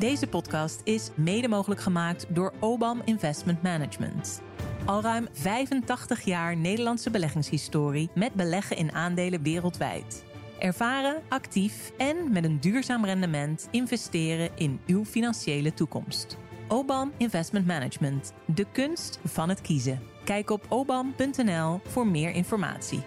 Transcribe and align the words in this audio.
Deze 0.00 0.26
podcast 0.26 0.80
is 0.84 1.10
mede 1.14 1.48
mogelijk 1.48 1.80
gemaakt 1.80 2.26
door 2.28 2.52
OBAM 2.60 3.02
Investment 3.04 3.62
Management. 3.62 4.42
Al 4.84 5.02
ruim 5.02 5.28
85 5.32 6.20
jaar 6.24 6.56
Nederlandse 6.56 7.10
beleggingshistorie 7.10 8.10
met 8.14 8.34
beleggen 8.34 8.76
in 8.76 8.92
aandelen 8.92 9.42
wereldwijd. 9.42 10.24
Ervaren, 10.58 11.22
actief 11.28 11.92
en 11.96 12.32
met 12.32 12.44
een 12.44 12.60
duurzaam 12.60 13.04
rendement 13.04 13.68
investeren 13.70 14.50
in 14.54 14.80
uw 14.86 15.04
financiële 15.04 15.74
toekomst. 15.74 16.36
OBAM 16.68 17.12
Investment 17.16 17.66
Management, 17.66 18.32
de 18.54 18.66
kunst 18.72 19.18
van 19.24 19.48
het 19.48 19.60
kiezen. 19.60 20.00
Kijk 20.24 20.50
op 20.50 20.66
obam.nl 20.68 21.80
voor 21.84 22.06
meer 22.06 22.30
informatie. 22.30 23.02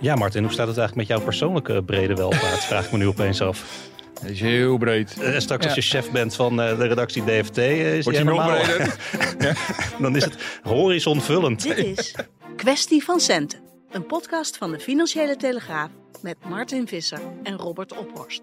Ja, 0.00 0.14
Martin, 0.14 0.42
hoe 0.42 0.52
staat 0.52 0.68
het 0.68 0.78
eigenlijk 0.78 1.08
met 1.08 1.18
jouw 1.18 1.26
persoonlijke 1.26 1.82
brede 1.82 2.14
welvaart? 2.14 2.64
Vraag 2.70 2.84
ik 2.84 2.92
me 2.92 2.98
nu 2.98 3.06
opeens 3.06 3.40
af. 3.40 3.96
Dat 4.20 4.30
is 4.30 4.40
heel 4.40 4.78
breed. 4.78 5.20
Eh, 5.20 5.38
straks 5.38 5.64
als 5.64 5.74
je 5.74 5.80
chef 5.80 6.10
bent 6.10 6.34
van 6.34 6.60
eh, 6.60 6.78
de 6.78 6.86
redactie 6.86 7.24
DFT, 7.24 7.58
eh, 7.58 7.96
is 7.96 8.04
Wordt 8.04 8.18
die 8.18 8.28
hij 8.28 8.36
nog 8.36 8.64
breder? 8.64 8.96
Dan 10.02 10.16
is 10.16 10.24
het 10.24 10.60
horizonvullend. 10.62 11.62
Dit 11.62 11.78
is 11.78 12.14
Kwestie 12.56 13.04
van 13.04 13.20
Centen, 13.20 13.60
een 13.90 14.06
podcast 14.06 14.56
van 14.56 14.70
de 14.70 14.80
Financiële 14.80 15.36
Telegraaf 15.36 15.90
met 16.22 16.36
Martin 16.48 16.88
Visser 16.88 17.20
en 17.42 17.56
Robert 17.56 17.96
Ophorst. 17.96 18.40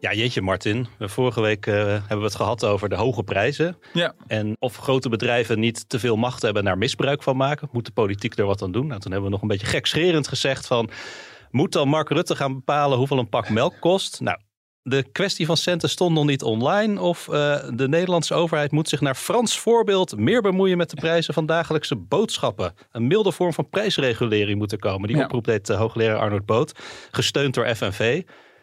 Ja, 0.00 0.12
jeetje 0.12 0.42
Martin. 0.42 0.86
Vorige 0.98 1.40
week 1.40 1.66
eh, 1.66 1.74
hebben 1.74 2.18
we 2.18 2.24
het 2.24 2.34
gehad 2.34 2.64
over 2.64 2.88
de 2.88 2.94
hoge 2.94 3.22
prijzen. 3.22 3.78
Ja. 3.92 4.14
En 4.26 4.56
of 4.58 4.76
grote 4.76 5.08
bedrijven 5.08 5.60
niet 5.60 5.88
te 5.88 5.98
veel 5.98 6.16
macht 6.16 6.42
hebben 6.42 6.62
en 6.62 6.68
daar 6.68 6.78
misbruik 6.78 7.22
van 7.22 7.36
maken. 7.36 7.68
Moet 7.72 7.86
de 7.86 7.92
politiek 7.92 8.38
er 8.38 8.46
wat 8.46 8.62
aan 8.62 8.72
doen? 8.72 8.86
Nou, 8.86 9.00
toen 9.00 9.12
hebben 9.12 9.30
we 9.30 9.34
nog 9.34 9.42
een 9.42 9.48
beetje 9.48 9.66
gekscherend 9.66 10.28
gezegd 10.28 10.66
van... 10.66 10.90
Moet 11.50 11.72
dan 11.72 11.88
Mark 11.88 12.08
Rutte 12.08 12.36
gaan 12.36 12.54
bepalen 12.54 12.98
hoeveel 12.98 13.18
een 13.18 13.28
pak 13.28 13.48
melk 13.50 13.74
kost? 13.80 14.20
Nou, 14.20 14.38
de 14.88 15.04
kwestie 15.12 15.46
van 15.46 15.56
centen 15.56 15.88
stond 15.88 16.14
nog 16.14 16.24
niet 16.24 16.42
online. 16.42 17.00
Of 17.00 17.28
eh, 17.28 17.56
de 17.74 17.88
Nederlandse 17.88 18.34
overheid 18.34 18.70
moet 18.70 18.88
zich 18.88 19.00
naar 19.00 19.14
Frans 19.14 19.58
voorbeeld 19.58 20.16
meer 20.16 20.42
bemoeien 20.42 20.76
met 20.76 20.90
de 20.90 20.96
prijzen 20.96 21.34
van 21.34 21.46
dagelijkse 21.46 21.96
boodschappen. 21.96 22.74
Een 22.92 23.06
milde 23.06 23.32
vorm 23.32 23.52
van 23.52 23.68
prijsregulering 23.68 24.58
moet 24.58 24.72
er 24.72 24.78
komen. 24.78 25.08
Die 25.08 25.16
Ja. 25.16 25.24
oproep 25.24 25.44
deed 25.44 25.68
uh, 25.68 25.76
hoogleraar 25.76 26.18
Arnold 26.18 26.46
Boot, 26.46 26.72
gesteund 27.10 27.54
door 27.54 27.74
FNV. 27.76 28.22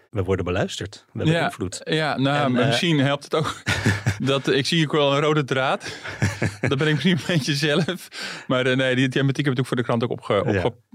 We 0.09 0.23
worden 0.23 0.45
beluisterd. 0.45 1.05
We 1.05 1.17
hebben 1.17 1.35
Ja, 1.35 1.43
invloed. 1.45 1.81
ja, 1.83 2.17
nou, 2.17 2.45
En, 2.45 2.51
maar 2.51 2.61
eh, 2.61 2.67
misschien 2.67 2.99
helpt 2.99 3.23
het 3.23 3.35
ook. 3.35 3.55
dat, 4.19 4.47
ik 4.47 4.65
zie 4.65 4.83
ook 4.85 4.91
wel 4.91 5.13
een 5.15 5.21
rode 5.21 5.43
draad. 5.43 5.97
dat 6.61 6.77
ben 6.77 6.87
ik 6.87 6.93
misschien 6.93 7.17
een 7.17 7.23
beetje 7.27 7.53
zelf. 7.55 8.07
Maar 8.47 8.65
eh, 8.65 8.75
nee, 8.77 8.95
die 8.95 9.09
thematiek 9.09 9.45
heb 9.45 9.53
ik 9.53 9.59
ook 9.59 9.65
voor 9.65 9.77
de 9.77 9.83
krant 9.83 10.03
ook 10.03 10.09
opge, 10.11 10.33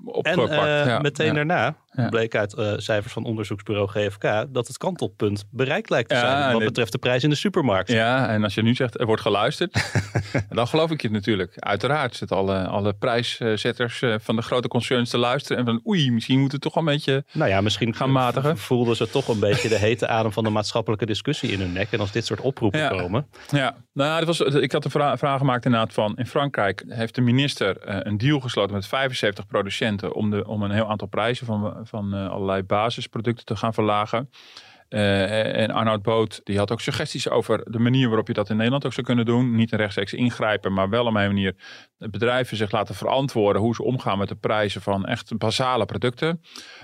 opgepakt. 0.05 0.51
eh, 0.51 0.87
ja, 0.87 0.99
meteen 0.99 1.27
ja. 1.27 1.33
daarna 1.33 1.77
bleek 2.11 2.35
uit 2.37 2.53
eh, 2.55 2.73
cijfers 2.77 3.13
van 3.13 3.25
onderzoeksbureau 3.25 3.89
GFK 3.89 4.23
dat 4.49 4.67
het 4.67 4.79
kantelpunt 4.79 5.45
bereikt 5.51 5.91
lijkt 5.91 6.09
te 6.09 6.15
Ja, 6.15 6.21
zijn. 6.21 6.53
Wat 6.53 6.65
betreft 6.65 6.93
de 6.93 6.99
prijs 6.99 7.23
in 7.23 7.31
de 7.31 7.37
supermarkt. 7.37 7.91
Ja, 7.93 8.29
en 8.29 8.45
als 8.45 8.55
je 8.55 8.63
nu 8.63 8.75
zegt 8.75 9.01
er 9.01 9.07
wordt 9.07 9.23
geluisterd, 9.23 9.93
dan 10.49 10.67
geloof 10.69 10.91
ik 10.91 11.03
je 11.03 11.11
natuurlijk. 11.11 11.53
Uiteraard 11.59 12.17
zitten 12.17 12.37
alle, 12.37 12.67
alle 12.67 12.93
prijszetters 12.93 14.03
eh, 14.03 14.15
van 14.21 14.37
de 14.37 14.43
grote 14.43 14.69
concerns 14.69 15.11
te 15.11 15.19
luisteren. 15.19 15.59
En 15.59 15.65
van 15.65 15.81
oei, 15.87 16.11
misschien 16.13 16.39
moeten 16.41 16.59
we 16.59 16.65
toch 16.65 16.77
een 16.77 16.85
beetje... 16.85 17.25
Nou 17.33 17.51
ja, 17.51 17.61
misschien 17.61 17.95
Gaan 17.95 18.13
matigen. 18.13 18.59
voelden 18.59 18.97
ze 18.97 19.11
toch 19.11 19.29
een 19.29 19.41
beetje 19.41 19.69
de 19.69 19.79
hete 19.79 20.09
adem 20.09 20.33
van 20.33 20.45
de 20.45 20.51
maatschappelijke 20.51 21.07
discussie 21.07 21.51
in 21.53 21.61
hun 21.61 21.73
nek. 21.73 21.93
En 21.93 22.01
als 22.01 22.13
dit 22.13 22.27
soort 22.27 22.41
oproepen 22.41 22.81
Ja. 22.81 22.89
komen. 22.89 23.27
Ja, 23.51 23.75
nou, 23.93 24.25
dat 24.25 24.39
was, 24.39 24.55
ik 24.55 24.73
had 24.73 24.85
een 24.85 24.91
vra- 24.91 25.19
vraag 25.19 25.39
gemaakt 25.39 25.65
inderdaad 25.65 25.93
van... 25.93 26.17
In 26.17 26.27
Frankrijk 26.27 26.85
heeft 26.89 27.15
de 27.15 27.21
minister 27.21 27.77
een 28.07 28.19
deal 28.19 28.41
gesloten 28.41 28.75
met 28.75 28.87
75 28.87 29.47
producenten... 29.47 29.89
om, 30.13 30.31
de, 30.31 30.47
om 30.47 30.63
een 30.63 30.71
heel 30.71 30.89
aantal 30.89 31.09
prijzen 31.09 31.47
van, 31.47 31.77
van 31.83 32.15
eh, 32.15 32.31
allerlei 32.31 32.63
basisproducten 32.63 33.45
te 33.45 33.57
gaan 33.57 33.75
verlagen. 33.75 34.31
Eh, 34.91 35.57
en 35.57 35.71
Arnoud 35.71 36.03
Boot 36.03 36.41
die 36.45 36.59
had 36.59 36.73
ook 36.73 36.81
suggesties 36.81 37.29
over 37.29 37.71
de 37.71 37.79
manier 37.79 38.09
waarop 38.09 38.27
je 38.27 38.33
dat 38.33 38.51
in 38.51 38.57
Nederland 38.57 38.87
ook 38.87 38.93
zou 38.93 39.07
kunnen 39.07 39.25
doen. 39.25 39.55
Niet 39.55 39.73
een 39.73 39.79
rechtstreeks 39.79 40.13
ingrijpen, 40.13 40.73
maar 40.73 40.89
wel 40.89 41.01
op 41.01 41.07
een 41.07 41.13
manier 41.13 41.55
bedrijven 41.99 42.57
zich 42.57 42.71
laten 42.71 42.95
verantwoorden 42.95 43.63
hoe 43.63 43.75
ze 43.75 43.83
omgaan 43.83 44.19
met 44.19 44.29
de 44.29 44.35
prijzen 44.35 44.83
van 44.83 45.07
echt 45.07 45.39
basale 45.39 45.85
producten. 45.85 46.43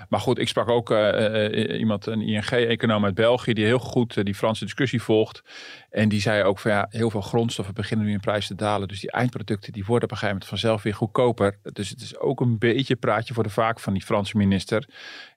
Maar 0.09 0.19
goed, 0.19 0.39
ik 0.39 0.47
sprak 0.47 0.69
ook 0.69 0.91
eh, 0.91 1.45
eh, 1.45 1.79
iemand, 1.79 2.05
een 2.05 2.21
ING-econoom 2.21 3.05
uit 3.05 3.15
België, 3.15 3.53
die 3.53 3.65
heel 3.65 3.79
goed 3.79 4.25
die 4.25 4.35
Franse 4.35 4.63
discussie 4.63 5.01
volgt. 5.01 5.41
En 5.89 6.09
die 6.09 6.21
zei 6.21 6.43
ook 6.43 6.59
van 6.59 6.71
ja, 6.71 6.87
heel 6.89 7.09
veel 7.09 7.21
grondstoffen 7.21 7.73
beginnen 7.73 8.05
nu 8.05 8.11
in 8.11 8.19
prijs 8.19 8.47
te 8.47 8.55
dalen. 8.55 8.87
Dus 8.87 8.99
die 8.99 9.11
eindproducten 9.11 9.73
die 9.73 9.85
worden 9.85 10.03
op 10.03 10.11
een 10.11 10.17
gegeven 10.17 10.39
moment 10.39 10.49
vanzelf 10.49 10.83
weer 10.83 10.93
goedkoper. 10.93 11.59
Dus 11.73 11.89
het 11.89 12.01
is 12.01 12.19
ook 12.19 12.39
een 12.39 12.57
beetje 12.57 12.95
praatje 12.95 13.33
voor 13.33 13.43
de 13.43 13.49
vaak 13.49 13.79
van 13.79 13.93
die 13.93 14.01
Franse 14.01 14.37
minister. 14.37 14.87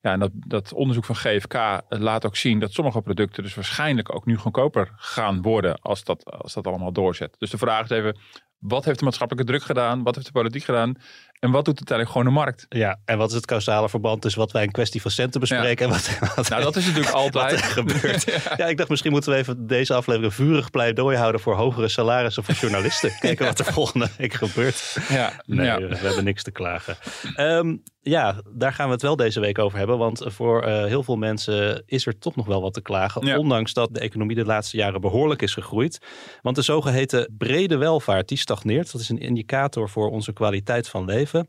Ja, 0.03 0.13
en 0.13 0.19
dat, 0.19 0.31
dat 0.35 0.73
onderzoek 0.73 1.05
van 1.05 1.17
GFK 1.17 1.81
laat 1.89 2.27
ook 2.27 2.37
zien 2.37 2.60
dat 2.61 2.73
sommige 2.73 3.01
producten 3.01 3.43
dus 3.43 3.55
waarschijnlijk 3.55 4.15
ook 4.15 4.27
nu 4.27 4.37
goedkoper 4.37 4.93
gaan 4.97 5.43
worden 5.43 5.81
als 5.81 6.05
dat, 6.05 6.25
als 6.25 6.55
dat 6.55 6.67
allemaal 6.67 6.93
doorzet. 6.93 7.35
Dus 7.39 7.51
de 7.51 7.59
vraag 7.59 7.85
is 7.85 7.91
even, 7.91 8.19
wat 8.59 8.85
heeft 8.85 8.99
de 8.99 9.05
maatschappelijke 9.05 9.53
druk 9.53 9.63
gedaan? 9.65 10.03
Wat 10.03 10.15
heeft 10.15 10.27
de 10.27 10.33
politiek 10.33 10.65
gedaan? 10.65 10.95
En 11.39 11.51
wat 11.51 11.65
doet 11.65 11.77
uiteindelijk 11.77 12.11
gewoon 12.17 12.27
de 12.27 12.41
markt? 12.41 12.67
Ja, 12.69 13.01
en 13.05 13.19
wat 13.19 13.29
is 13.29 13.35
het 13.35 13.47
causale 13.47 13.89
verband 13.89 14.23
tussen 14.23 14.41
wat 14.41 14.53
wij 14.53 14.63
een 14.63 14.71
kwestie 14.71 15.01
van 15.01 15.11
centen 15.11 15.41
bespreken 15.41 15.87
en 15.87 15.93
wat, 15.93 16.19
wat, 16.37 16.49
Nou, 16.49 16.63
dat 16.63 16.77
is 16.77 16.87
natuurlijk 16.87 17.15
altijd. 17.15 17.53
er 17.53 17.67
gebeurt. 17.83 18.25
ja. 18.57 18.67
ik 18.67 18.77
dacht 18.77 18.89
misschien 18.89 19.11
moeten 19.13 19.33
we 19.33 19.39
even 19.39 19.67
deze 19.67 19.95
aflevering 19.95 20.35
vurig 20.35 20.71
pleidooi 20.71 21.17
houden 21.17 21.41
voor 21.41 21.55
hogere 21.55 21.89
salarissen 21.89 22.45
voor 22.45 22.55
journalisten. 22.55 23.13
Kijken 23.21 23.47
wat 23.47 23.59
er 23.59 23.73
volgende 23.73 24.09
week 24.19 24.33
gebeurt. 24.33 24.97
Ja, 25.09 25.33
Nee, 25.47 25.67
ja. 25.67 25.79
we 25.79 25.97
hebben 25.97 26.25
niks 26.25 26.43
te 26.43 26.51
klagen. 26.51 26.97
Ehm, 27.35 27.77
ja, 28.03 28.43
daar 28.55 28.73
gaan 28.73 28.87
we 28.87 28.93
het 28.93 29.03
wel 29.03 29.17
deze 29.17 29.41
week 29.41 29.59
over 29.59 29.79
hebben. 29.79 29.99
Want 29.99 30.23
voor 30.27 30.63
eh, 30.63 30.85
heel 30.85 31.03
veel 31.03 31.17
mensen 31.17 31.83
is 31.87 32.07
er 32.07 32.19
toch 32.19 32.37
nog 32.37 32.47
wel 32.47 32.63
wat 32.63 32.75
te 32.75 32.83
klagen. 32.83 33.27
Ja. 33.27 33.39
Ondanks 33.39 33.73
dat 33.73 33.95
de 33.95 34.01
economie 34.01 34.37
de 34.37 34.45
laatste 34.45 34.77
jaren 34.77 35.01
behoorlijk 35.01 35.43
is 35.43 35.55
gegroeid. 35.55 35.99
Want 36.43 36.57
de 36.57 36.63
zogeheten 36.63 37.35
brede 37.39 37.77
welvaart, 37.77 38.29
die 38.29 38.39
stagneert. 38.39 38.93
Dat 38.93 39.01
is 39.01 39.09
een 39.09 39.19
indicator 39.19 39.89
voor 39.89 40.11
onze 40.11 40.33
kwaliteit 40.33 40.89
van 40.89 41.05
leven. 41.05 41.49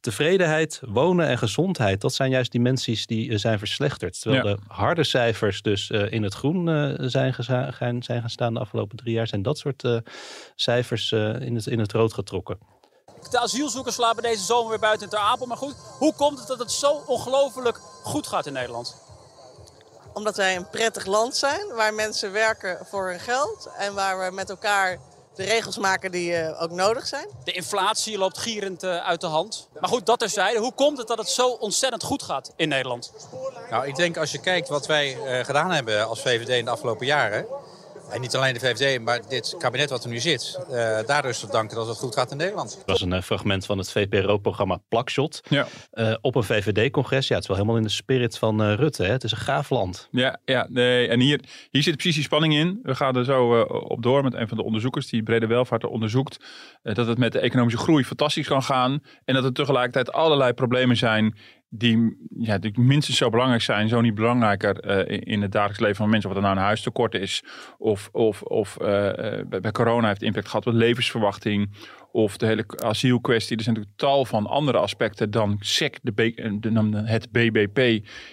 Tevredenheid, 0.00 0.80
wonen 0.86 1.26
en 1.26 1.38
gezondheid, 1.38 2.00
dat 2.00 2.14
zijn 2.14 2.30
juist 2.30 2.52
dimensies 2.52 3.06
die 3.06 3.30
eh, 3.30 3.38
zijn 3.38 3.58
verslechterd. 3.58 4.20
Terwijl 4.20 4.46
Ja. 4.46 4.54
de 4.54 4.60
harde 4.66 5.04
cijfers 5.04 5.62
dus 5.62 5.90
eh, 5.90 6.12
in 6.12 6.22
het 6.22 6.34
groen 6.34 6.66
zijn, 7.00 7.34
zijn 7.38 7.72
gaan 7.72 8.02
staan 8.30 8.54
de 8.54 8.60
afgelopen 8.60 8.96
drie 8.96 9.14
jaar, 9.14 9.26
zijn 9.26 9.42
dat 9.42 9.58
soort 9.58 10.02
cijfers 10.54 11.12
in, 11.12 11.54
het, 11.54 11.66
in 11.66 11.78
het 11.78 11.92
rood 11.92 12.12
getrokken. 12.12 12.58
De 13.30 13.38
asielzoekers 13.38 13.94
slapen 13.94 14.22
deze 14.22 14.44
zomer 14.44 14.70
weer 14.70 14.78
buiten 14.78 15.02
in 15.02 15.08
Ter 15.08 15.18
Apel. 15.18 15.46
Maar 15.46 15.56
goed, 15.56 15.74
hoe 15.98 16.14
komt 16.14 16.38
het 16.38 16.48
dat 16.48 16.58
het 16.58 16.72
zo 16.72 17.02
ongelooflijk 17.06 17.80
goed 18.02 18.26
gaat 18.26 18.46
in 18.46 18.52
Nederland? 18.52 18.96
Omdat 20.12 20.36
wij 20.36 20.56
een 20.56 20.70
prettig 20.70 21.06
land 21.06 21.36
zijn, 21.36 21.66
waar 21.74 21.94
mensen 21.94 22.32
werken 22.32 22.86
voor 22.90 23.08
hun 23.08 23.20
geld 23.20 23.68
en 23.76 23.94
waar 23.94 24.24
we 24.24 24.34
met 24.34 24.50
elkaar 24.50 24.98
de 25.34 25.44
regels 25.44 25.78
maken 25.78 26.10
die 26.10 26.36
eh, 26.36 26.62
ook 26.62 26.70
nodig 26.70 27.06
zijn. 27.06 27.28
De 27.44 27.52
inflatie 27.52 28.18
loopt 28.18 28.38
gierend 28.38 28.82
eh, 28.82 28.96
uit 28.96 29.20
de 29.20 29.26
hand. 29.26 29.68
Maar 29.80 29.88
goed, 29.88 30.06
dat 30.06 30.18
terzijde. 30.18 30.58
Hoe 30.58 30.72
komt 30.72 30.98
het 30.98 31.08
dat 31.08 31.18
het 31.18 31.28
zo 31.28 31.48
ontzettend 31.48 32.02
goed 32.02 32.22
gaat 32.22 32.52
in 32.56 32.68
Nederland? 32.68 33.12
Nou, 33.70 33.86
ik 33.86 33.96
denk 33.96 34.16
als 34.16 34.32
je 34.32 34.40
kijkt 34.40 34.68
wat 34.68 34.86
wij 34.86 35.18
eh, 35.18 35.44
gedaan 35.44 35.70
hebben 35.70 36.08
als 36.08 36.20
VVD 36.20 36.48
in 36.48 36.64
de 36.64 36.70
afgelopen 36.70 37.06
jaren. 37.06 37.46
En 38.12 38.20
niet 38.20 38.36
alleen 38.36 38.54
de 38.54 38.60
VVD, 38.60 39.00
maar 39.00 39.20
dit 39.28 39.54
kabinet 39.58 39.90
wat 39.90 40.04
er 40.04 40.10
nu 40.10 40.18
zit. 40.18 40.58
eh 40.70 40.98
daardoor 41.06 41.30
is 41.30 41.38
te 41.40 41.46
danken 41.50 41.76
dat 41.76 41.86
het 41.86 41.96
goed 41.98 42.14
gaat 42.14 42.30
in 42.30 42.36
Nederland. 42.36 42.74
Het 42.74 42.82
was 42.86 43.00
een 43.00 43.12
eh, 43.12 43.22
fragment 43.22 43.66
van 43.66 43.78
het 43.78 43.90
VPRO-programma 43.92 44.78
Plakshot. 44.88 45.40
Ja. 45.48 45.66
eh, 45.90 46.14
op 46.20 46.34
een 46.34 46.42
VVD-congres. 46.42 47.28
Ja, 47.28 47.34
het 47.34 47.42
is 47.42 47.48
wel 47.48 47.56
helemaal 47.56 47.78
in 47.78 47.86
de 47.86 47.92
spirit 47.92 48.38
van 48.38 48.62
eh, 48.62 48.74
Rutte. 48.74 49.02
Hè? 49.04 49.10
Het 49.12 49.24
is 49.24 49.30
een 49.32 49.36
gaaf 49.38 49.70
land. 49.70 50.08
Ja, 50.10 50.38
ja 50.44 50.66
nee. 50.70 51.08
en 51.08 51.20
hier, 51.20 51.40
hier 51.70 51.82
zit 51.82 51.94
precies 51.94 52.14
die 52.14 52.24
spanning 52.24 52.54
in. 52.54 52.78
We 52.82 52.94
gaan 52.94 53.16
er 53.16 53.24
zo 53.24 53.60
eh, 53.62 53.90
op 53.90 54.02
door 54.02 54.22
met 54.22 54.34
een 54.34 54.48
van 54.48 54.56
de 54.56 54.62
onderzoekers 54.64 55.06
die 55.08 55.22
brede 55.22 55.46
welvaart 55.46 55.84
onderzoekt. 55.84 56.36
eh, 56.82 56.94
dat 56.94 57.06
het 57.06 57.18
met 57.18 57.32
de 57.32 57.38
economische 57.40 57.78
groei 57.78 58.04
fantastisch 58.04 58.46
kan 58.46 58.62
gaan. 58.62 59.02
En 59.24 59.34
dat 59.34 59.44
er 59.44 59.52
tegelijkertijd 59.52 60.12
allerlei 60.12 60.52
problemen 60.52 60.96
zijn 60.96 61.36
die, 61.74 62.16
ja, 62.38 62.58
die 62.58 62.80
minstens 62.80 63.16
zo 63.16 63.30
belangrijk 63.30 63.62
zijn, 63.62 63.88
zo 63.88 64.00
niet 64.00 64.14
belangrijker 64.14 64.80
eh, 64.80 65.20
in, 65.24 65.42
het 65.42 65.52
dagelijks 65.52 65.80
leven 65.80 65.96
van 65.96 66.10
mensen. 66.10 66.30
Of 66.30 66.36
het 66.36 66.44
nou 66.44 66.56
een 66.56 66.62
huistekort 66.62 67.14
is, 67.14 67.44
of, 67.78 68.08
of, 68.12 68.42
of 68.42 68.76
eh, 68.76 69.38
eh, 69.38 69.46
bij 69.46 69.72
corona 69.72 70.08
heeft 70.08 70.22
impact 70.22 70.48
gehad 70.48 70.66
op 70.66 70.72
levensverwachting, 70.72 71.70
of 72.12 72.36
de 72.36 72.46
hele 72.46 72.64
asielkwestie. 72.76 73.56
Er 73.56 73.62
zijn 73.62 73.74
natuurlijk 73.74 74.00
tal 74.02 74.24
van 74.24 74.46
andere 74.46 74.78
aspecten 74.78 75.30
dan 75.30 75.56
SEC, 75.60 75.98
de, 76.02 76.12
de, 76.60 77.02
het 77.04 77.30
BBP, 77.30 77.74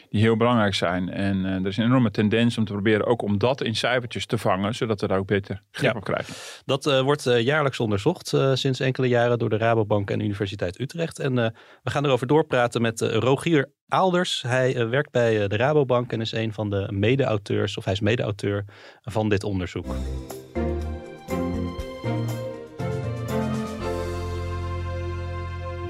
die 0.09 0.21
heel 0.21 0.37
belangrijk 0.37 0.73
zijn. 0.73 1.09
En 1.09 1.45
eh, 1.45 1.53
er 1.53 1.67
is 1.67 1.77
een 1.77 1.83
enorme 1.85 2.11
tendens 2.11 2.57
om 2.57 2.65
te 2.65 2.71
proberen 2.71 3.05
ook 3.05 3.21
om 3.21 3.37
dat 3.37 3.61
in 3.61 3.75
cijfertjes 3.75 4.25
te 4.25 4.37
vangen, 4.37 4.75
zodat 4.75 5.01
we 5.01 5.07
daar 5.07 5.17
ook 5.17 5.27
beter 5.27 5.63
grip 5.71 5.91
Ja. 5.91 5.97
op 5.97 6.03
krijgen. 6.03 6.33
Dat 6.65 6.85
eh, 6.85 7.01
wordt 7.01 7.25
eh, 7.25 7.41
jaarlijks 7.41 7.79
onderzocht 7.79 8.33
sinds 8.53 8.79
enkele 8.79 9.07
jaren 9.07 9.39
door 9.39 9.49
de 9.49 9.57
Rabobank 9.57 10.11
en 10.11 10.17
de 10.17 10.23
Universiteit 10.23 10.79
Utrecht. 10.79 11.19
En 11.19 11.35
we 11.83 11.89
gaan 11.91 12.05
erover 12.05 12.27
doorpraten 12.27 12.81
met 12.81 13.01
Rogier 13.01 13.71
Aalders. 13.87 14.41
Hij 14.41 14.87
werkt 14.89 15.11
bij 15.11 15.47
de 15.47 15.57
Rabobank 15.57 16.11
en 16.11 16.21
is 16.21 16.31
een 16.31 16.53
van 16.53 16.69
de 16.69 16.87
mede-auteurs, 16.91 17.77
of 17.77 17.83
hij 17.83 17.93
is 17.93 17.99
mede-auteur 17.99 18.65
van 19.01 19.29
dit 19.29 19.43
onderzoek. 19.43 19.85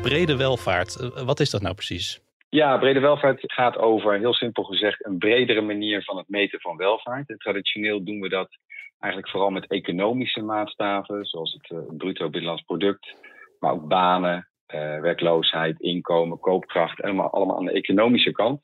Brede 0.02 0.38
welvaart, 0.38 0.96
eh, 0.96 1.26
wat 1.26 1.40
is 1.40 1.50
dat 1.50 1.62
nou 1.62 1.76
precies? 1.76 2.22
Ja, 2.50 2.78
brede 2.78 3.00
welvaart 3.00 3.40
gaat 3.42 3.78
over, 3.78 4.18
heel 4.18 4.34
simpel 4.34 4.64
gezegd, 4.64 5.06
een 5.06 5.18
bredere 5.18 5.62
manier 5.62 6.04
van 6.04 6.18
het 6.18 6.30
meten 6.30 6.60
van 6.62 6.78
welvaart. 6.78 7.36
Traditioneel 7.38 8.04
doen 8.04 8.20
we 8.20 8.30
dat 8.30 8.58
eigenlijk 9.00 9.32
vooral 9.32 9.50
met 9.50 9.68
economische 9.68 10.42
maatstaven, 10.42 11.26
zoals 11.26 11.54
het 11.54 11.70
uh, 11.70 11.80
bruto 11.98 12.30
binnenlands 12.30 12.64
product, 12.64 13.16
maar 13.60 13.72
ook 13.72 13.88
banen, 13.88 14.48
uh, 14.68 15.00
werkloosheid, 15.00 15.80
inkomen, 15.80 16.40
koopkracht, 16.40 17.02
allemaal, 17.02 17.30
allemaal 17.30 17.58
aan 17.58 17.66
de 17.66 17.72
economische 17.72 18.32
kant. 18.32 18.62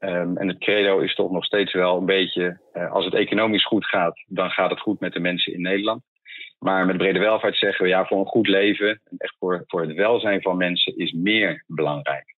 Um, 0.00 0.36
en 0.36 0.48
het 0.48 0.58
credo 0.58 0.98
is 0.98 1.14
toch 1.14 1.30
nog 1.30 1.44
steeds 1.44 1.72
wel 1.72 1.96
een 1.96 2.06
beetje, 2.06 2.60
als 2.90 3.04
het 3.04 3.14
economisch 3.14 3.66
goed 3.66 3.86
gaat, 3.86 4.24
dan 4.26 4.50
gaat 4.50 4.70
het 4.70 4.80
goed 4.80 5.00
met 5.00 5.12
de 5.12 5.20
mensen 5.20 5.52
in 5.52 5.60
Nederland. 5.60 6.02
Maar 6.58 6.86
met 6.86 6.96
brede 6.96 7.18
welvaart 7.18 7.56
zeggen 7.56 7.84
we 7.84 7.90
ja, 7.90 8.06
voor 8.06 8.18
een 8.18 8.26
goed 8.26 8.48
leven, 8.48 9.00
echt 9.18 9.36
voor, 9.38 9.62
voor 9.66 9.80
het 9.80 9.92
welzijn 9.92 10.42
van 10.42 10.56
mensen, 10.56 10.96
is 10.96 11.12
meer 11.12 11.64
belangrijk. 11.66 12.34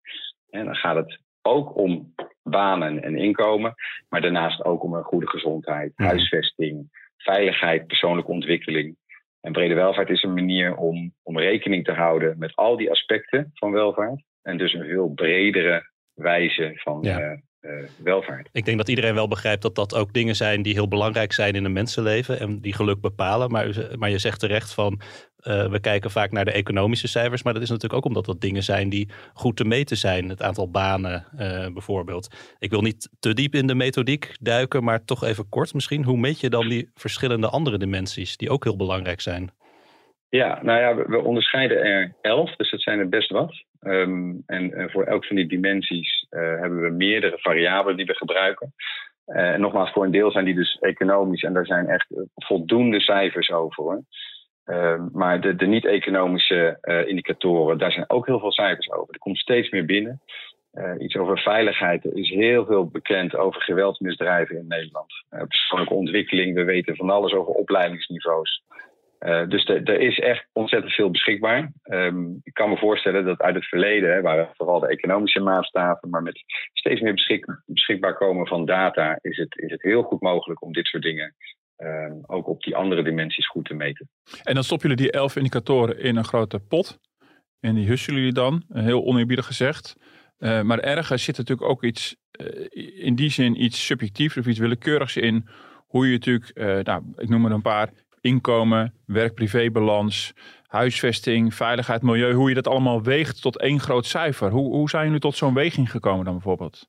En 0.50 0.64
dan 0.64 0.76
gaat 0.76 0.96
het 0.96 1.20
ook 1.43 1.76
om 1.76 2.14
banen 2.43 3.02
en 3.02 3.17
inkomen, 3.17 3.75
maar 4.08 4.20
daarnaast 4.20 4.64
ook 4.64 4.82
om 4.82 4.94
een 4.94 5.02
goede 5.02 5.28
gezondheid, 5.28 5.93
huisvesting, 5.94 6.88
veiligheid, 7.17 7.87
persoonlijke 7.87 8.31
ontwikkeling. 8.31 8.96
En 9.40 9.52
brede 9.52 9.75
welvaart 9.75 10.11
is 10.11 10.22
een 10.22 10.34
manier 10.34 10.76
om, 10.76 11.14
om 11.22 11.38
rekening 11.38 11.84
te 11.84 11.93
houden 11.93 12.38
met 12.38 12.56
al 12.56 12.76
die 12.76 12.90
aspecten 12.90 13.50
van 13.55 13.72
welvaart. 13.72 14.22
En 14.43 14.58
dus 14.58 14.72
een 14.72 14.87
veel 14.87 15.08
bredere 15.08 15.90
wijze 16.14 16.72
van, 16.75 16.99
ja. 17.02 17.20
uh, 17.20 17.38
welvaart. 18.02 18.48
Ik 18.52 18.64
denk 18.64 18.78
dat 18.78 18.88
iedereen 18.88 19.14
wel 19.14 19.28
begrijpt 19.28 19.62
dat 19.62 19.74
dat 19.74 19.94
ook 19.94 20.12
dingen 20.12 20.36
zijn 20.36 20.62
die 20.62 20.74
heel 20.74 20.88
belangrijk 20.88 21.32
zijn 21.32 21.54
in 21.54 21.64
een 21.64 21.72
mensenleven 21.72 22.40
en 22.40 22.60
die 22.60 22.74
geluk 22.74 23.00
bepalen. 23.00 23.50
Maar, 23.50 23.88
maar 23.98 24.10
je 24.10 24.18
zegt 24.18 24.40
terecht 24.40 24.74
van 24.74 25.00
uh, 25.40 25.66
we 25.66 25.80
kijken 25.80 26.10
vaak 26.10 26.32
naar 26.32 26.44
de 26.44 26.52
economische 26.52 27.08
cijfers, 27.08 27.42
maar 27.42 27.52
dat 27.52 27.62
is 27.62 27.68
natuurlijk 27.68 27.96
ook 27.96 28.06
omdat 28.06 28.24
dat 28.24 28.40
dingen 28.40 28.62
zijn 28.62 28.88
die 28.88 29.08
goed 29.32 29.56
te 29.56 29.64
meten 29.64 29.96
zijn. 29.96 30.28
Het 30.28 30.42
aantal 30.42 30.70
banen 30.70 31.26
uh, 31.34 31.38
bijvoorbeeld. 31.72 32.54
Ik 32.58 32.70
wil 32.70 32.80
niet 32.80 33.08
te 33.20 33.34
diep 33.34 33.54
in 33.54 33.66
de 33.66 33.74
methodiek 33.74 34.36
duiken, 34.40 34.84
maar 34.84 35.04
toch 35.04 35.24
even 35.24 35.48
kort 35.48 35.74
misschien. 35.74 36.04
Hoe 36.04 36.18
meet 36.18 36.40
je 36.40 36.50
dan 36.50 36.68
die 36.68 36.90
verschillende 36.94 37.48
andere 37.48 37.78
dimensies 37.78 38.36
die 38.36 38.50
ook 38.50 38.64
heel 38.64 38.76
belangrijk 38.76 39.20
zijn? 39.20 39.50
Ja, 40.28 40.62
nou 40.62 40.80
ja, 40.80 40.94
we, 40.94 41.04
we 41.08 41.18
onderscheiden 41.18 41.82
er 41.82 42.14
elf, 42.20 42.56
dus 42.56 42.70
dat 42.70 42.82
zijn 42.82 42.98
er 42.98 43.08
best 43.08 43.30
wat. 43.30 43.64
Um, 43.82 44.42
en 44.46 44.90
voor 44.90 45.04
elk 45.04 45.24
van 45.24 45.36
die 45.36 45.48
dimensies 45.48 46.19
hebben 46.31 46.81
we 46.81 46.91
meerdere 46.91 47.38
variabelen 47.38 47.97
die 47.97 48.06
we 48.06 48.15
gebruiken. 48.15 48.75
Uh, 49.27 49.53
en 49.53 49.61
nogmaals, 49.61 49.93
voor 49.93 50.05
een 50.05 50.11
deel 50.11 50.31
zijn 50.31 50.44
die 50.44 50.55
dus 50.55 50.79
economisch 50.81 51.43
en 51.43 51.53
daar 51.53 51.67
zijn 51.67 51.88
echt 51.88 52.06
voldoende 52.35 53.00
cijfers 53.00 53.50
over. 53.50 54.03
Maar 55.12 55.41
de, 55.41 55.56
de 55.56 55.67
niet-economische 55.67 56.79
indicatoren, 57.06 57.79
daar 57.79 57.93
zijn 57.93 58.11
ook 58.11 58.27
heel 58.27 58.38
veel 58.38 58.53
cijfers 58.53 58.91
over. 58.91 59.15
Er 59.15 59.19
komt 59.19 59.38
steeds 59.38 59.71
meer 59.71 59.85
binnen. 59.85 60.21
iets 60.99 61.17
over 61.17 61.38
veiligheid. 61.38 62.05
Er 62.05 62.17
is 62.17 62.29
heel 62.29 62.65
veel 62.65 62.87
bekend 62.87 63.37
over 63.37 63.62
geweldsmisdrijven 63.62 64.56
in 64.56 64.67
Nederland. 64.67 65.12
persoonlijke 65.29 65.94
ontwikkeling. 65.94 66.55
We 66.55 66.65
weten 66.65 66.97
van 66.97 67.11
alles 67.11 67.32
over 67.32 67.53
opleidingsniveaus. 67.53 68.62
Uh, 69.26 69.49
dus 69.49 69.64
er 69.69 70.00
is 70.00 70.19
echt 70.19 70.49
ontzettend 70.52 70.93
veel 70.93 71.11
beschikbaar. 71.11 71.72
Um, 71.90 72.40
ik 72.43 72.55
kan 72.55 72.69
me 72.69 72.76
voorstellen 72.76 73.25
dat 73.25 73.40
uit 73.40 73.55
het 73.55 73.64
verleden, 73.64 74.12
hè, 74.12 74.20
waar 74.20 74.50
vooral 74.56 74.81
de 74.81 74.88
economische 74.88 75.40
maatstaven, 75.40 76.11
maar 76.11 76.22
met 76.22 76.44
steeds 76.72 77.00
meer 77.00 77.14
beschik 77.14 77.62
beschikbaar 77.67 78.14
komen 78.14 78.46
van 78.46 78.64
data, 78.64 79.19
is 79.20 79.37
het, 79.37 79.58
is 79.58 79.70
het 79.70 79.82
heel 79.82 80.02
goed 80.02 80.20
mogelijk 80.20 80.62
om 80.62 80.72
dit 80.72 80.87
soort 80.87 81.02
dingen 81.02 81.34
um, 81.76 82.22
ook 82.26 82.49
op 82.49 82.62
die 82.62 82.76
andere 82.76 83.02
dimensies 83.02 83.49
goed 83.49 83.64
te 83.64 83.75
meten. 83.75 84.08
En 84.43 84.55
dan 84.55 84.64
stoppen 84.64 84.88
jullie 84.88 85.05
die 85.05 85.12
elf 85.12 85.37
indicatoren 85.37 85.99
in 85.99 86.17
een 86.17 86.25
grote 86.25 86.61
pot. 86.61 86.99
En 87.61 87.75
die 87.75 87.87
hussen 87.87 88.14
jullie 88.14 88.32
dan, 88.32 88.64
heel 88.72 89.05
oneerbiedig 89.05 89.46
gezegd. 89.46 89.96
Uh, 90.38 90.62
maar 90.62 90.78
ergens 90.78 91.25
zit 91.25 91.37
natuurlijk 91.37 91.69
ook 91.69 91.84
iets, 91.84 92.17
in 92.94 93.14
die 93.14 93.31
zin 93.31 93.62
iets 93.62 93.87
subjectiefs 93.87 94.37
of 94.37 94.46
iets 94.46 94.58
willekeurigs 94.58 95.17
in. 95.17 95.49
Hoe 95.87 96.06
je 96.06 96.12
natuurlijk, 96.12 96.52
nou, 96.87 97.02
ik 97.17 97.28
noem 97.28 97.44
er 97.44 97.52
een 97.52 97.62
paar, 97.62 97.90
inkomen, 98.20 98.94
werk-privébalans, 99.06 100.34
huisvesting, 100.67 101.55
veiligheid, 101.55 102.02
milieu, 102.02 102.32
hoe 102.32 102.49
je 102.49 102.55
dat 102.55 102.69
allemaal 102.69 103.02
weegt 103.02 103.43
tot 103.43 103.61
één 103.61 103.81
groot 103.81 104.06
cijfer. 104.06 104.50
Hoe, 104.50 104.75
hoe 104.75 104.88
zijn 104.88 105.05
jullie 105.05 105.20
tot 105.20 105.37
zo'n 105.37 105.55
weging 105.55 105.90
gekomen 105.90 106.25
dan 106.25 106.34
bijvoorbeeld? 106.34 106.88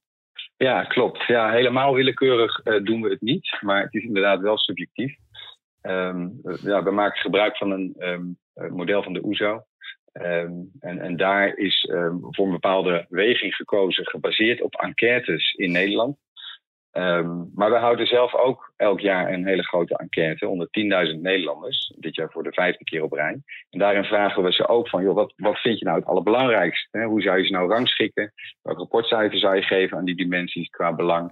Ja, 0.58 0.84
klopt. 0.84 1.26
Ja, 1.26 1.52
helemaal 1.52 1.94
willekeurig 1.94 2.66
uh, 2.66 2.84
doen 2.84 3.02
we 3.02 3.10
het 3.10 3.22
niet, 3.22 3.58
maar 3.62 3.82
het 3.82 3.94
is 3.94 4.04
inderdaad 4.04 4.40
wel 4.40 4.58
subjectief. 4.58 5.16
Um, 5.82 6.40
ja, 6.62 6.84
we 6.84 6.92
maken 6.92 7.22
gebruik 7.22 7.58
van 7.58 7.72
een 7.72 7.96
um, 8.00 8.38
model 8.70 9.04
van 9.04 9.14
de 9.14 9.26
OESO. 9.26 9.64
Um, 10.14 10.72
en, 10.80 11.00
en, 11.00 11.18
daar 11.18 11.58
is 11.58 11.90
voor 12.32 12.46
een 12.46 12.52
bepaalde 12.52 13.06
weging 13.10 13.56
gekozen, 13.56 14.08
gebaseerd 14.08 14.62
op 14.62 14.76
enquêtes 14.76 15.54
in 15.54 15.72
Nederland. 15.72 16.18
Um, 16.94 17.52
maar 17.56 17.72
we 17.72 17.78
houden 17.78 18.08
zelf 18.08 18.36
ook 18.36 18.74
elk 18.78 19.00
jaar 19.00 19.34
een 19.34 19.48
hele 19.48 19.64
grote 19.64 19.98
enquête 19.98 20.48
onder 20.48 20.68
10.000 21.14 21.20
Nederlanders. 21.20 21.94
Dit 21.98 22.16
jaar 22.16 22.32
voor 22.32 22.44
de 22.44 22.54
vijfde 22.54 22.84
keer 22.84 23.04
op 23.04 23.12
rij. 23.12 23.42
En 23.70 23.80
daarin 23.80 24.04
vragen 24.04 24.44
we 24.44 24.52
ze 24.52 24.68
ook 24.68 24.90
van, 24.90 25.04
joh, 25.04 25.16
wat, 25.16 25.34
wat 25.36 25.60
vind 25.60 25.80
je 25.80 25.86
nou 25.86 25.98
het 26.00 26.08
allerbelangrijkste? 26.08 26.98
Hè? 26.98 27.06
Hoe 27.06 27.22
zou 27.22 27.38
je 27.38 27.46
ze 27.46 27.52
nou 27.52 27.70
rangschikken? 27.70 28.34
Welk 28.62 28.78
rapportcijfer 28.78 29.40
zou 29.40 29.56
je 29.56 29.62
geven 29.62 29.98
aan 29.98 30.06
die 30.06 30.16
dimensies 30.16 30.70
qua 30.70 30.94
belang? 30.94 31.32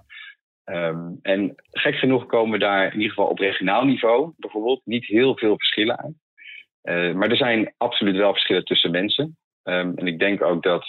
Um, 0.64 1.18
en 1.22 1.54
gek 1.70 1.94
genoeg 1.94 2.26
komen 2.26 2.60
daar 2.60 2.86
in 2.86 2.92
ieder 2.92 3.08
geval 3.08 3.26
op 3.26 3.38
regionaal 3.38 3.84
niveau 3.84 4.32
bijvoorbeeld 4.36 4.80
niet 4.84 5.06
heel 5.06 5.36
veel 5.36 5.56
verschillen 5.56 5.98
uit. 5.98 6.14
Uh, 6.82 7.14
maar 7.14 7.30
er 7.30 7.36
zijn 7.36 7.74
absoluut 7.76 8.16
wel 8.16 8.32
verschillen 8.32 8.64
tussen 8.64 8.90
mensen. 8.90 9.36
Um, 9.64 9.96
en 9.96 10.06
ik 10.06 10.18
denk 10.18 10.42
ook 10.42 10.62
dat 10.62 10.84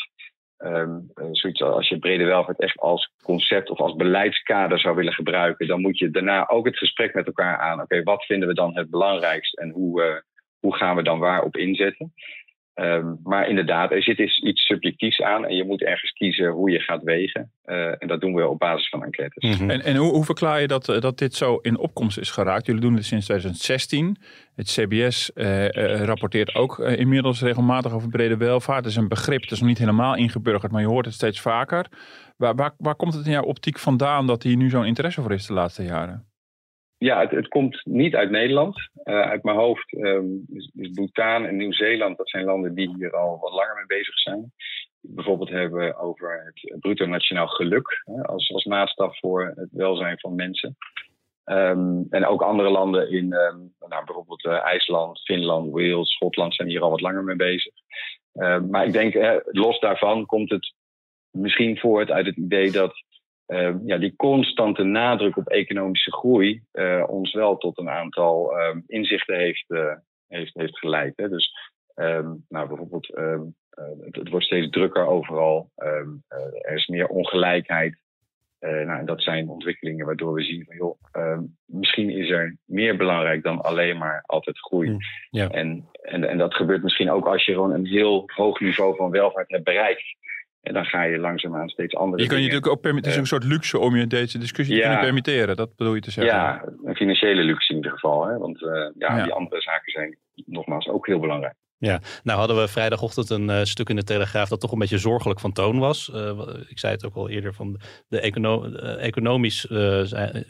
Um, 0.63 1.11
zoiets 1.31 1.61
als 1.61 1.89
je 1.89 1.99
brede 1.99 2.25
welvaart 2.25 2.59
echt 2.59 2.77
als 2.77 3.13
concept 3.23 3.69
of 3.69 3.79
als 3.79 3.95
beleidskader 3.95 4.79
zou 4.79 4.95
willen 4.95 5.13
gebruiken, 5.13 5.67
dan 5.67 5.81
moet 5.81 5.97
je 5.97 6.09
daarna 6.09 6.49
ook 6.49 6.65
het 6.65 6.77
gesprek 6.77 7.13
met 7.13 7.25
elkaar 7.25 7.57
aan. 7.57 7.81
Oké, 7.81 8.03
wat 8.03 8.25
vinden 8.25 8.47
we 8.47 8.53
dan 8.53 8.75
het 8.77 8.89
belangrijkst 8.89 9.57
en 9.57 9.69
hoe, 9.69 10.01
uh, 10.01 10.15
hoe 10.59 10.75
gaan 10.75 10.95
we 10.95 11.03
dan 11.03 11.19
waarop 11.19 11.57
inzetten? 11.57 12.13
Um, 12.75 13.19
maar 13.23 13.49
inderdaad, 13.49 13.91
er 13.91 14.03
zit 14.03 14.19
iets 14.19 14.65
subjectiefs 14.65 15.21
aan 15.21 15.45
en 15.45 15.55
je 15.55 15.63
moet 15.63 15.83
ergens 15.83 16.11
kiezen 16.11 16.49
hoe 16.51 16.71
je 16.71 16.79
gaat 16.79 17.03
wegen. 17.03 17.51
Uh, 17.65 18.01
en 18.01 18.07
dat 18.07 18.21
doen 18.21 18.33
we 18.33 18.47
op 18.47 18.59
basis 18.59 18.89
van 18.89 19.03
enquêtes. 19.03 19.43
Mm 19.43 19.57
-hmm. 19.57 19.69
En, 19.69 19.81
en 19.81 19.95
hoe, 19.95 20.11
hoe, 20.11 20.25
verklaar 20.25 20.61
je 20.61 20.67
dat, 20.67 20.89
eh, 20.89 20.99
dat 20.99 21.17
dit 21.17 21.35
zo 21.35 21.55
in 21.55 21.77
opkomst 21.77 22.17
is 22.17 22.31
geraakt? 22.31 22.65
Jullie 22.65 22.81
doen 22.81 22.95
het 22.95 23.05
sinds 23.05 23.25
2016. 23.25 24.17
Het 24.55 24.67
CBS 24.67 25.31
uh, 25.35 25.63
uh, 25.63 26.03
rapporteert 26.03 26.55
ook 26.55 26.79
inmiddels 26.79 27.41
regelmatig 27.41 27.93
over 27.93 28.09
brede 28.09 28.37
welvaart. 28.37 28.83
Dat 28.83 28.91
is 28.91 28.97
een 28.97 29.07
begrip, 29.07 29.41
dat 29.41 29.51
is 29.51 29.59
nog 29.59 29.69
niet 29.69 29.77
helemaal 29.77 30.15
ingeburgerd, 30.15 30.71
maar 30.71 30.81
je 30.81 30.87
hoort 30.87 31.05
het 31.05 31.13
steeds 31.13 31.41
vaker. 31.41 31.87
Waar, 32.37 32.55
waar, 32.55 32.73
waar 32.77 32.95
komt 32.95 33.13
het 33.13 33.25
in 33.25 33.31
jouw 33.31 33.43
optiek 33.43 33.79
vandaan 33.79 34.27
dat 34.27 34.43
hier 34.43 34.57
nu 34.57 34.69
zo'n 34.69 34.85
interesse 34.85 35.21
voor 35.21 35.33
is 35.33 35.45
de 35.45 35.53
laatste 35.53 35.83
jaren? 35.83 36.30
Ja, 37.03 37.27
het, 37.27 37.47
komt 37.47 37.81
niet 37.85 38.15
uit 38.15 38.29
Nederland. 38.29 38.89
Uh, 39.03 39.21
uit 39.21 39.43
mijn 39.43 39.57
hoofd 39.57 39.93
um, 39.93 40.45
is, 40.53 40.71
Bhutan 40.93 41.45
en 41.45 41.57
Nieuw-Zeeland, 41.57 42.17
dat 42.17 42.29
zijn 42.29 42.45
landen 42.45 42.73
die 42.73 42.95
hier 42.97 43.11
al 43.11 43.39
wat 43.39 43.51
langer 43.51 43.75
mee 43.75 43.99
bezig 43.99 44.19
zijn. 44.19 44.53
Bijvoorbeeld 45.01 45.49
hebben 45.49 45.97
over 45.97 46.53
het 46.53 46.79
bruto 46.79 47.05
nationaal 47.05 47.47
geluk 47.47 48.01
hè, 48.03 48.23
als, 48.23 48.53
als 48.53 48.65
maatstaf 48.65 49.19
voor 49.19 49.53
het 49.55 49.69
welzijn 49.71 50.19
van 50.19 50.35
mensen. 50.35 50.77
Um, 51.45 52.05
en 52.09 52.25
ook 52.25 52.41
andere 52.41 52.69
landen 52.69 53.11
in 53.11 53.33
um, 53.33 53.73
nou, 53.87 54.05
bijvoorbeeld 54.05 54.45
uh, 54.45 54.63
IJsland, 54.65 55.21
Finland, 55.21 55.71
Wales, 55.71 56.11
Schotland 56.11 56.55
zijn 56.55 56.67
hier 56.67 56.81
al 56.81 56.89
wat 56.89 57.01
langer 57.01 57.23
mee 57.23 57.35
bezig. 57.35 57.73
Maar 58.69 58.85
ik 58.85 58.93
denk, 58.93 59.41
los 59.45 59.79
daarvan 59.79 60.25
komt 60.25 60.49
het 60.49 60.73
misschien 61.31 61.77
voort 61.77 62.11
uit 62.11 62.25
het 62.25 62.37
idee 62.37 62.71
dat 62.71 62.93
uh, 63.51 63.75
ja, 63.85 63.97
die 63.97 64.15
constante 64.15 64.83
nadruk 64.83 65.37
op 65.37 65.47
economische 65.47 66.11
groei 66.11 66.63
uh, 66.73 67.03
ons 67.07 67.33
wel 67.33 67.57
tot 67.57 67.77
een 67.77 67.89
aantal 67.89 68.59
um, 68.59 68.83
inzichten 68.87 69.35
heeft, 69.35 69.65
uh, 69.67 69.93
heeft, 70.27 70.53
heeft 70.53 70.77
geleid. 70.77 71.13
Hè. 71.15 71.29
Dus 71.29 71.53
um, 71.95 72.45
nou, 72.49 72.67
bijvoorbeeld, 72.67 73.17
um, 73.17 73.55
het, 74.05 74.15
het, 74.15 74.29
wordt 74.29 74.45
steeds 74.45 74.69
drukker 74.69 75.05
overal. 75.05 75.69
er 76.61 76.75
is 76.75 76.87
meer 76.87 77.07
ongelijkheid. 77.07 77.97
nou, 78.59 79.05
dat 79.05 79.21
zijn 79.21 79.49
ontwikkelingen 79.49 80.05
waardoor 80.05 80.33
we 80.33 80.43
zien 80.43 80.65
van 80.65 80.75
joh, 80.75 80.97
misschien 81.65 82.09
is 82.09 82.29
er 82.29 82.57
meer 82.65 82.97
belangrijk 82.97 83.43
dan 83.43 83.61
alleen 83.61 83.97
maar 83.97 84.23
altijd 84.25 84.59
groei. 84.59 84.89
Mm, 84.89 84.99
en, 85.29 85.89
en, 86.01 86.23
en 86.23 86.37
dat 86.37 86.53
gebeurt 86.53 86.83
misschien 86.83 87.11
ook 87.11 87.25
als 87.25 87.45
je 87.45 87.53
gewoon 87.53 87.73
een 87.73 87.87
heel 87.87 88.23
hoog 88.25 88.59
niveau 88.59 88.95
van 88.95 89.11
welvaart 89.11 89.49
hebt 89.49 89.63
bereikt. 89.63 90.15
En 90.61 90.73
dan 90.73 90.85
ga 90.85 91.03
je 91.03 91.17
langzaamaan 91.17 91.69
steeds 91.69 91.95
andere. 91.95 92.21
Je 92.21 92.27
kan 92.27 92.37
je 92.37 92.43
natuurlijk 92.43 92.71
ook 92.71 92.81
permitteren. 92.81 93.17
Het 93.17 93.25
is 93.25 93.31
een 93.31 93.39
soort 93.39 93.53
luxe 93.53 93.79
om 93.79 93.95
je 93.95 94.07
deze 94.07 94.37
discussie 94.37 94.75
ja, 94.75 94.81
te 94.81 94.87
kunnen 94.87 95.05
permitteren. 95.05 95.55
Dat 95.55 95.75
bedoel 95.75 95.95
je 95.95 96.01
te 96.01 96.11
zeggen. 96.11 96.33
Ja, 96.33 96.63
een 96.83 96.95
financiële 96.95 97.43
luxe 97.43 97.69
in 97.69 97.75
ieder 97.75 97.91
geval. 97.91 98.25
Hè? 98.25 98.37
Want 98.37 98.61
uh, 98.61 98.69
ja, 98.97 99.17
ja, 99.17 99.23
die 99.23 99.33
andere 99.33 99.61
zaken 99.61 99.91
zijn 99.91 100.17
nogmaals 100.45 100.87
ook 100.87 101.07
heel 101.07 101.19
belangrijk. 101.19 101.55
Ja, 101.77 101.99
nou 102.23 102.39
hadden 102.39 102.57
we 102.57 102.67
vrijdagochtend 102.67 103.29
een 103.29 103.49
uh, 103.49 103.63
stuk 103.63 103.89
in 103.89 103.95
de 103.95 104.03
Telegraaf 104.03 104.49
dat 104.49 104.59
toch 104.59 104.71
een 104.71 104.79
beetje 104.79 104.97
zorgelijk 104.97 105.39
van 105.39 105.51
toon 105.51 105.79
was. 105.79 106.11
Uh, 106.13 106.39
ik 106.67 106.79
zei 106.79 106.93
het 106.93 107.05
ook 107.05 107.15
al 107.15 107.29
eerder, 107.29 107.53
van 107.53 107.79
de 108.07 108.19
econo 108.19 108.71
economisch 108.97 109.61
zijn, 110.03 110.45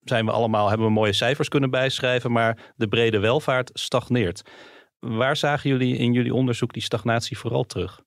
zijn 0.00 0.24
we 0.24 0.30
allemaal, 0.30 0.68
hebben 0.68 0.86
we 0.86 0.92
mooie 0.92 1.12
cijfers 1.12 1.48
kunnen 1.48 1.70
bijschrijven, 1.70 2.32
maar 2.32 2.72
de 2.76 2.88
brede 2.88 3.18
welvaart 3.18 3.70
stagneert. 3.72 4.42
Waar 4.98 5.36
zagen 5.36 5.70
jullie 5.70 5.96
in 5.96 6.12
jullie 6.12 6.34
onderzoek 6.34 6.72
die 6.72 6.82
stagnatie 6.82 7.38
vooral 7.38 7.64
terug? 7.64 8.00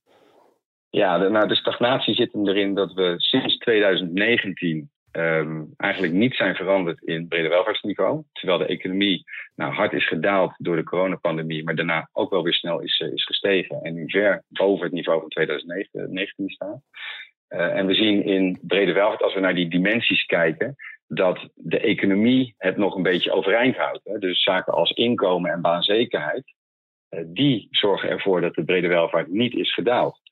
Ja, 0.95 1.17
de, 1.17 1.29
nou, 1.29 1.47
de 1.47 1.55
stagnatie 1.55 2.15
zit 2.15 2.33
hem 2.33 2.47
erin 2.47 2.73
dat 2.73 2.93
we 2.93 3.13
sinds 3.17 3.57
2019 3.57 4.89
um, 5.11 5.73
eigenlijk 5.77 6.13
niet 6.13 6.35
zijn 6.35 6.55
veranderd 6.55 7.01
in 7.01 7.27
brede 7.27 7.47
welvaartsniveau. 7.47 8.23
Terwijl 8.31 8.57
de 8.57 8.65
economie 8.65 9.23
nou, 9.55 9.73
hard 9.73 9.93
is 9.93 10.07
gedaald 10.07 10.53
door 10.57 10.75
de 10.75 10.83
coronapandemie, 10.83 11.63
maar 11.63 11.75
daarna 11.75 12.09
ook 12.11 12.29
wel 12.29 12.43
weer 12.43 12.53
snel 12.53 12.79
is, 12.79 12.99
is 12.99 13.25
gestegen 13.25 13.81
en 13.81 13.93
nu 13.93 14.03
ver 14.07 14.43
boven 14.47 14.83
het 14.83 14.93
niveau 14.93 15.19
van 15.19 15.29
2019 15.29 16.49
staat. 16.49 16.81
Uh, 17.49 17.77
en 17.77 17.85
we 17.85 17.93
zien 17.93 18.23
in 18.23 18.59
brede 18.61 18.93
welvaart, 18.93 19.23
als 19.23 19.33
we 19.33 19.39
naar 19.39 19.55
die 19.55 19.69
dimensies 19.69 20.25
kijken, 20.25 20.75
dat 21.07 21.49
de 21.53 21.79
economie 21.79 22.53
het 22.57 22.77
nog 22.77 22.95
een 22.95 23.03
beetje 23.03 23.31
overeind 23.31 23.75
houdt. 23.75 24.03
Hè. 24.03 24.17
Dus 24.17 24.43
zaken 24.43 24.73
als 24.73 24.91
inkomen 24.91 25.51
en 25.51 25.61
baanzekerheid, 25.61 26.53
uh, 27.09 27.19
die 27.25 27.67
zorgen 27.71 28.09
ervoor 28.09 28.41
dat 28.41 28.53
de 28.53 28.63
brede 28.63 28.87
welvaart 28.87 29.27
niet 29.27 29.53
is 29.53 29.73
gedaald. 29.73 30.22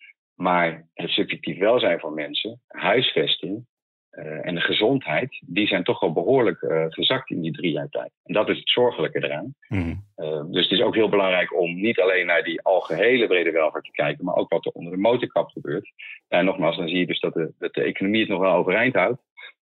Maar 0.42 0.88
het 0.94 1.10
subjectief 1.10 1.58
welzijn 1.58 2.00
van 2.00 2.14
mensen, 2.14 2.62
huisvesting 2.68 3.66
uh, 4.12 4.48
en 4.48 4.56
de 4.56 4.62
gezondheid, 4.62 5.42
die 5.46 5.68
zijn 5.68 5.84
toch 5.84 6.00
wel 6.00 6.14
behoorlijk 6.14 6.62
uh, 6.62 6.86
gezakt 6.88 7.30
in 7.30 7.42
die 7.42 7.52
drie 7.52 7.72
jaar 7.72 7.90
tijd. 7.90 8.12
En 8.24 8.34
dat 8.34 8.50
is 8.50 8.58
het 8.58 8.70
zorgelijke 8.70 9.24
eraan. 9.24 9.56
Mm. 9.68 10.06
Uh, 10.18 10.44
dus 10.52 10.64
het 10.64 10.80
is 10.80 10.82
ook 10.82 10.96
heel 10.96 11.10
belangrijk 11.10 11.60
om 11.60 11.82
niet 11.82 12.00
alleen 12.00 12.26
naar 12.26 12.44
die 12.44 12.62
algehele 12.62 13.28
brede 13.28 13.52
welvaart 13.52 13.86
te 13.86 13.92
kijken, 13.92 14.26
maar 14.26 14.36
ook 14.36 14.50
wat 14.50 14.66
er 14.66 14.72
onder 14.72 14.92
de 14.92 14.98
motorkap 14.98 15.50
gebeurt. 15.50 15.92
En 16.28 16.46
nogmaals, 16.46 16.78
dan 16.78 16.88
zie 16.88 17.00
je 17.00 17.08
dus 17.08 17.20
dat 17.20 17.34
de, 17.34 17.54
dat 17.60 17.74
de 17.74 17.84
economie 17.84 18.20
het 18.20 18.30
nog 18.30 18.40
wel 18.40 18.56
overeind 18.56 18.96
houdt. 18.96 19.22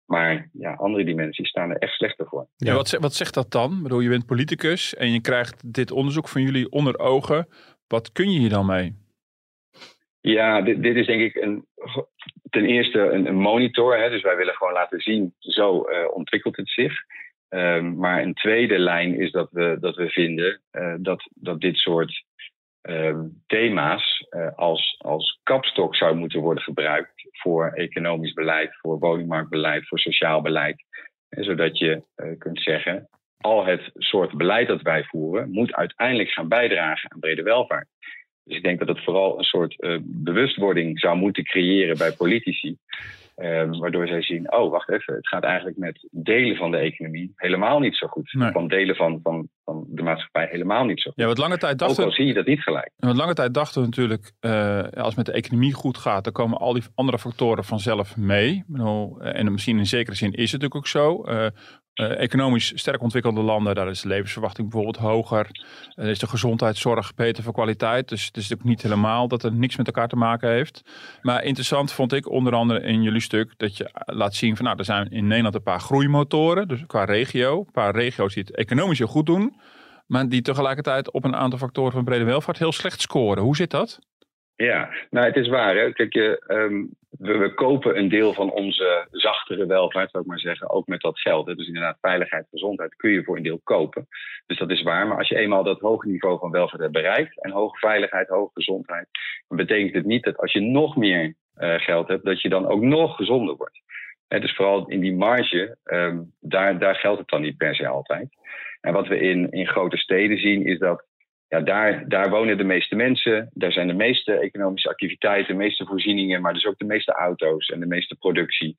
Maar 0.05 0.49
ja, 0.53 0.73
andere 0.73 1.03
dimensies 1.03 1.49
staan 1.49 1.69
er 1.69 1.77
echt 1.77 1.93
slechter 1.93 2.27
voor. 2.27 2.47
Ja, 2.55 2.73
wat, 2.73 2.91
wat 2.91 3.13
zegt 3.13 3.33
dat 3.33 3.51
dan? 3.51 3.77
Ik 3.77 3.83
bedoel, 3.83 3.99
je 3.99 4.09
bent 4.09 4.25
politicus 4.25 4.95
en 4.95 5.11
je 5.11 5.21
krijgt 5.21 5.73
dit 5.73 5.91
onderzoek 5.91 6.27
van 6.27 6.41
jullie 6.41 6.71
onder 6.71 6.99
ogen. 6.99 7.47
Wat 7.87 8.11
kun 8.11 8.31
je 8.31 8.39
hier 8.39 8.49
dan 8.49 8.65
mee? 8.65 9.03
Ja, 10.25 10.61
dit, 10.61 10.83
dit 10.83 10.95
is 10.95 11.05
denk 11.05 11.21
ik 11.21 11.35
een, 11.35 11.65
ten 12.49 12.65
eerste 12.65 12.99
een, 12.99 13.35
monitor. 13.35 13.97
Hè, 13.97 14.09
dus 14.09 14.21
wij 14.21 14.35
willen 14.35 14.53
gewoon 14.53 14.73
laten 14.73 14.99
zien, 14.99 15.33
zo 15.39 15.89
uh, 15.89 16.13
ontwikkelt 16.13 16.57
het 16.57 16.69
zich. 16.69 16.93
Um, 17.49 17.95
maar 17.95 18.21
een 18.21 18.33
tweede 18.33 18.77
lijn 18.77 19.19
is 19.19 19.31
dat 19.31 19.49
we, 19.51 19.77
dat 19.79 19.95
we 19.95 20.09
vinden 20.09 20.61
uh, 20.71 20.95
dat, 20.97 21.29
dat 21.33 21.59
dit 21.59 21.77
soort 21.77 22.23
uh, 22.89 23.19
thema's 23.45 24.27
uh, 24.29 24.51
als, 24.55 24.95
als 24.97 25.39
kapstok 25.43 25.95
zou 25.95 26.15
moeten 26.15 26.39
worden 26.39 26.63
gebruikt 26.63 27.27
voor 27.31 27.71
economisch 27.71 28.33
beleid, 28.33 28.77
voor 28.79 28.99
woningmarktbeleid, 28.99 29.87
voor 29.87 29.99
sociaal 29.99 30.41
beleid. 30.41 30.83
En 31.29 31.43
zodat 31.43 31.77
je 31.77 32.03
kunt 32.37 32.61
zeggen, 32.61 33.09
al 33.37 33.65
het 33.65 33.89
soort 33.93 34.37
beleid 34.37 34.67
dat 34.67 34.81
wij 34.81 35.03
voeren 35.03 35.51
moet 35.51 35.73
uiteindelijk 35.73 36.29
gaan 36.29 36.47
bijdragen 36.47 37.11
aan 37.11 37.19
brede 37.19 37.43
welvaart. 37.43 37.87
Dus 38.45 38.57
ik 38.57 38.63
denk 38.63 38.79
dat 38.79 38.87
het 38.87 39.03
vooral 39.03 39.37
een 39.37 39.43
soort 39.43 39.75
uh, 39.77 39.97
bewustwording 40.03 40.99
zou 40.99 41.17
moeten 41.17 41.43
creëren 41.43 41.97
bij 41.97 42.11
politici. 42.11 42.77
Um, 43.37 43.79
waardoor 43.79 44.07
zij 44.07 44.21
zien, 44.21 44.53
oh 44.53 44.71
wacht 44.71 44.89
even, 44.89 45.15
het 45.15 45.27
gaat 45.27 45.43
eigenlijk 45.43 45.77
met 45.77 46.07
delen 46.11 46.55
van 46.55 46.71
de 46.71 46.77
economie 46.77 47.31
helemaal 47.35 47.79
niet 47.79 47.95
zo 47.95 48.07
goed. 48.07 48.33
Nee. 48.33 48.51
Van 48.51 48.67
delen 48.67 48.95
van, 48.95 49.19
van, 49.23 49.49
van 49.63 49.85
de 49.87 50.03
maatschappij 50.03 50.47
helemaal 50.51 50.85
niet 50.85 51.01
zo 51.01 51.09
goed. 51.09 51.21
Ja, 51.21 51.27
wat 51.27 51.37
lange 51.37 51.57
tijd 51.57 51.79
dachten, 51.79 52.03
Ook 52.03 52.09
al 52.09 52.15
zie 52.15 52.25
je 52.25 52.33
dat 52.33 52.45
niet 52.45 52.61
gelijk. 52.61 52.91
Wat 52.95 53.15
lange 53.15 53.33
tijd 53.33 53.53
dachten 53.53 53.81
we 53.81 53.87
natuurlijk, 53.87 54.31
uh, 54.41 54.79
als 54.79 55.07
het 55.07 55.15
met 55.15 55.25
de 55.25 55.31
economie 55.31 55.73
goed 55.73 55.97
gaat, 55.97 56.23
dan 56.23 56.33
komen 56.33 56.57
al 56.57 56.73
die 56.73 56.83
andere 56.95 57.19
factoren 57.19 57.63
vanzelf 57.63 58.17
mee. 58.17 58.63
Bedoel, 58.67 59.21
en 59.21 59.51
misschien 59.51 59.77
in 59.77 59.85
zekere 59.85 60.15
zin 60.15 60.31
is 60.31 60.51
het 60.51 60.61
natuurlijk 60.61 60.75
ook 60.75 60.87
zo. 60.87 61.23
Uh, 61.25 61.47
uh, 61.95 62.19
economisch 62.19 62.71
sterk 62.75 63.01
ontwikkelde 63.01 63.41
landen, 63.41 63.75
daar 63.75 63.89
is 63.89 64.01
de 64.01 64.07
levensverwachting 64.07 64.69
bijvoorbeeld 64.69 65.03
hoger. 65.03 65.49
Uh, 65.95 66.09
is 66.09 66.19
de 66.19 66.27
gezondheidszorg 66.27 67.13
beter 67.13 67.43
voor 67.43 67.53
kwaliteit. 67.53 68.09
Dus 68.09 68.25
het 68.25 68.37
is 68.37 68.41
natuurlijk 68.41 68.69
niet 68.69 68.81
helemaal 68.81 69.27
dat 69.27 69.41
het 69.41 69.53
niks 69.53 69.75
met 69.75 69.87
elkaar 69.87 70.07
te 70.07 70.15
maken 70.15 70.49
heeft. 70.49 70.81
Maar 71.21 71.43
interessant 71.43 71.91
vond 71.91 72.13
ik 72.13 72.29
onder 72.29 72.53
andere 72.53 72.81
in 72.81 73.01
jullie 73.01 73.21
stuk 73.21 73.53
dat 73.57 73.77
je 73.77 73.89
laat 74.05 74.35
zien 74.35 74.55
van 74.55 74.65
nou, 74.65 74.77
er 74.77 74.85
zijn 74.85 75.11
in 75.11 75.27
Nederland 75.27 75.55
een 75.55 75.63
paar 75.63 75.79
groeimotoren. 75.79 76.67
Dus 76.67 76.83
qua 76.87 77.03
regio. 77.03 77.59
Een 77.59 77.71
paar 77.71 77.95
regio's 77.95 78.33
die 78.33 78.43
het 78.43 78.55
economisch 78.55 78.97
heel 78.97 79.07
goed 79.07 79.25
doen. 79.25 79.55
Maar 80.05 80.29
die 80.29 80.41
tegelijkertijd 80.41 81.11
op 81.11 81.23
een 81.23 81.35
aantal 81.35 81.59
factoren 81.59 81.91
van 81.91 82.03
brede 82.03 82.23
welvaart 82.23 82.57
heel 82.57 82.71
slecht 82.71 83.01
scoren. 83.01 83.43
Hoe 83.43 83.55
zit 83.55 83.71
dat? 83.71 83.99
Ja, 84.55 84.89
nou 85.09 85.25
het 85.25 85.35
is 85.35 85.47
waar. 85.47 85.75
Hè. 85.75 85.91
Kijk, 85.91 86.13
je, 86.13 86.43
um, 86.47 86.89
we, 87.09 87.53
kopen 87.53 87.97
een 87.97 88.09
deel 88.09 88.33
van 88.33 88.51
onze 88.51 89.07
zachtere 89.11 89.65
welvaart, 89.65 90.11
zou 90.11 90.23
ik 90.23 90.29
maar 90.29 90.39
zeggen, 90.39 90.69
ook 90.69 90.87
met 90.87 91.01
dat 91.01 91.19
geld. 91.19 91.45
Dus 91.45 91.67
inderdaad, 91.67 91.97
veiligheid, 92.01 92.47
gezondheid 92.49 92.95
kun 92.95 93.11
je 93.11 93.23
voor 93.23 93.37
een 93.37 93.43
deel 93.43 93.59
kopen. 93.63 94.07
Dus 94.45 94.57
dat 94.57 94.71
is 94.71 94.81
waar. 94.81 95.07
Maar 95.07 95.17
als 95.17 95.29
je 95.29 95.37
eenmaal 95.37 95.63
dat 95.63 95.79
hoge 95.79 96.07
niveau 96.07 96.39
van 96.39 96.51
welvaart 96.51 96.81
hebt 96.81 96.93
bereikt, 96.93 97.41
en 97.41 97.51
hoge 97.51 97.77
veiligheid, 97.77 98.27
hoge 98.27 98.51
gezondheid, 98.53 99.07
dan 99.47 99.57
betekent 99.57 99.93
het 99.93 100.05
niet 100.05 100.23
dat 100.23 100.37
als 100.37 100.51
je 100.51 100.61
nog 100.61 100.95
meer 100.95 101.33
uh, 101.57 101.73
geld 101.75 102.07
hebt, 102.07 102.25
dat 102.25 102.41
je 102.41 102.49
dan 102.49 102.67
ook 102.67 102.81
nog 102.81 103.15
gezonder 103.15 103.55
wordt. 103.55 103.81
Hè, 104.27 104.39
dus 104.39 104.55
vooral 104.55 104.87
in 104.87 104.99
die 104.99 105.15
marge, 105.15 105.77
um, 105.85 106.33
daar, 106.39 106.79
daar 106.79 106.95
geldt 106.95 107.19
het 107.19 107.29
dan 107.29 107.41
niet 107.41 107.57
per 107.57 107.75
se 107.75 107.87
altijd. 107.87 108.27
En 108.81 108.93
wat 108.93 109.07
we 109.07 109.19
in, 109.19 109.51
in 109.51 109.67
grote 109.67 109.97
steden 109.97 110.37
zien, 110.37 110.65
is 110.65 110.79
dat 110.79 111.05
ja, 111.47 111.59
daar, 111.59 112.07
daar 112.07 112.29
wonen 112.29 112.57
de 112.57 112.63
meeste 112.63 112.95
mensen. 112.95 113.49
Daar 113.53 113.71
zijn 113.71 113.87
de 113.87 113.93
meeste 113.93 114.33
economische 114.33 114.89
activiteiten, 114.89 115.53
de 115.53 115.63
meeste 115.63 115.85
voorzieningen, 115.85 116.41
maar 116.41 116.53
dus 116.53 116.65
ook 116.65 116.77
de 116.77 116.85
meeste 116.85 117.11
auto's 117.11 117.67
en 117.69 117.79
de 117.79 117.85
meeste 117.85 118.15
productie. 118.15 118.75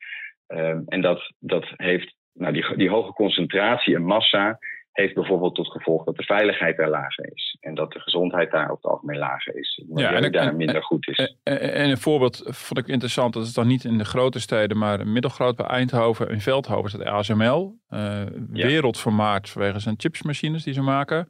Um, 0.48 0.82
en 0.86 1.00
dat, 1.00 1.32
dat 1.38 1.64
heeft, 1.76 2.14
nou, 2.32 2.52
die, 2.52 2.76
die 2.76 2.90
hoge 2.90 3.12
concentratie 3.12 3.94
en 3.94 4.04
massa 4.04 4.58
heeft 4.96 5.14
bijvoorbeeld 5.14 5.54
tot 5.54 5.70
gevolg 5.70 6.04
dat 6.04 6.16
de 6.16 6.22
veiligheid 6.22 6.76
daar 6.76 6.88
lager 6.88 7.32
is. 7.32 7.56
En 7.60 7.74
dat 7.74 7.92
de 7.92 8.00
gezondheid 8.00 8.50
daar 8.50 8.62
over 8.62 8.74
het 8.74 8.84
algemeen 8.84 9.18
lager 9.18 9.56
is. 9.56 9.82
Ja, 9.94 10.12
en 10.12 10.32
daar 10.32 10.46
en, 10.46 10.56
minder 10.56 10.82
goed 10.82 11.08
is. 11.08 11.36
En, 11.42 11.60
en, 11.60 11.90
een 11.90 11.98
voorbeeld 11.98 12.42
vond 12.44 12.78
ik 12.78 12.88
interessant. 12.88 13.34
Dat 13.34 13.42
is 13.42 13.54
dan 13.54 13.66
niet 13.66 13.84
in 13.84 13.98
de 13.98 14.04
grote 14.04 14.40
steden, 14.40 14.78
maar 14.78 15.06
middelgroot 15.06 15.56
bij 15.56 15.66
Eindhoven. 15.66 16.28
In 16.28 16.40
Veldhoven 16.40 16.84
is 16.84 16.92
dat 16.92 17.06
ASML. 17.06 17.78
Uh, 17.90 18.00
ja. 18.52 18.66
Wereldvermaard 18.66 19.48
vanwege 19.48 19.78
zijn 19.78 19.94
chipsmachines 19.98 20.64
die 20.64 20.74
ze 20.74 20.82
maken. 20.82 21.28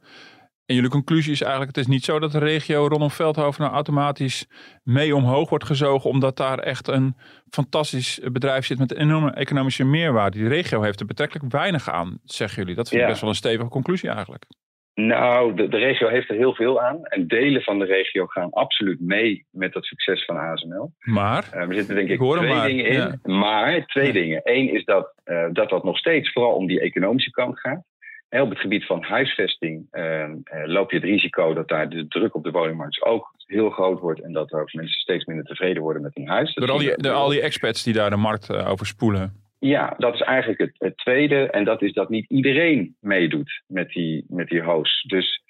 En 0.67 0.75
jullie 0.75 0.89
conclusie 0.89 1.31
is 1.31 1.41
eigenlijk, 1.41 1.75
het 1.75 1.85
is 1.85 1.91
niet 1.91 2.03
zo 2.03 2.19
dat 2.19 2.31
de 2.31 2.39
regio 2.39 2.87
rondom 2.87 3.09
Veldhoven 3.09 3.61
nou 3.61 3.73
automatisch 3.73 4.47
mee 4.83 5.15
omhoog 5.15 5.49
wordt 5.49 5.65
gezogen, 5.65 6.09
omdat 6.09 6.37
daar 6.37 6.59
echt 6.59 6.87
een 6.87 7.15
fantastisch 7.49 8.19
bedrijf 8.31 8.65
zit 8.65 8.79
met 8.79 8.91
een 8.91 9.01
enorme 9.01 9.31
economische 9.31 9.83
meerwaarde. 9.83 10.37
Die 10.37 10.47
regio 10.47 10.81
heeft 10.81 10.99
er 10.99 11.05
betrekkelijk 11.05 11.51
weinig 11.51 11.89
aan, 11.89 12.19
zeggen 12.23 12.61
jullie. 12.61 12.75
Dat 12.75 12.87
vind 12.87 13.01
ik 13.01 13.05
ja. 13.05 13.11
best 13.11 13.21
wel 13.21 13.29
een 13.29 13.35
stevige 13.35 13.69
conclusie 13.69 14.09
eigenlijk. 14.09 14.45
Nou, 14.93 15.55
de, 15.55 15.67
de, 15.67 15.77
regio 15.77 16.07
heeft 16.07 16.29
er 16.29 16.35
heel 16.35 16.55
veel 16.55 16.81
aan. 16.81 17.05
En 17.05 17.27
delen 17.27 17.61
van 17.61 17.79
de 17.79 17.85
regio 17.85 18.25
gaan 18.25 18.49
absoluut 18.49 18.99
mee 18.99 19.45
met 19.51 19.73
dat 19.73 19.85
succes 19.85 20.25
van 20.25 20.37
ASML. 20.37 20.91
Maar? 20.99 21.49
Uh, 21.53 21.61
er 21.61 21.73
zitten 21.73 21.95
denk 21.95 22.09
ik, 22.09 22.21
ik 22.21 22.31
twee 22.31 22.53
maar. 22.53 22.67
dingen 22.67 22.85
in. 22.85 22.93
Ja. 22.93 23.19
Maar 23.23 23.85
twee 23.85 24.05
ja. 24.05 24.11
dingen. 24.11 24.41
Eén 24.43 24.73
is 24.73 24.85
dat, 24.85 25.13
uh, 25.25 25.47
dat 25.51 25.69
dat 25.69 25.83
nog 25.83 25.97
steeds 25.97 26.31
vooral 26.31 26.53
om 26.53 26.67
die 26.67 26.79
economische 26.79 27.31
kant 27.31 27.59
gaat. 27.59 27.83
En 28.29 28.41
op 28.41 28.49
het 28.49 28.59
gebied 28.59 28.85
van 28.85 29.03
huisvesting 29.03 29.87
uh, 29.91 30.29
loop 30.65 30.91
je 30.91 30.97
het 30.97 31.05
risico 31.05 31.53
dat 31.53 31.67
daar 31.67 31.89
de 31.89 32.07
druk 32.07 32.35
op 32.35 32.43
de 32.43 32.51
woningmarkt 32.51 33.01
ook 33.01 33.35
heel 33.45 33.69
groot 33.69 33.99
wordt 33.99 34.21
en 34.21 34.33
dat 34.33 34.51
er 34.51 34.69
mensen 34.71 35.01
steeds 35.01 35.25
minder 35.25 35.45
tevreden 35.45 35.81
worden 35.81 36.01
met 36.01 36.15
hun 36.15 36.27
huis. 36.27 36.53
Door 36.53 36.71
al 36.71 36.77
die, 36.77 36.97
de, 36.97 37.11
al 37.11 37.29
die 37.29 37.41
experts 37.41 37.83
die 37.83 37.93
daar 37.93 38.09
de 38.09 38.15
markt 38.15 38.49
uh, 38.49 38.69
over 38.69 38.85
spoelen. 38.85 39.45
Ja, 39.59 39.95
dat 39.97 40.13
is 40.13 40.21
eigenlijk 40.21 40.59
het, 40.59 40.75
het, 40.77 40.97
tweede. 40.97 41.49
En 41.49 41.63
dat 41.63 41.81
is 41.81 41.93
dat 41.93 42.09
niet 42.09 42.29
iedereen 42.29 42.95
meedoet 42.99 43.61
met 43.67 43.89
die, 43.89 44.25
met 44.27 44.47
die 44.47 44.61
host. 44.61 45.09
Dus 45.09 45.43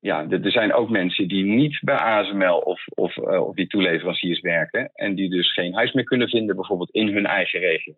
ja, 0.00 0.26
er 0.28 0.50
zijn 0.50 0.72
ook 0.72 0.90
mensen 0.90 1.28
die 1.28 1.44
niet 1.44 1.78
bij 1.80 1.96
ASML 1.96 2.58
of, 2.58 2.84
of, 2.88 3.16
uh, 3.16 3.46
of 3.46 3.54
die 3.54 3.66
toeleveranciers 3.66 4.40
werken. 4.40 4.90
En 4.94 5.14
die 5.14 5.30
dus 5.30 5.52
geen 5.52 5.74
huis 5.74 5.92
meer 5.92 6.04
kunnen 6.04 6.28
vinden, 6.28 6.56
bijvoorbeeld 6.56 6.90
in 6.90 7.08
hun 7.08 7.26
eigen 7.26 7.60
regio. 7.60 7.94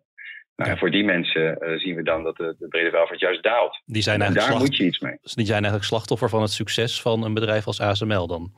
Nou, 0.55 0.71
en 0.71 0.77
voor 0.77 0.91
die 0.91 1.03
mensen 1.03 1.57
uh, 1.59 1.79
zien 1.79 1.95
we 1.95 2.03
dan 2.03 2.23
dat 2.23 2.35
de, 2.35 2.55
de 2.59 2.67
brede 2.67 2.89
welvaart 2.89 3.19
juist 3.19 3.43
daalt. 3.43 3.81
Die 3.85 4.01
zijn 4.01 4.21
en 4.21 4.33
daar 4.33 4.57
moet 4.57 4.77
je 4.77 4.85
iets 4.85 4.99
mee. 4.99 5.17
Dus 5.21 5.33
die 5.33 5.45
zijn 5.45 5.57
eigenlijk 5.57 5.85
slachtoffer 5.85 6.29
van 6.29 6.41
het 6.41 6.51
succes 6.51 7.01
van 7.01 7.23
een 7.23 7.33
bedrijf 7.33 7.67
als 7.67 7.81
ASML 7.81 8.27
dan? 8.27 8.53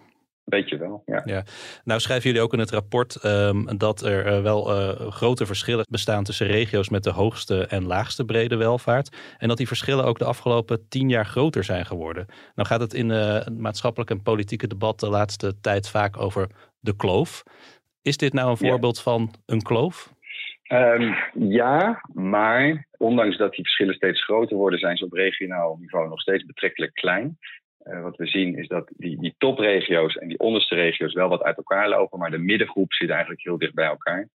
Beetje 0.46 0.78
wel, 0.78 1.02
ja. 1.06 1.22
ja. 1.26 1.44
Nou 1.84 2.00
schrijven 2.00 2.28
jullie 2.28 2.42
ook 2.42 2.54
in 2.54 2.60
het 2.60 2.72
rapport 2.72 3.24
um, 3.24 3.78
dat 3.78 4.02
er 4.02 4.28
uh, 4.28 4.42
wel 4.42 4.80
uh, 4.80 5.12
grote 5.12 5.46
verschillen 5.46 5.86
bestaan 5.90 6.24
tussen 6.24 6.48
regio's 6.48 6.90
met 6.90 7.04
de 7.04 7.10
hoogste 7.10 7.66
en 7.66 7.86
laagste 7.86 8.26
brede 8.26 8.56
welvaart. 8.56 9.18
En 9.38 9.48
dat 9.48 9.58
die 9.58 9.68
verschillen 9.68 10.06
ook 10.06 10.20
de 10.20 10.26
afgelopen 10.26 10.88
tien 10.88 11.10
jaar 11.10 11.26
groter 11.26 11.64
zijn 11.64 11.86
geworden. 11.86 12.26
Nou 12.56 12.68
gaat 12.68 12.80
het 12.80 12.94
in 12.94 13.10
het 13.10 13.58
maatschappelijke 13.58 14.14
en 14.14 14.22
politieke 14.22 14.68
debat 14.68 15.00
de 15.00 15.10
laatste 15.10 15.60
tijd 15.62 15.90
vaak 15.90 16.18
over 16.18 16.50
de 16.80 16.96
kloof. 16.96 17.44
Is 18.02 18.18
dit 18.18 18.34
nou 18.34 18.50
een 18.50 18.58
voorbeeld 18.58 18.96
ja. 18.96 19.04
van 19.04 19.34
een 19.46 19.62
kloof? 19.62 20.13
Um, 20.74 21.16
ja, 21.34 22.02
maar 22.14 22.88
ondanks 22.98 23.38
dat 23.38 23.52
die 23.52 23.64
verschillen 23.64 23.96
steeds 23.96 24.24
groter 24.24 24.58
worden, 24.58 24.80
zijn 24.80 24.98
ze 24.98 25.06
op 25.06 25.14
regionaal 25.14 25.78
niveau 25.80 26.10
nog 26.10 26.22
steeds 26.22 26.46
betrekkelijk 26.46 26.94
klein. 26.94 27.38
Uh, 27.84 28.02
wat 28.02 28.18
we 28.18 28.28
zien 28.28 28.58
is 28.58 28.68
dat 28.68 28.92
die, 28.98 29.20
die 29.20 29.36
topregio's 29.38 30.16
en 30.16 30.28
die 30.28 30.40
onderste 30.40 30.76
regio's 30.76 31.14
wel 31.14 31.30
wat 31.30 31.44
uit 31.44 31.58
elkaar 31.58 31.90
lopen, 31.90 32.20
maar 32.20 32.32
de 32.32 32.38
middengroep 32.38 32.94
zit 32.94 33.10
eigenlijk 33.10 33.44
heel 33.44 33.58
dicht 33.58 33.74
bij 33.74 33.86
elkaar. 33.86 34.30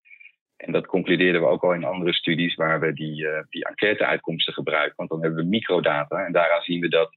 En 0.56 0.72
dat 0.72 0.86
concludeerden 0.86 1.40
we 1.40 1.46
ook 1.46 1.62
al 1.62 1.74
in 1.74 1.84
andere 1.84 2.12
studies 2.12 2.54
waar 2.54 2.80
we 2.80 2.92
die, 2.92 3.22
uh, 3.22 3.38
die 3.48 3.64
enquête-uitkomsten 3.64 4.52
gebruiken. 4.52 4.96
Want 4.96 5.10
dan 5.10 5.22
hebben 5.22 5.42
we 5.42 5.48
microdata 5.48 6.26
en 6.26 6.32
daaraan 6.32 6.62
zien 6.62 6.80
we 6.80 6.88
dat 6.88 7.16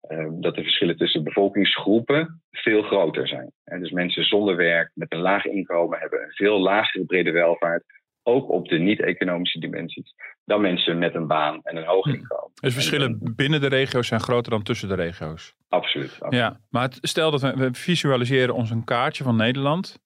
ehm, 0.00 0.40
dat 0.40 0.54
de 0.54 0.62
verschillen 0.62 0.96
tussen 0.96 1.24
bevolkingsgroepen 1.24 2.42
veel 2.50 2.82
groter 2.82 3.28
zijn. 3.28 3.52
En 3.64 3.80
dus 3.80 3.90
mensen 3.90 4.24
zonder 4.24 4.56
werk 4.56 4.90
met 4.94 5.12
een 5.12 5.20
laag 5.20 5.44
inkomen 5.44 5.98
hebben 5.98 6.22
een 6.22 6.32
veel 6.32 6.60
lagere 6.60 7.04
brede 7.04 7.30
welvaart, 7.30 7.84
ook 8.30 8.50
op 8.50 8.68
de 8.68 8.78
niet-economische 8.78 9.58
dimensies, 9.60 10.14
dan 10.44 10.60
mensen 10.60 10.98
met 10.98 11.14
een 11.14 11.26
baan 11.26 11.60
en 11.62 11.76
een 11.76 11.84
hoog 11.86 12.04
Hm. 12.04 12.10
inkomen. 12.14 12.50
Dus 12.60 12.72
verschillen 12.74 13.32
binnen 13.36 13.60
de 13.60 13.66
regio's 13.66 14.06
zijn 14.06 14.20
groter 14.20 14.50
dan 14.50 14.62
tussen 14.62 14.88
de 14.88 14.94
regio's. 14.94 15.54
Absoluut. 15.68 16.10
absoluut. 16.12 16.34
Ja, 16.34 16.60
maar 16.70 16.82
het- 16.82 16.98
stel 17.00 17.30
dat 17.30 17.40
we, 17.40 17.52
we 17.56 17.68
visualiseren 17.72 18.54
ons 18.54 18.70
een 18.70 18.84
kaartje 18.84 19.24
van 19.24 19.36
Nederland. 19.36 19.98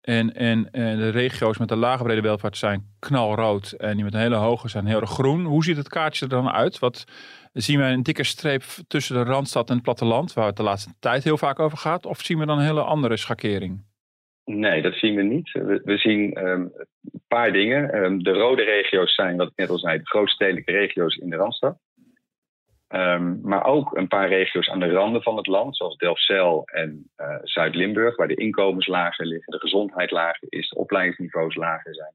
En, 0.00 0.34
en, 0.34 0.70
en 0.70 0.96
de 0.98 1.08
regio's 1.08 1.58
met 1.58 1.70
een 1.70 1.78
lage 1.78 2.02
brede 2.02 2.20
welvaart 2.20 2.56
zijn 2.56 2.84
knalrood. 2.98 3.70
En 3.72 3.94
die 3.94 4.04
met 4.04 4.14
een 4.14 4.20
hele 4.20 4.34
hoge 4.36 4.68
zijn 4.68 4.86
heel 4.86 5.00
erg 5.00 5.10
groen. 5.10 5.44
Hoe 5.44 5.64
ziet 5.64 5.76
het 5.76 5.88
kaartje 5.88 6.24
er 6.24 6.30
dan 6.30 6.50
uit? 6.50 6.78
Wat, 6.78 7.04
zien 7.52 7.78
we 7.78 7.84
een 7.84 8.02
dikke 8.02 8.24
streep 8.24 8.62
tussen 8.86 9.14
de 9.14 9.22
Randstad 9.30 9.68
en 9.68 9.74
het 9.74 9.82
platteland, 9.84 10.32
waar 10.32 10.46
het 10.46 10.56
de 10.56 10.62
laatste 10.62 10.92
tijd 11.00 11.24
heel 11.24 11.38
vaak 11.38 11.58
over 11.58 11.78
gaat? 11.78 12.06
Of 12.06 12.20
zien 12.20 12.38
we 12.38 12.46
dan 12.46 12.58
een 12.58 12.64
hele 12.64 12.82
andere 12.82 13.16
schakering? 13.16 13.84
Nee, 14.44 14.82
dat 14.82 14.94
zien 14.94 15.14
we 15.14 15.22
niet. 15.22 15.52
We, 15.52 15.80
we 15.84 15.96
zien 15.96 16.32
ehm, 16.32 16.60
een 17.12 17.22
paar 17.28 17.52
dingen. 17.52 17.92
Ehm, 17.92 18.18
de 18.18 18.32
rode 18.32 18.62
regio's 18.62 19.14
zijn, 19.14 19.36
wat 19.36 19.48
ik 19.48 19.56
net 19.56 19.70
al 19.70 19.78
zei, 19.78 19.98
de 19.98 20.06
grootstedelijke 20.06 20.72
regio's 20.72 21.16
in 21.16 21.30
de 21.30 21.36
Randstad. 21.36 21.78
Ehm, 22.88 23.40
maar 23.40 23.64
ook 23.64 23.96
een 23.96 24.08
paar 24.08 24.28
regio's 24.28 24.68
aan 24.68 24.80
de 24.80 24.90
randen 24.90 25.22
van 25.22 25.36
het 25.36 25.46
land, 25.46 25.76
zoals 25.76 25.96
Delfzijl 25.96 26.62
en 26.64 27.10
eh, 27.16 27.36
Zuid-Limburg, 27.42 28.16
waar 28.16 28.28
de 28.28 28.34
inkomens 28.34 28.86
lager 28.86 29.26
liggen, 29.26 29.52
de 29.52 29.58
gezondheid 29.58 30.10
lager 30.10 30.46
is, 30.48 30.68
de 30.68 30.78
opleidingsniveaus 30.78 31.54
lager 31.54 31.94
zijn. 31.94 32.12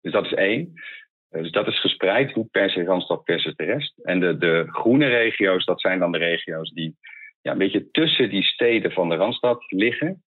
Dus 0.00 0.12
dat 0.12 0.24
is 0.24 0.34
één. 0.34 0.72
Eh, 1.28 1.42
dus 1.42 1.50
dat 1.50 1.66
is 1.66 1.80
gespreid, 1.80 2.32
hoe 2.32 2.48
per 2.50 2.70
se 2.70 2.84
Randstad 2.84 3.20
versus 3.24 3.54
de 3.54 3.64
rest. 3.64 3.98
En 4.02 4.20
de, 4.20 4.38
de 4.38 4.66
groene 4.68 5.06
regio's, 5.06 5.64
dat 5.64 5.80
zijn 5.80 5.98
dan 5.98 6.12
de 6.12 6.18
regio's 6.18 6.70
die 6.70 6.96
ja, 7.42 7.52
een 7.52 7.58
beetje 7.58 7.90
tussen 7.90 8.30
die 8.30 8.42
steden 8.42 8.92
van 8.92 9.08
de 9.08 9.14
Randstad 9.14 9.64
liggen. 9.66 10.22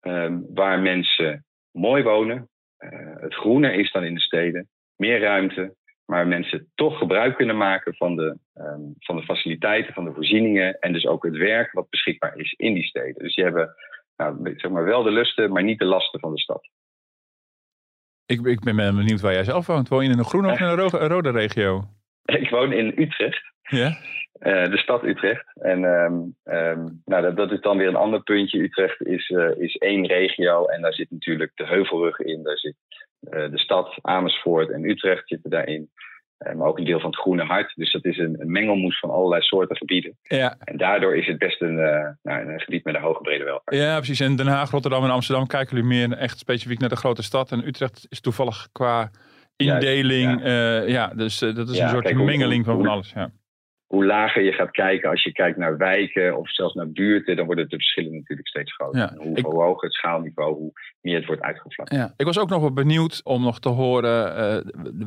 Ehm, 0.00 0.38
waar 0.54 0.80
mensen 0.80 1.44
mooi 1.70 2.02
wonen. 2.02 2.48
Eh, 2.76 3.16
het 3.16 3.34
groener 3.34 3.74
is 3.74 3.92
dan 3.92 4.04
in 4.04 4.14
de 4.14 4.20
steden. 4.20 4.68
Meer 4.96 5.20
ruimte. 5.20 5.74
Maar 6.04 6.26
mensen 6.26 6.70
toch 6.74 6.98
gebruik 6.98 7.36
kunnen 7.36 7.56
maken 7.56 7.94
van 7.94 8.16
de, 8.16 8.38
ehm, 8.54 8.80
van 8.98 9.16
de 9.16 9.22
faciliteiten, 9.22 9.94
van 9.94 10.04
de 10.04 10.12
voorzieningen. 10.12 10.78
En 10.78 10.92
dus 10.92 11.06
ook 11.06 11.24
het 11.24 11.36
werk 11.36 11.72
wat 11.72 11.90
beschikbaar 11.90 12.36
is 12.36 12.52
in 12.52 12.74
die 12.74 12.84
steden. 12.84 13.22
Dus 13.22 13.34
die 13.34 13.44
hebben 13.44 13.74
nou, 14.16 14.54
zeg 14.56 14.70
maar 14.70 14.84
wel 14.84 15.02
de 15.02 15.10
lusten, 15.10 15.52
maar 15.52 15.62
niet 15.62 15.78
de 15.78 15.84
lasten 15.84 16.20
van 16.20 16.34
de 16.34 16.40
stad. 16.40 16.68
Ik, 18.26 18.40
ik 18.46 18.60
ben 18.60 18.76
benieuwd 18.76 19.20
waar 19.20 19.32
jij 19.32 19.44
zelf 19.44 19.66
woont. 19.66 19.88
Woon 19.88 20.04
je 20.04 20.10
in 20.10 20.18
een 20.18 20.24
groene 20.24 20.52
of 20.52 20.60
in 20.60 20.66
een 20.66 21.08
rode 21.08 21.30
regio? 21.30 21.84
Ik 22.24 22.50
woon 22.50 22.72
in 22.72 22.92
Utrecht. 22.96 23.52
Ja? 23.70 23.96
Eh, 24.32 24.70
de 24.70 24.78
stad 24.78 25.04
Utrecht. 25.04 25.44
En 25.60 25.84
ehm, 25.84 26.14
ehm, 26.44 26.86
nou, 27.04 27.22
dat, 27.22 27.36
dat 27.36 27.52
is 27.52 27.60
dan 27.60 27.78
weer 27.78 27.88
een 27.88 27.96
ander 27.96 28.22
puntje. 28.22 28.62
Utrecht 28.62 29.06
is, 29.06 29.30
eh, 29.30 29.50
is 29.58 29.76
één 29.76 30.06
regio 30.06 30.64
en 30.66 30.82
daar 30.82 30.92
zit 30.94 31.10
natuurlijk 31.10 31.50
de 31.54 31.66
Heuvelrug 31.66 32.18
in. 32.18 32.42
Daar 32.42 32.58
zit 32.58 32.74
eh, 33.30 33.50
de 33.50 33.58
stad 33.58 33.98
Amersfoort 34.02 34.70
en 34.70 34.84
Utrecht 34.90 35.28
zitten 35.28 35.50
daarin. 35.50 35.90
Maar 36.56 36.66
ook 36.68 36.78
een 36.78 36.84
deel 36.84 37.00
van 37.00 37.10
het 37.10 37.18
Groene 37.20 37.44
Hart. 37.44 37.72
Dus 37.76 37.92
dat 37.92 38.04
is 38.04 38.18
een, 38.18 38.36
een 38.40 38.50
mengelmoes 38.50 38.98
van 38.98 39.10
allerlei 39.10 39.42
soorten 39.42 39.76
gebieden. 39.76 40.18
Ja. 40.22 40.56
En 40.64 40.76
daardoor 40.76 41.16
is 41.16 41.26
het 41.26 41.38
best 41.38 41.60
een, 41.60 41.78
eh, 41.78 42.08
nou, 42.22 42.48
een 42.52 42.60
gebied 42.60 42.84
met 42.84 42.94
een 42.94 43.00
hoge 43.00 43.20
brede 43.22 43.44
welvaart. 43.44 43.76
ja, 43.76 43.96
precies. 43.96 44.20
En 44.20 44.36
Den 44.36 44.46
Haag, 44.46 44.70
Rotterdam 44.70 45.04
en 45.04 45.10
Amsterdam 45.10 45.46
kijken 45.46 45.76
jullie 45.76 46.08
meer 46.08 46.18
echt 46.18 46.38
specifiek 46.38 46.78
naar 46.78 46.88
de 46.88 46.96
grote 46.96 47.22
stad. 47.22 47.52
En 47.52 47.66
Utrecht 47.66 48.06
is 48.08 48.20
toevallig 48.20 48.68
qua 48.72 49.10
indeling. 49.56 50.40
Ja, 50.44 50.80
ja 50.82 51.06
dus 51.08 51.38
dat 51.38 51.68
is 51.68 51.78
een 51.78 51.88
soort 51.88 52.02
kijk, 52.04 52.16
hoe- 52.16 52.24
mengeling 52.24 52.64
van 52.64 52.74
hoe- 52.74 52.84
van 52.84 52.92
alles. 52.92 53.12
Ja. 53.14 53.30
Hoe 53.90 54.04
lager 54.06 54.42
je 54.42 54.52
gaat 54.52 54.70
kijken, 54.70 55.10
als 55.10 55.22
je 55.22 55.32
kijkt 55.32 55.58
naar 55.58 55.76
wijken 55.76 56.38
of 56.38 56.50
zelfs 56.50 56.74
naar 56.74 56.90
buurten, 56.90 57.36
dan 57.36 57.46
worden 57.46 57.68
de 57.68 57.74
verschillen 57.76 58.12
natuurlijk 58.14 58.48
steeds 58.48 58.74
groter. 58.74 59.00
Ja, 59.00 59.14
hoe 59.16 59.36
ik- 59.36 59.44
hoger 59.44 59.82
het 59.84 59.92
schaalniveau, 59.92 60.54
hoe 60.54 60.72
meer 61.00 61.16
het 61.16 61.26
wordt 61.26 61.42
uitgevlakt. 61.42 61.92
Ja, 61.94 62.12
ik 62.16 62.26
was 62.26 62.38
ook 62.38 62.48
nog 62.48 62.60
wel 62.60 62.72
benieuwd 62.72 63.20
om 63.24 63.42
nog 63.42 63.60
te 63.60 63.68
horen 63.68 64.36
eh, 64.36 64.60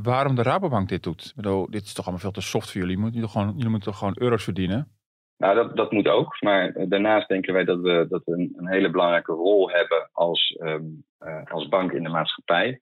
waarom 0.03 0.35
de 0.35 0.41
Rabobank 0.43 0.89
dit 0.89 1.03
doet. 1.03 1.25
Ik 1.25 1.35
bedoel, 1.35 1.69
dit 1.69 1.83
is 1.83 1.93
toch 1.93 2.03
allemaal 2.05 2.21
veel 2.23 2.31
te 2.31 2.41
soft 2.41 2.71
voor 2.71 2.81
jullie. 2.81 2.95
Jullie 2.97 3.11
moeten, 3.11 3.29
gewoon, 3.29 3.53
jullie 3.55 3.69
moeten 3.69 3.89
toch 3.91 3.99
gewoon 3.99 4.15
euro's 4.19 4.43
verdienen? 4.43 4.91
Nou, 5.37 5.55
dat, 5.55 5.75
dat 5.75 5.91
moet 5.91 6.07
ook. 6.07 6.41
Maar 6.41 6.69
eh, 6.69 6.89
daarnaast 6.89 7.27
denken 7.27 7.53
wij 7.53 7.63
dat 7.63 7.79
we, 7.79 8.05
dat 8.09 8.21
we 8.25 8.31
een, 8.31 8.53
een 8.57 8.67
hele 8.67 8.89
belangrijke 8.89 9.31
rol 9.31 9.69
hebben 9.71 10.09
als, 10.11 10.55
ehm, 10.59 10.83
eh, 11.17 11.41
als 11.51 11.67
bank 11.69 11.91
in 11.91 12.03
de 12.03 12.09
maatschappij. 12.09 12.81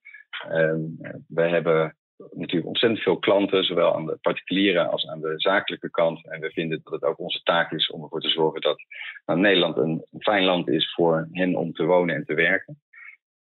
Ehm, 0.50 0.80
eh, 1.02 1.14
wij 1.28 1.50
hebben 1.50 1.96
natuurlijk 2.32 2.68
ontzettend 2.68 3.02
veel 3.02 3.20
klanten, 3.20 3.64
zowel 3.64 3.96
aan 3.96 4.06
de 4.06 4.18
particuliere 4.22 4.84
als 4.84 5.08
aan 5.08 5.22
de 5.22 5.34
zakelijke 5.36 5.90
kant. 5.90 6.28
En 6.28 6.40
we 6.40 6.52
vinden 6.52 6.82
dat 6.84 6.94
het 6.94 7.04
ook 7.04 7.20
onze 7.20 7.42
taak 7.44 7.72
is 7.72 7.90
om 7.90 8.04
ervoor 8.04 8.22
te 8.22 8.30
zorgen 8.30 8.62
dat 8.62 8.82
nou, 9.26 9.40
Nederland 9.40 9.78
een 9.78 10.06
fijn 10.20 10.44
land 10.44 10.68
is 10.70 10.94
voor 10.94 11.28
hen 11.32 11.56
om 11.56 11.74
te 11.74 11.84
wonen 11.84 12.16
en 12.16 12.26
te 12.26 12.34
werken. 12.34 12.82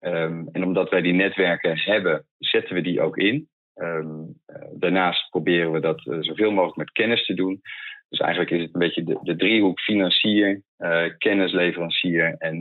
Ehm, 0.01 0.45
en 0.53 0.65
omdat 0.65 0.91
wij 0.91 1.01
die 1.01 1.13
netwerken 1.13 1.79
hebben, 1.79 2.27
zetten 2.39 2.75
we 2.75 2.81
die 2.81 3.01
ook 3.01 3.17
in. 3.17 3.49
Ehm, 3.75 4.23
eh, 4.47 4.69
daarnaast 4.73 5.31
proberen 5.31 5.73
we 5.73 5.81
dat 5.81 6.07
eh, 6.07 6.17
zoveel 6.21 6.51
mogelijk 6.51 6.77
met 6.77 6.93
kennis 6.93 7.27
te 7.27 7.35
doen. 7.35 7.61
Dus 8.09 8.19
eigenlijk 8.19 8.51
is 8.51 8.61
het 8.61 8.75
een 8.75 8.81
beetje 8.81 9.05
de, 9.23 9.37
driehoek 9.37 9.81
financier, 9.81 10.63
eh, 10.77 11.05
kennisleverancier 11.19 12.35
en 12.39 12.61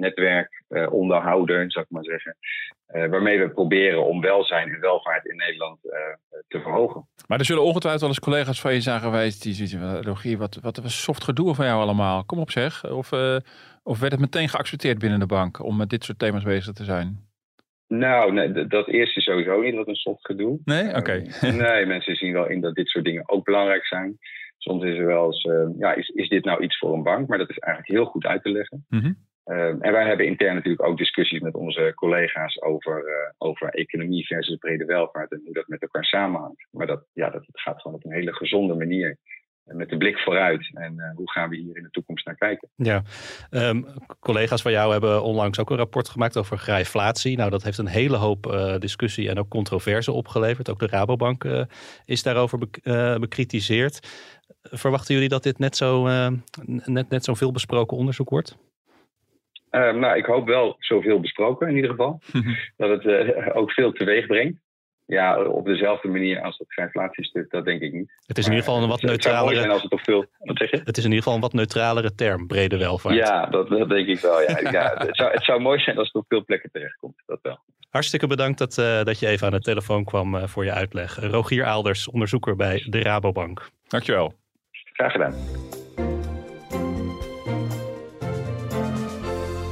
netwerkonderhouder, 0.69 1.71
zou 1.71 1.85
ik 1.85 1.91
maar 1.91 2.03
zeggen. 2.03 2.37
Eh, 2.85 3.09
waarmee 3.09 3.39
we 3.39 3.49
proberen 3.49 4.05
om 4.05 4.21
welzijn 4.21 4.73
en 4.73 4.79
welvaart 4.79 5.25
in 5.25 5.35
Nederland 5.35 5.79
eh, 5.89 5.99
te 6.47 6.59
verhogen. 6.59 7.07
Maar 7.27 7.39
er 7.39 7.45
zullen 7.45 7.63
ongetwijfeld 7.63 8.01
wel 8.01 8.09
eens 8.09 8.19
collega's 8.19 8.61
van 8.61 8.73
je 8.73 8.81
zijn 8.81 8.99
geweest 8.99 9.43
die 9.43 9.53
zoiets 9.53 9.75
van, 9.75 10.01
Rogier, 10.01 10.37
wat, 10.37 10.59
wat 10.61 10.77
een 10.77 10.89
soft 10.89 11.23
gedoe 11.23 11.55
van 11.55 11.65
jou 11.65 11.81
allemaal. 11.81 12.25
Kom 12.25 12.39
op 12.39 12.51
zeg. 12.51 12.91
Of, 12.91 13.11
eh, 13.11 13.37
of 13.83 13.99
werd 13.99 14.11
het 14.11 14.21
meteen 14.21 14.49
geaccepteerd 14.49 14.99
binnen 14.99 15.19
de 15.19 15.25
bank 15.25 15.63
om 15.63 15.77
met 15.77 15.89
dit 15.89 16.03
soort 16.03 16.19
thema's 16.19 16.43
bezig 16.43 16.73
te 16.73 16.83
zijn? 16.83 17.25
Nou, 17.87 18.33
nee, 18.33 18.67
dat 18.67 18.87
eerste 18.87 19.21
sowieso 19.21 19.61
niet, 19.61 19.75
wat 19.75 19.87
een 19.87 19.95
soft 19.95 20.25
gedoe. 20.25 20.59
Nee? 20.63 20.95
Oké. 20.95 21.11
Eh, 21.11 21.53
nee, 21.67 21.85
mensen 21.85 22.15
zien 22.15 22.33
wel 22.33 22.49
in 22.49 22.61
dat 22.61 22.75
dit 22.75 22.87
soort 22.87 23.05
dingen 23.05 23.29
ook 23.29 23.45
belangrijk 23.45 23.85
zijn. 23.85 24.17
Soms 24.57 24.83
is 24.83 24.97
er 24.97 25.05
wel 25.05 25.25
eens, 25.25 25.43
eh, 25.43 25.67
ja, 25.77 25.93
is, 25.93 26.09
is 26.09 26.29
dit 26.29 26.45
nou 26.45 26.63
iets 26.63 26.77
voor 26.77 26.93
een 26.93 27.03
bank? 27.03 27.27
Maar 27.27 27.37
dat 27.37 27.49
is 27.49 27.57
eigenlijk 27.57 27.93
heel 27.93 28.05
goed 28.11 28.25
uit 28.25 28.43
te 28.43 28.49
leggen. 28.49 28.85
Eh, 28.89 28.99
en 29.55 29.91
wij 29.91 30.07
hebben 30.07 30.25
intern 30.25 30.55
natuurlijk 30.55 30.85
ook 30.85 30.97
discussies 30.97 31.39
met 31.39 31.55
onze 31.55 31.91
collega's 31.95 32.61
over, 32.61 32.97
eh, 32.97 33.33
over 33.37 33.69
economie 33.69 34.25
versus 34.25 34.57
brede 34.57 34.85
welvaart 34.85 35.31
en 35.31 35.41
hoe 35.45 35.53
dat 35.53 35.67
met 35.67 35.81
elkaar 35.81 36.03
samenhangt. 36.05 36.67
Maar 36.71 36.87
dat, 36.87 37.05
ja, 37.13 37.29
dat 37.29 37.43
gaat 37.51 37.81
gewoon 37.81 37.97
op 37.97 38.05
een 38.05 38.11
hele 38.11 38.33
gezonde 38.33 38.73
manier. 38.73 39.17
Met 39.63 39.89
de 39.89 39.97
blik 39.97 40.19
vooruit. 40.19 40.69
En 40.73 40.99
eh, 40.99 41.15
hoe 41.15 41.31
gaan 41.31 41.49
we 41.49 41.55
hier 41.55 41.77
in 41.77 41.83
de 41.83 41.89
toekomst 41.89 42.25
naar 42.25 42.35
kijken? 42.35 42.69
Ja, 42.75 43.01
Ehm, 43.49 43.81
collega's 44.19 44.61
van 44.61 44.71
jou 44.71 44.91
hebben 44.91 45.23
onlangs 45.23 45.59
ook 45.59 45.69
een 45.69 45.77
rapport 45.77 46.09
gemaakt 46.09 46.37
over 46.37 46.57
grijflatie. 46.57 47.37
Nou, 47.37 47.49
dat 47.49 47.63
heeft 47.63 47.77
een 47.77 47.87
hele 47.87 48.17
hoop 48.17 48.45
eh, 48.45 48.77
discussie 48.77 49.29
en 49.29 49.39
ook 49.39 49.49
controverse 49.49 50.11
opgeleverd. 50.11 50.69
Ook 50.69 50.79
de 50.79 50.87
Rabobank 50.87 51.67
is 52.05 52.23
daarover 52.23 52.57
bek- 52.57 53.19
bekritiseerd. 53.19 53.99
Verwachten 54.61 55.13
jullie 55.13 55.29
dat 55.29 55.43
dit 55.43 55.59
net 55.59 55.75
zo 55.75 56.07
eh, 56.07 56.31
net, 56.85 57.09
net 57.09 57.23
zo'n 57.23 57.37
veel 57.37 57.51
besproken 57.51 57.97
onderzoek 57.97 58.29
wordt? 58.29 58.57
Eh, 59.69 59.93
nou, 59.93 60.17
ik 60.17 60.25
hoop 60.25 60.47
wel 60.47 60.75
zoveel 60.79 61.19
besproken 61.19 61.67
in 61.67 61.75
ieder 61.75 61.89
geval. 61.89 62.21
dat 62.77 62.89
het 62.89 63.05
eh, 63.05 63.55
ook 63.55 63.71
veel 63.71 63.91
teweeg 63.91 64.25
brengt. 64.25 64.65
Ja, 65.05 65.43
op 65.43 65.65
dezelfde 65.65 66.07
manier 66.07 66.41
als 66.41 66.57
dat 66.57 66.67
grijflatiestuk, 66.73 67.49
dat 67.49 67.65
denk 67.65 67.81
ik 67.81 67.93
niet. 67.93 68.11
Het 68.25 68.37
is 68.37 68.45
in 68.45 68.51
ieder 68.51 68.65
geval 68.65 68.83
een 68.83 68.89
wat 68.89 69.01
Het 69.01 69.23
zou 69.23 69.35
mooi 69.43 69.55
zijn 69.55 69.67
neutralere. 69.67 69.73
als 69.73 69.83
het 69.83 69.91
op 69.91 69.99
veel... 69.99 70.25
Wat 70.39 70.57
zeg 70.57 70.71
je? 70.71 70.81
Het 70.83 70.97
is 70.97 71.03
in 71.03 71.09
ieder 71.09 71.23
geval 71.23 71.35
een 71.35 71.41
wat 71.41 71.53
neutralere 71.53 72.15
term, 72.15 72.47
brede 72.47 72.77
welvaart. 72.77 73.15
Ja, 73.15 73.45
dat, 73.45 73.69
dat 73.69 73.89
denk 73.89 74.07
ik 74.07 74.19
wel. 74.19 74.41
Ja. 74.41 74.59
Ja, 74.71 74.93
het, 74.97 75.15
zou, 75.15 75.31
het 75.31 75.43
zou 75.43 75.61
mooi 75.61 75.79
zijn 75.79 75.97
als 75.97 76.07
het 76.07 76.15
op 76.15 76.25
veel 76.27 76.45
plekken 76.45 76.71
terechtkomt. 76.71 77.23
Dat 77.25 77.39
wel. 77.41 77.59
Hartstikke 77.89 78.27
bedankt 78.27 78.57
dat, 78.57 78.77
eh, 78.77 79.03
dat 79.03 79.19
je 79.19 79.27
even 79.27 79.47
aan 79.47 79.53
de 79.53 79.59
telefoon 79.59 80.03
kwam 80.03 80.35
eh, 80.35 80.47
voor 80.47 80.65
je 80.65 80.71
uitleg. 80.71 81.19
Rogier 81.19 81.65
Aalders, 81.65 82.09
onderzoeker 82.09 82.55
bij 82.55 82.85
de 82.89 83.01
Rabobank. 83.01 83.69
Dankjewel. 83.87 84.33
Graag 84.93 85.11
gedaan. 85.11 85.33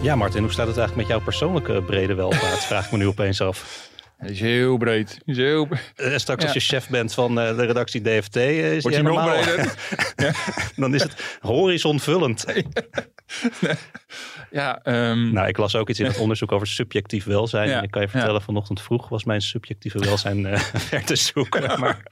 Ja, 0.05 0.15
Martin, 0.15 0.41
hoe 0.43 0.51
staat 0.51 0.67
het 0.67 0.77
eigenlijk 0.77 1.07
met 1.07 1.17
jouw 1.17 1.25
persoonlijke 1.25 1.81
brede 1.81 2.13
welvaart? 2.13 2.63
Vraag 2.69 2.85
ik 2.85 2.91
me 2.91 2.97
nu 2.97 3.07
opeens 3.07 3.41
af. 3.41 3.89
Hij 4.17 4.29
is 4.29 4.39
heel 4.39 4.77
breed. 4.77 5.17
Is 5.25 5.37
heel 5.37 5.65
bre- 5.65 5.77
Eh, 5.95 6.17
straks 6.17 6.43
als 6.43 6.53
je 6.53 6.59
chef 6.59 6.89
bent 6.89 7.13
van 7.13 7.39
eh, 7.39 7.57
de 7.57 7.65
redactie 7.65 8.01
DFT, 8.01 8.35
eh, 8.35 8.73
is 8.75 8.81
Wordt 8.83 8.97
hij 8.97 9.05
nog 9.05 9.43
breder? 9.43 9.73
Dan 10.75 10.95
is 10.95 11.03
het 11.03 11.37
horizonvullend. 11.39 12.45
Ja, 14.51 14.79
ehm, 14.83 15.31
Nou, 15.33 15.47
ik 15.47 15.57
las 15.57 15.75
ook 15.75 15.89
iets 15.89 15.99
in 15.99 16.05
het 16.05 16.17
onderzoek 16.17 16.51
over 16.51 16.67
subjectief 16.67 17.23
welzijn. 17.25 17.69
Ja, 17.69 17.77
En 17.77 17.83
ik 17.83 17.91
kan 17.91 18.01
je 18.01 18.07
vertellen, 18.07 18.41
vanochtend 18.41 18.81
vroeg 18.81 19.09
was 19.09 19.23
mijn 19.23 19.41
subjectieve 19.41 19.99
welzijn 19.99 20.59
ver 20.59 21.03
te 21.05 21.15
zoeken. 21.15 21.79
Maar 21.79 22.03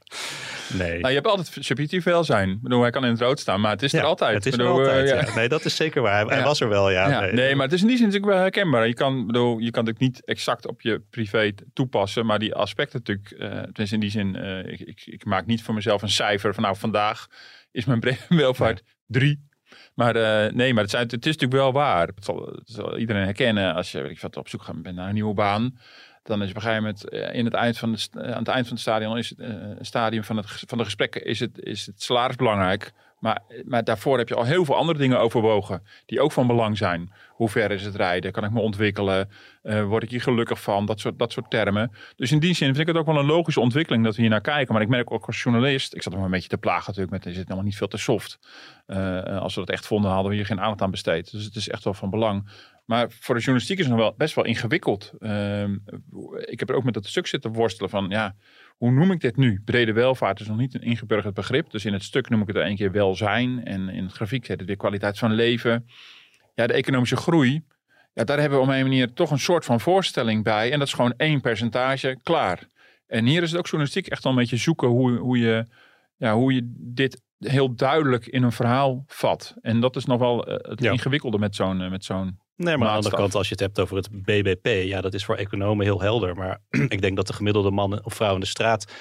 nee. 0.74 1.00
nou, 1.00 1.08
je 1.08 1.16
hebt 1.16 1.28
altijd 1.28 1.66
subjectief 1.66 2.04
welzijn. 2.04 2.50
Ik 2.50 2.62
bedoel, 2.62 2.82
hij 2.82 2.92
kan 2.92 3.04
in 3.06 3.12
het 3.12 3.22
rood 3.22 3.40
staan, 3.40 3.62
maar 3.62 3.72
het 3.72 3.84
is 3.84 3.94
er 3.94 4.04
altijd. 4.04 4.34
Het 4.34 4.46
is 4.46 4.52
er 4.52 4.58
bedoel, 4.58 4.80
eh, 4.80 4.86
altijd, 4.86 5.10
ja. 5.10 5.22
ja. 5.22 5.36
Nee, 5.36 5.50
dat 5.50 5.66
is 5.66 5.76
zeker 5.76 6.02
waar. 6.02 6.28
Hij, 6.28 6.44
was 6.44 6.60
er 6.60 6.70
wel, 6.70 6.90
ja. 6.90 7.10
Ja, 7.10 7.34
nee. 7.34 7.56
maar 7.56 7.66
het 7.66 7.76
is 7.76 7.82
in 7.82 7.88
die 7.88 7.98
zin 7.98 8.06
natuurlijk 8.06 8.34
wel 8.34 8.42
herkenbaar. 8.42 8.88
Je 8.88 8.94
kan, 8.94 9.26
bedoel, 9.26 9.58
je 9.58 9.72
kan 9.72 9.86
het 9.86 10.00
niet 10.00 10.26
exact 10.26 10.68
op 10.68 10.82
je 10.82 11.02
privé 11.10 11.54
toepassen, 11.74 12.26
maar 12.26 12.40
die 12.40 12.56
aspecten 12.56 13.02
natuurlijk, 13.06 13.28
tenminste 13.64 13.96
in 13.96 14.00
die 14.00 14.10
zin, 14.10 14.36
eh, 14.36 14.72
ik, 14.72 14.80
ik, 14.80 15.02
ik 15.06 15.26
maak 15.26 15.46
niet 15.46 15.64
voor 15.64 15.74
mezelf 15.74 16.02
een 16.02 16.10
cijfer 16.10 16.54
van 16.54 16.64
nou 16.64 16.76
vandaag 16.76 17.28
is 17.72 17.86
mijn 17.86 18.02
welvaart 18.30 18.84
drie. 19.08 19.52
Maar 19.94 20.16
uh, 20.16 20.54
nee, 20.54 20.74
maar 20.74 20.82
het, 20.82 20.92
zijn, 20.92 21.04
het 21.04 21.26
is 21.26 21.38
natuurlijk 21.38 21.62
wel 21.62 21.72
waar. 21.72 22.08
Het 22.08 22.26
zal, 22.26 22.46
het 22.46 22.70
zal 22.70 22.98
iedereen 22.98 23.24
herkennen 23.24 23.74
als 23.74 23.92
je 23.92 24.02
weet 24.02 24.12
ik, 24.12 24.20
wat, 24.20 24.38
op 24.38 24.50
zoek 24.50 24.64
gaat 24.64 24.82
bent 24.82 24.96
naar 24.96 25.08
een 25.08 25.14
nieuwe 25.14 25.34
baan. 25.34 25.78
Dan 26.24 26.42
is 26.42 26.50
op 26.50 26.56
een 26.56 26.62
gegeven 26.62 26.84
moment 26.84 27.14
uh, 27.14 27.34
in 27.34 27.46
het 27.46 27.54
eind 27.54 27.78
van 27.78 27.92
de, 27.92 28.08
uh, 28.18 28.22
aan 28.24 28.38
het 28.38 28.48
eind 28.48 28.68
van 28.68 28.74
het 28.74 28.80
stadion 28.80 29.18
is 29.18 29.34
het 29.38 29.86
stadium 29.86 30.24
van, 30.24 30.38
het, 30.38 30.64
van 30.68 30.78
de 30.78 30.84
gesprekken 30.84 31.26
is 31.26 31.40
het, 31.40 31.60
is 31.60 31.86
het 31.86 32.04
salaris 32.04 32.36
belangrijk. 32.36 32.94
Maar, 33.24 33.40
maar 33.66 33.84
daarvoor 33.84 34.18
heb 34.18 34.30
je 34.30 34.36
al 34.36 34.44
heel 34.44 34.66
veel 34.66 34.76
andere 34.76 34.98
dingen 34.98 35.20
overwogen 35.20 35.84
die 36.06 36.22
ook 36.22 36.32
van 36.32 36.48
belang 36.48 36.78
zijn. 36.78 37.12
Hoe 37.30 37.50
ver 37.50 37.72
is 37.72 37.84
het 37.84 37.96
rijden? 37.96 38.32
Kan 38.32 38.44
ik 38.44 38.52
me 38.52 38.60
ontwikkelen? 38.60 39.30
Uh, 39.64 39.86
word 39.86 40.04
ik 40.04 40.10
hier 40.10 40.22
gelukkig 40.22 40.62
van? 40.62 40.86
Dat 40.86 41.00
soort, 41.00 41.20
dat 41.20 41.32
soort 41.32 41.50
termen. 41.50 41.92
Dus 42.16 42.32
in 42.32 42.40
die 42.40 42.54
zin 42.54 42.68
vind 42.68 42.80
ik 42.80 42.88
het 42.88 42.98
ook 42.98 43.06
wel 43.06 43.18
een 43.18 43.26
logische 43.26 43.60
ontwikkeling 43.60 44.04
dat 44.04 44.16
we 44.16 44.22
hier 44.22 44.30
naar 44.30 44.42
kijken. 44.42 44.74
Maar 44.74 44.82
ik 44.82 44.90
merk 44.90 45.12
ook 45.12 45.26
als 45.26 45.44
journalist, 45.44 45.96
ik 45.96 46.02
zat 46.02 46.14
nog 46.14 46.24
een 46.24 46.32
beetje 46.32 46.50
te 46.50 46.58
plagen 46.58 46.84
natuurlijk 46.88 47.12
met, 47.12 47.26
is 47.26 47.38
het 47.38 47.44
helemaal 47.44 47.66
niet 47.66 47.78
veel 47.78 47.88
te 47.88 47.98
soft. 47.98 48.40
Uh, 48.88 49.24
als 49.24 49.56
we 49.56 49.60
dat 49.60 49.70
echt 49.70 49.88
vonden, 49.88 50.12
hadden 50.12 50.30
we 50.30 50.36
hier 50.36 50.46
geen 50.46 50.62
aandacht 50.62 50.82
aan 50.82 50.92
besteed. 50.92 51.32
Dus 51.32 51.44
het 51.44 51.56
is 51.56 51.70
echt 51.70 51.84
wel 51.84 51.94
van 51.94 52.10
belang. 52.10 52.50
Maar 52.86 53.08
voor 53.10 53.36
de 53.36 53.42
journalistiek 53.42 53.80
is 53.80 53.86
het 53.86 53.94
nog 53.94 54.04
wel 54.04 54.14
best 54.18 54.36
wel 54.36 54.46
ingewikkeld. 54.46 55.14
Uh, 55.20 55.64
ik 56.36 56.60
heb 56.60 56.70
er 56.70 56.76
ook 56.76 56.84
met 56.84 56.94
dat 56.94 57.06
stuk 57.06 57.28
zitten 57.28 57.54
worstelen 57.54 57.90
van, 57.90 58.10
ja, 58.10 58.36
hoe 58.78 58.92
noem 58.92 59.12
ik 59.12 59.20
dit 59.20 59.38
nu? 59.38 59.62
Brede 59.66 59.94
welvaart 59.94 60.40
is 60.40 60.48
nog 60.48 60.58
niet 60.58 60.74
een 60.74 60.82
ingeburgerd 60.82 61.34
begrip. 61.34 61.72
Dus 61.72 61.86
in 61.86 61.94
het 61.94 62.04
stuk 62.04 62.30
noem 62.30 62.42
ik 62.42 62.48
het 62.48 62.56
er 62.56 62.66
een 62.66 62.76
keer 62.76 62.92
welzijn. 62.92 63.66
En 63.66 63.90
in 63.90 64.04
het 64.04 64.14
grafiek 64.14 64.46
zit 64.46 64.58
het 64.58 64.68
weer 64.68 64.78
kwaliteit 64.78 65.20
van 65.20 65.34
leven. 65.34 65.88
Ja, 66.56 66.68
de 66.68 66.74
economische 66.74 67.16
groei. 67.16 67.64
Ja, 68.14 68.24
daar 68.24 68.40
hebben 68.40 68.58
we 68.58 68.64
op 68.64 68.72
een 68.72 68.82
manier 68.82 69.14
toch 69.14 69.32
een 69.32 69.40
soort 69.40 69.66
van 69.66 69.80
voorstelling 69.80 70.44
bij. 70.44 70.72
En 70.72 70.80
dat 70.80 70.88
is 70.88 70.94
gewoon 70.94 71.14
één 71.18 71.42
percentage, 71.42 72.20
klaar. 72.24 72.70
En 73.08 73.26
hier 73.26 73.44
is 73.44 73.50
het 73.50 73.60
ook 73.60 73.66
journalistiek 73.66 74.08
echt 74.08 74.24
wel 74.24 74.32
een 74.32 74.40
beetje 74.40 74.58
zoeken 74.58 74.88
hoe, 74.88 75.18
hoe, 75.18 75.38
je, 75.38 75.66
ja, 76.18 76.36
hoe 76.36 76.54
je 76.54 76.74
dit 76.78 77.22
heel 77.38 77.76
duidelijk 77.76 78.26
in 78.26 78.44
een 78.44 78.52
verhaal 78.52 79.04
vat. 79.08 79.56
En 79.62 79.80
dat 79.80 79.96
is 79.96 80.06
nog 80.06 80.20
wel 80.20 80.38
het 80.46 80.82
ja. 80.82 80.92
ingewikkelde 80.92 81.40
met 81.40 81.56
zo'n 81.56 81.90
met 81.90 82.06
zo'n 82.06 82.40
Nee, 82.56 82.78
maar 82.78 82.88
aan 82.88 82.94
de 82.94 82.98
andere 82.98 83.16
kant, 83.16 83.36
als 83.36 83.48
je 83.48 83.54
het 83.54 83.64
hebt 83.64 83.80
over 83.80 83.96
het 83.96 84.10
BBP, 84.12 84.68
ja, 84.86 85.02
dat 85.02 85.14
is 85.14 85.26
voor 85.26 85.36
economen 85.36 85.86
heel 85.86 86.02
helder. 86.02 86.36
Maar 86.36 86.60
ik 86.96 87.02
denk 87.02 87.16
dat 87.16 87.28
de 87.28 87.34
gemiddelde 87.34 87.72
man 87.72 88.04
of 88.04 88.14
vrouw 88.14 88.34
in 88.34 88.40
de 88.40 88.46
straat, 88.46 88.94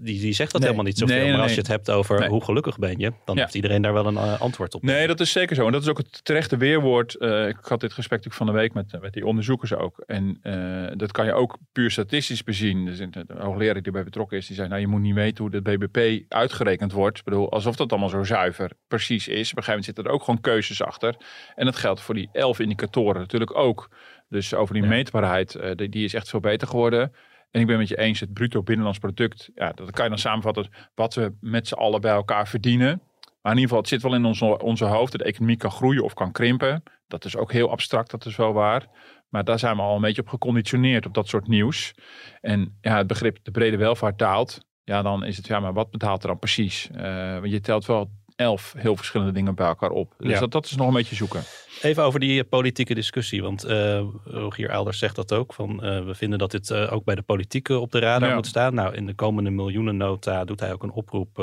die, 0.00 0.20
die 0.20 0.32
zegt 0.32 0.52
dat 0.52 0.60
nee, 0.60 0.70
helemaal 0.70 0.90
niet 0.90 0.98
zoveel. 0.98 1.14
Nee, 1.14 1.24
nee, 1.24 1.32
maar 1.34 1.42
als 1.42 1.52
je 1.54 1.58
het 1.58 1.68
hebt 1.68 1.90
over 1.90 2.26
hoe 2.26 2.44
gelukkig 2.44 2.78
ben 2.78 2.98
je, 2.98 3.12
dan 3.24 3.36
Ja. 3.36 3.42
heeft 3.42 3.54
iedereen 3.54 3.82
daar 3.82 3.92
wel 3.92 4.06
een 4.06 4.14
uh, 4.14 4.40
antwoord 4.40 4.74
op. 4.74 4.82
Nee, 4.82 5.06
dat 5.06 5.20
is 5.20 5.32
zeker 5.32 5.56
zo. 5.56 5.66
En 5.66 5.72
dat 5.72 5.82
is 5.82 5.88
ook 5.88 5.98
het 5.98 6.24
terechte 6.24 6.56
weerwoord. 6.56 7.16
Uh, 7.18 7.48
ik 7.48 7.56
had 7.60 7.80
dit 7.80 7.92
gesprek 7.92 8.24
natuurlijk 8.24 8.34
van 8.36 8.46
de 8.46 8.52
week 8.52 8.74
met, 8.74 9.00
met 9.02 9.12
die 9.12 9.26
onderzoekers 9.26 9.74
ook. 9.74 10.02
En 10.06 10.38
uh, 10.42 10.90
dat 10.96 11.12
kan 11.12 11.24
je 11.24 11.32
ook 11.32 11.58
puur 11.72 11.90
statistisch 11.90 12.42
bezien. 12.44 12.84
Dus 12.84 12.98
de 12.98 13.24
hoogleraar 13.38 13.74
die 13.74 13.82
erbij 13.82 14.04
betrokken 14.04 14.36
is, 14.36 14.46
die 14.46 14.56
zei, 14.56 14.68
nou 14.68 14.80
je 14.80 14.86
moet 14.86 15.00
niet 15.00 15.14
weten 15.14 15.44
hoe 15.44 15.60
de 15.60 15.62
BBP 15.62 16.32
uitgerekend 16.32 16.92
wordt. 16.92 17.18
Ik 17.18 17.24
bedoel, 17.24 17.52
alsof 17.52 17.76
dat 17.76 17.90
allemaal 17.90 18.08
zo 18.08 18.24
zuiver 18.24 18.70
precies 18.88 19.28
is. 19.28 19.50
Op 19.50 19.56
een 19.56 19.64
gegeven 19.64 19.66
moment 19.68 19.84
zitten 19.84 20.04
er 20.04 20.10
ook 20.10 20.24
gewoon 20.24 20.40
keuzes 20.40 20.82
achter. 20.82 21.14
En 21.54 21.64
dat 21.64 21.76
geldt 21.76 22.00
voor 22.00 22.14
die 22.14 22.28
elf 22.32 22.58
indicatoren 22.58 22.92
natuurlijk 23.02 23.56
ook. 23.56 23.90
Dus 24.28 24.54
over 24.54 24.74
die 24.74 24.82
ja. 24.82 24.88
meetbaarheid, 24.88 25.54
uh, 25.54 25.70
die, 25.74 25.88
die, 25.88 26.04
is 26.04 26.14
echt 26.14 26.28
veel 26.28 26.40
beter 26.40 26.68
geworden. 26.68 27.12
En 27.50 27.60
ik 27.60 27.66
ben 27.66 27.78
met 27.78 27.88
je 27.88 27.98
eens, 27.98 28.20
het 28.20 28.32
bruto 28.32 28.62
binnenlands 28.62 28.98
product, 28.98 29.50
ja, 29.54 29.72
dat 29.72 29.90
kan 29.90 30.04
je 30.04 30.10
dan 30.10 30.18
samenvatten 30.18 30.68
wat 30.94 31.14
we 31.14 31.32
met 31.40 31.68
z'n 31.68 31.74
allen 31.74 32.00
bij 32.00 32.12
elkaar 32.12 32.48
verdienen. 32.48 33.02
Maar 33.42 33.52
in 33.52 33.58
ieder 33.58 33.62
geval, 33.62 33.78
het 33.78 33.88
zit 33.88 34.02
wel 34.02 34.14
in 34.14 34.24
onze, 34.24 34.58
onze 34.58 34.84
hoofd. 34.84 35.12
De 35.12 35.24
economie 35.24 35.56
kan 35.56 35.70
groeien 35.70 36.04
of 36.04 36.14
kan 36.14 36.32
krimpen. 36.32 36.82
Dat 37.08 37.24
is 37.24 37.36
ook 37.36 37.52
heel 37.52 37.70
abstract, 37.70 38.10
dat 38.10 38.26
is 38.26 38.36
wel 38.36 38.52
waar. 38.52 38.86
Maar 39.28 39.44
daar 39.44 39.58
zijn 39.58 39.76
we 39.76 39.82
al 39.82 39.94
een 39.94 40.00
beetje 40.00 40.22
op 40.22 40.28
geconditioneerd, 40.28 41.06
op 41.06 41.14
dat 41.14 41.28
soort 41.28 41.46
nieuws. 41.46 41.94
En 42.40 42.78
ja, 42.80 42.96
het 42.96 43.06
begrip 43.06 43.38
de 43.42 43.50
brede 43.50 43.76
welvaart 43.76 44.18
daalt. 44.18 44.60
Ja, 44.84 45.02
dan 45.02 45.24
is 45.24 45.36
het, 45.36 45.46
ja, 45.46 45.60
maar 45.60 45.72
wat 45.72 45.90
betaalt 45.90 46.22
er 46.22 46.28
dan 46.28 46.38
precies? 46.38 46.88
Uh, 46.96 47.38
want 47.38 47.50
je 47.50 47.60
telt 47.60 47.86
wel 47.86 48.10
elf 48.36 48.74
heel 48.76 48.96
verschillende 48.96 49.32
dingen 49.32 49.54
bij 49.54 49.66
elkaar 49.66 49.90
op. 49.90 50.14
Dus 50.18 50.32
Ja. 50.32 50.40
dat, 50.40 50.50
dat 50.50 50.64
is 50.64 50.76
nog 50.76 50.86
een 50.88 50.94
beetje 50.94 51.14
zoeken. 51.14 51.42
Even 51.82 52.02
over 52.02 52.20
die 52.20 52.42
eh, 52.42 52.48
politieke 52.48 52.94
discussie. 52.94 53.42
Want 53.42 53.64
eh, 53.64 54.02
Rogier 54.24 54.68
Elders 54.70 54.98
zegt 54.98 55.16
dat 55.16 55.32
ook. 55.32 55.54
Van, 55.54 55.82
eh, 55.82 56.04
we 56.04 56.14
vinden 56.14 56.38
dat 56.38 56.50
dit 56.50 56.72
ook 56.72 57.04
bij 57.04 57.14
de 57.14 57.22
politieke 57.22 57.78
op 57.78 57.92
de 57.92 57.98
radar 57.98 58.28
Ja. 58.28 58.34
moet 58.34 58.46
staan. 58.46 58.74
Nou, 58.74 58.94
in 58.94 59.06
de 59.06 59.14
komende 59.14 59.50
miljoenennota 59.50 60.44
doet 60.44 60.60
hij 60.60 60.72
ook 60.72 60.82
een 60.82 60.92
oproep. 60.92 61.38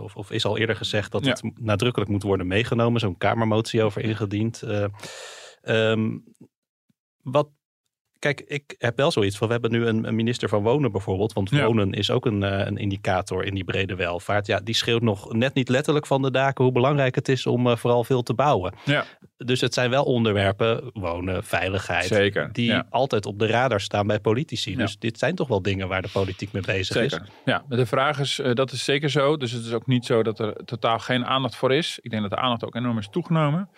of, 0.00 0.16
of 0.16 0.30
is 0.30 0.44
al 0.44 0.58
eerder 0.58 0.76
gezegd 0.76 1.12
dat 1.12 1.24
Ja. 1.24 1.30
het 1.30 1.42
nadrukkelijk 1.60 2.10
moet 2.10 2.22
worden 2.22 2.46
meegenomen. 2.46 3.00
Zo'n 3.00 3.18
kamermotie 3.18 3.82
over 3.82 4.02
ingediend. 4.02 4.62
Eh, 4.62 4.84
ehm, 5.62 6.18
wat 7.22 7.48
Kijk, 8.20 8.40
ik 8.40 8.74
heb 8.78 8.96
wel 8.96 9.10
zoiets 9.10 9.36
van, 9.36 9.46
we 9.46 9.52
hebben 9.52 9.70
nu 9.72 9.86
een, 9.86 10.06
een 10.06 10.14
minister 10.14 10.48
van 10.48 10.62
Wonen 10.62 10.92
bijvoorbeeld. 10.92 11.32
Want 11.32 11.50
Ja. 11.50 11.66
wonen 11.66 11.92
is 11.92 12.10
ook 12.10 12.26
een, 12.26 12.42
eh, 12.42 12.66
een 12.66 12.76
indicator 12.76 13.44
in 13.44 13.54
die 13.54 13.64
brede 13.64 13.94
welvaart. 13.94 14.46
Ja, 14.46 14.60
die 14.60 14.74
schreeuwt 14.74 15.02
nog 15.02 15.32
net 15.32 15.54
niet 15.54 15.68
letterlijk 15.68 16.06
van 16.06 16.22
de 16.22 16.30
daken 16.30 16.64
hoe 16.64 16.72
belangrijk 16.72 17.14
het 17.14 17.28
is 17.28 17.46
om 17.46 17.66
eh, 17.66 17.76
vooral 17.76 18.04
veel 18.04 18.22
te 18.22 18.34
bouwen. 18.34 18.74
Ja. 18.84 19.04
Dus 19.36 19.60
het 19.60 19.74
zijn 19.74 19.90
wel 19.90 20.04
onderwerpen, 20.04 20.90
wonen, 20.92 21.44
veiligheid, 21.44 22.06
Zeker, 22.06 22.52
die 22.52 22.66
ja. 22.66 22.86
altijd 22.90 23.26
op 23.26 23.38
de 23.38 23.46
radar 23.46 23.80
staan 23.80 24.06
bij 24.06 24.20
politici. 24.20 24.76
Dus 24.76 24.98
dit 24.98 25.18
zijn 25.18 25.34
toch 25.34 25.48
wel 25.48 25.62
dingen 25.62 25.88
waar 25.88 26.02
de 26.02 26.10
politiek 26.12 26.52
mee 26.52 26.62
bezig 26.62 26.96
is. 26.96 27.18
Ja, 27.44 27.64
de 27.68 27.86
vraag 27.86 28.18
is, 28.18 28.38
eh, 28.38 28.52
dat 28.54 28.72
is 28.72 28.84
zeker 28.84 29.10
zo. 29.10 29.36
Dus 29.36 29.52
het 29.52 29.64
is 29.64 29.72
ook 29.72 29.86
niet 29.86 30.04
zo 30.04 30.22
dat 30.22 30.38
er 30.38 30.64
totaal 30.64 30.98
geen 30.98 31.24
aandacht 31.26 31.56
voor 31.56 31.72
is. 31.74 31.98
Ik 32.02 32.10
denk 32.10 32.22
dat 32.22 32.30
de 32.30 32.36
aandacht 32.36 32.64
ook 32.64 32.74
enorm 32.74 32.98
is 32.98 33.08
toegenomen. 33.10 33.68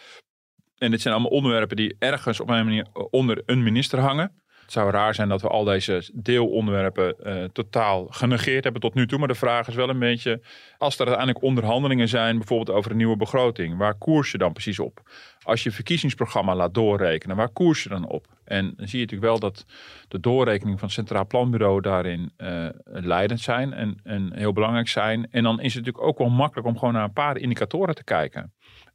En 0.83 0.91
dit 0.91 1.01
zijn 1.01 1.15
allemaal 1.15 1.33
onderwerpen 1.33 1.77
die 1.77 1.97
ergens 1.99 2.41
op 2.41 2.49
een 2.49 2.65
manier 2.65 2.87
onder 3.11 3.43
een 3.47 3.63
minister 3.63 3.99
hangen. 3.99 4.33
Het 4.63 4.73
zou 4.73 4.91
raar 4.91 5.15
zijn 5.15 5.29
dat 5.29 5.43
we 5.43 5.49
al 5.49 5.65
deze 5.65 6.11
deelonderwerpen 6.15 7.25
eh, 7.25 7.45
totaal 7.45 8.07
genegeerd 8.11 8.65
hebben 8.65 8.83
tot 8.83 8.95
nu 8.95 9.07
toe. 9.07 9.19
Maar 9.19 9.29
de 9.29 9.35
vraag 9.35 9.69
is 9.69 9.75
wel 9.75 9.89
een 9.89 9.99
beetje, 9.99 10.41
als 10.79 10.95
er 10.95 11.07
uiteindelijk 11.07 11.45
onderhandelingen 11.45 12.09
zijn, 12.09 12.39
bijvoorbeeld 12.39 12.77
over 12.77 12.91
een 12.91 12.97
nieuwe 12.97 13.17
begroting, 13.17 13.77
waar 13.77 13.95
koers 13.95 14.31
je 14.31 14.39
dan 14.39 14.53
precies 14.53 14.79
op? 14.79 15.01
Als 15.43 15.63
je 15.63 15.71
verkiezingsprogramma 15.71 16.55
laat 16.55 16.75
doorrekenen, 16.75 17.37
waar 17.37 17.49
koers 17.49 17.83
je 17.83 17.89
dan 17.89 18.09
op? 18.09 18.27
En 18.45 18.75
dan 18.77 18.89
zie 18.89 18.99
je 18.99 19.05
natuurlijk 19.05 19.31
wel 19.31 19.39
dat 19.39 19.65
de 20.09 20.21
doorrekening 20.21 20.79
van 20.79 20.89
het 20.89 20.97
Centraal 20.97 21.27
Planbureau 21.27 21.81
daarin 21.81 22.33
eh, 22.37 22.69
leidend 22.85 23.41
zijn 23.41 23.73
en, 23.73 24.01
en 24.03 24.33
heel 24.35 24.53
belangrijk 24.53 24.89
zijn. 24.89 25.29
En 25.31 25.43
dan 25.43 25.61
is 25.61 25.75
het 25.75 25.85
natuurlijk 25.85 26.05
ook 26.05 26.19
wel 26.19 26.37
makkelijk 26.37 26.67
om 26.67 26.79
gewoon 26.79 26.95
naar 26.95 27.05
een 27.05 27.13
paar 27.13 27.37
indicatoren 27.37 27.95
te 27.95 28.05
kijken. 28.05 28.53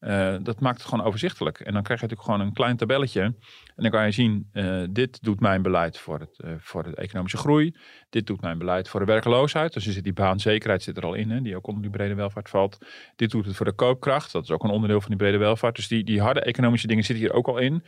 Uh, 0.07 0.35
dat 0.41 0.59
maakt 0.59 0.77
het 0.77 0.87
gewoon 0.87 1.05
overzichtelijk. 1.05 1.59
En 1.59 1.73
dan 1.73 1.83
krijg 1.83 1.99
je 1.99 2.07
natuurlijk 2.07 2.31
gewoon 2.31 2.47
een 2.47 2.53
klein 2.53 2.77
tabelletje. 2.77 3.21
En 3.21 3.35
dan 3.75 3.91
kan 3.91 4.05
je 4.05 4.11
zien, 4.11 4.49
uh, 4.53 4.83
dit 4.89 5.23
doet 5.23 5.39
mijn 5.39 5.61
beleid 5.61 5.97
voor, 5.97 6.19
het, 6.19 6.39
uh, 6.45 6.51
voor 6.59 6.83
de 6.83 6.95
economische 6.95 7.37
groei. 7.37 7.75
Dit 8.09 8.27
doet 8.27 8.41
mijn 8.41 8.57
beleid 8.57 8.89
voor 8.89 8.99
de 8.99 9.05
werkloosheid. 9.05 9.73
Dus 9.73 9.85
zit 9.85 10.03
die 10.03 10.13
baanzekerheid 10.13 10.83
zit 10.83 10.97
er 10.97 11.05
al 11.05 11.13
in, 11.13 11.29
hè, 11.29 11.41
die 11.41 11.55
ook 11.55 11.67
onder 11.67 11.81
die 11.81 11.91
brede 11.91 12.15
welvaart 12.15 12.49
valt. 12.49 12.77
Dit 13.15 13.31
doet 13.31 13.45
het 13.45 13.55
voor 13.55 13.65
de 13.65 13.75
koopkracht. 13.75 14.31
Dat 14.31 14.43
is 14.43 14.51
ook 14.51 14.63
een 14.63 14.69
onderdeel 14.69 14.99
van 15.01 15.09
die 15.09 15.19
brede 15.19 15.37
welvaart. 15.37 15.75
Dus 15.75 15.87
die, 15.87 16.03
die 16.03 16.21
harde 16.21 16.41
economische 16.41 16.87
dingen 16.87 17.03
zitten 17.03 17.25
hier 17.25 17.35
ook 17.35 17.47
al 17.47 17.57
in. 17.57 17.83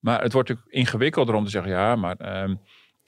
Maar 0.00 0.22
het 0.22 0.32
wordt 0.32 0.48
natuurlijk 0.48 0.76
ingewikkelder 0.76 1.34
om 1.34 1.44
te 1.44 1.50
zeggen, 1.50 1.70
ja, 1.70 1.96
maar... 1.96 2.42
Um, 2.42 2.60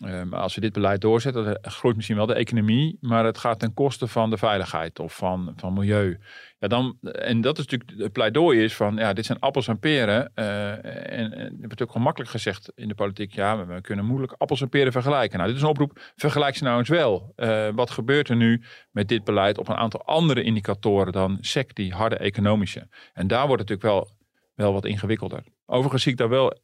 um, 0.04 0.32
als 0.32 0.54
we 0.54 0.61
dit 0.61 0.72
beleid 0.72 1.00
doorzetten, 1.00 1.44
dan 1.44 1.59
groeit 1.62 1.96
misschien 1.96 2.16
wel 2.16 2.26
de 2.26 2.35
economie, 2.35 2.98
maar 3.00 3.24
het 3.24 3.38
gaat 3.38 3.59
ten 3.59 3.74
koste 3.74 4.06
van 4.06 4.30
de 4.30 4.37
veiligheid 4.37 4.98
of 4.98 5.16
van, 5.16 5.52
van 5.56 5.72
milieu. 5.72 6.18
Ja, 6.59 6.68
dan, 6.68 6.98
en 7.02 7.40
dat 7.40 7.59
is 7.59 7.66
natuurlijk 7.66 8.00
het 8.02 8.12
pleidooi 8.12 8.62
is 8.62 8.74
van, 8.74 8.96
ja, 8.96 9.12
dit 9.12 9.26
zijn 9.26 9.38
appels 9.38 9.68
en 9.68 9.78
peren. 9.78 10.32
Uh, 10.35 10.70
en, 10.72 11.32
en 11.32 11.40
het 11.40 11.61
wordt 11.61 11.82
ook 11.82 11.90
gemakkelijk 11.90 12.30
gezegd 12.30 12.72
in 12.74 12.88
de 12.88 12.94
politiek, 12.94 13.35
ja, 13.35 13.66
we 13.66 13.80
kunnen 13.80 14.04
moeilijk 14.04 14.35
appels 14.38 14.61
en 14.61 14.68
peren 14.68 14.92
vergelijken. 14.92 15.37
Nou, 15.37 15.48
dit 15.48 15.59
is 15.59 15.64
een 15.64 15.70
oproep, 15.70 16.12
vergelijk 16.16 16.56
ze 16.56 16.64
nou 16.64 16.78
eens 16.78 16.88
wel. 16.88 17.35
Wat 17.74 17.90
gebeurt 17.90 18.28
er 18.28 18.37
nu 18.37 18.62
met 18.90 19.09
dit 19.09 19.24
beleid 19.24 19.59
op 19.59 19.68
een 19.68 19.76
aantal 19.76 20.04
andere 20.04 20.42
indicatoren 20.42 21.12
dan 21.12 21.38
SEC, 21.40 21.74
die 21.74 21.92
harde 21.92 22.16
economische? 22.16 22.88
En 23.12 23.26
daar 23.26 23.46
wordt 23.46 23.62
het 23.62 23.70
natuurlijk 23.70 24.06
wel, 24.06 24.16
wel 24.54 24.72
wat 24.72 24.85
ingewikkelder. 24.85 25.44
Overigens 25.66 26.02
zie 26.02 26.12
ik 26.12 26.18
daar 26.18 26.28
wel, 26.28 26.59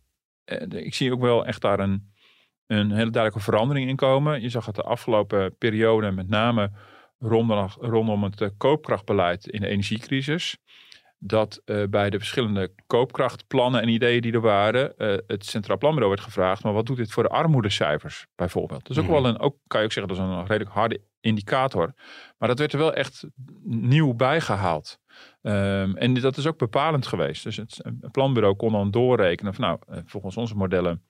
ik 0.69 0.95
zie 0.95 1.13
ook 1.13 1.21
wel 1.21 1.47
echt 1.47 1.61
daar 1.61 1.81
een, 1.81 2.13
een 2.67 2.91
hele 2.91 3.11
duidelijke 3.11 3.51
verandering 3.51 3.89
in 3.89 3.97
komen. 3.97 4.41
Je 4.43 4.49
zag 4.49 4.67
het 4.67 4.75
de 4.75 4.83
afgelopen 4.83 5.57
periode 5.57 6.11
met 6.11 6.29
name 6.29 6.71
rondom, 7.19 7.69
rondom 7.81 8.23
het 8.23 8.41
uh, 8.41 8.49
koopkrachtbeleid 8.57 9.47
in 9.47 9.61
de 9.61 9.67
energiecrisis. 9.67 10.59
Dat 11.19 11.63
uh, 11.65 11.85
bij 11.91 12.11
de 12.11 12.19
verschillende 12.19 12.75
koopkrachtplannen 12.87 13.83
en 13.83 13.89
ideeën 13.89 14.21
die 14.21 14.33
er 14.33 14.41
waren, 14.41 14.95
uh, 14.99 15.17
het 15.27 15.47
Centraal 15.47 15.79
Planbureau 15.79 16.15
werd 16.15 16.27
gevraagd, 16.27 16.63
maar 16.63 16.73
wat 16.73 16.87
doet 16.87 16.97
dit 16.97 17.13
voor 17.13 17.23
de 17.23 17.29
armoedecijfers 17.29 18.27
bijvoorbeeld? 18.35 18.83
Dat 18.83 18.91
is 18.91 18.99
ook 18.99 19.11
Mhm. 19.11 19.13
wel 19.13 19.27
een, 19.27 19.39
ook 19.39 19.57
kan 19.67 19.81
je 19.81 19.87
ook 19.87 19.93
zeggen, 19.93 20.15
dat 20.15 20.25
is 20.25 20.33
een 20.33 20.47
redelijk 20.47 20.75
harde 20.75 21.01
indicator. 21.21 21.93
Maar 22.39 22.49
dat 22.49 22.59
werd 22.59 22.73
er 22.73 22.79
wel 22.79 22.95
echt 22.95 23.25
nieuw 23.65 24.15
bijgehaald. 24.15 24.99
Um, 25.43 25.97
en 25.97 26.15
dat 26.15 26.37
is 26.37 26.47
ook 26.47 26.59
bepalend 26.59 27.07
geweest. 27.07 27.43
Dus 27.45 27.57
het, 27.57 27.81
het 28.01 28.13
planbureau 28.13 28.57
kon 28.57 28.73
dan 28.73 28.91
doorrekenen 28.91 29.55
van 29.55 29.65
nou, 29.65 30.03
volgens 30.07 30.37
onze 30.37 30.55
modellen 30.57 31.03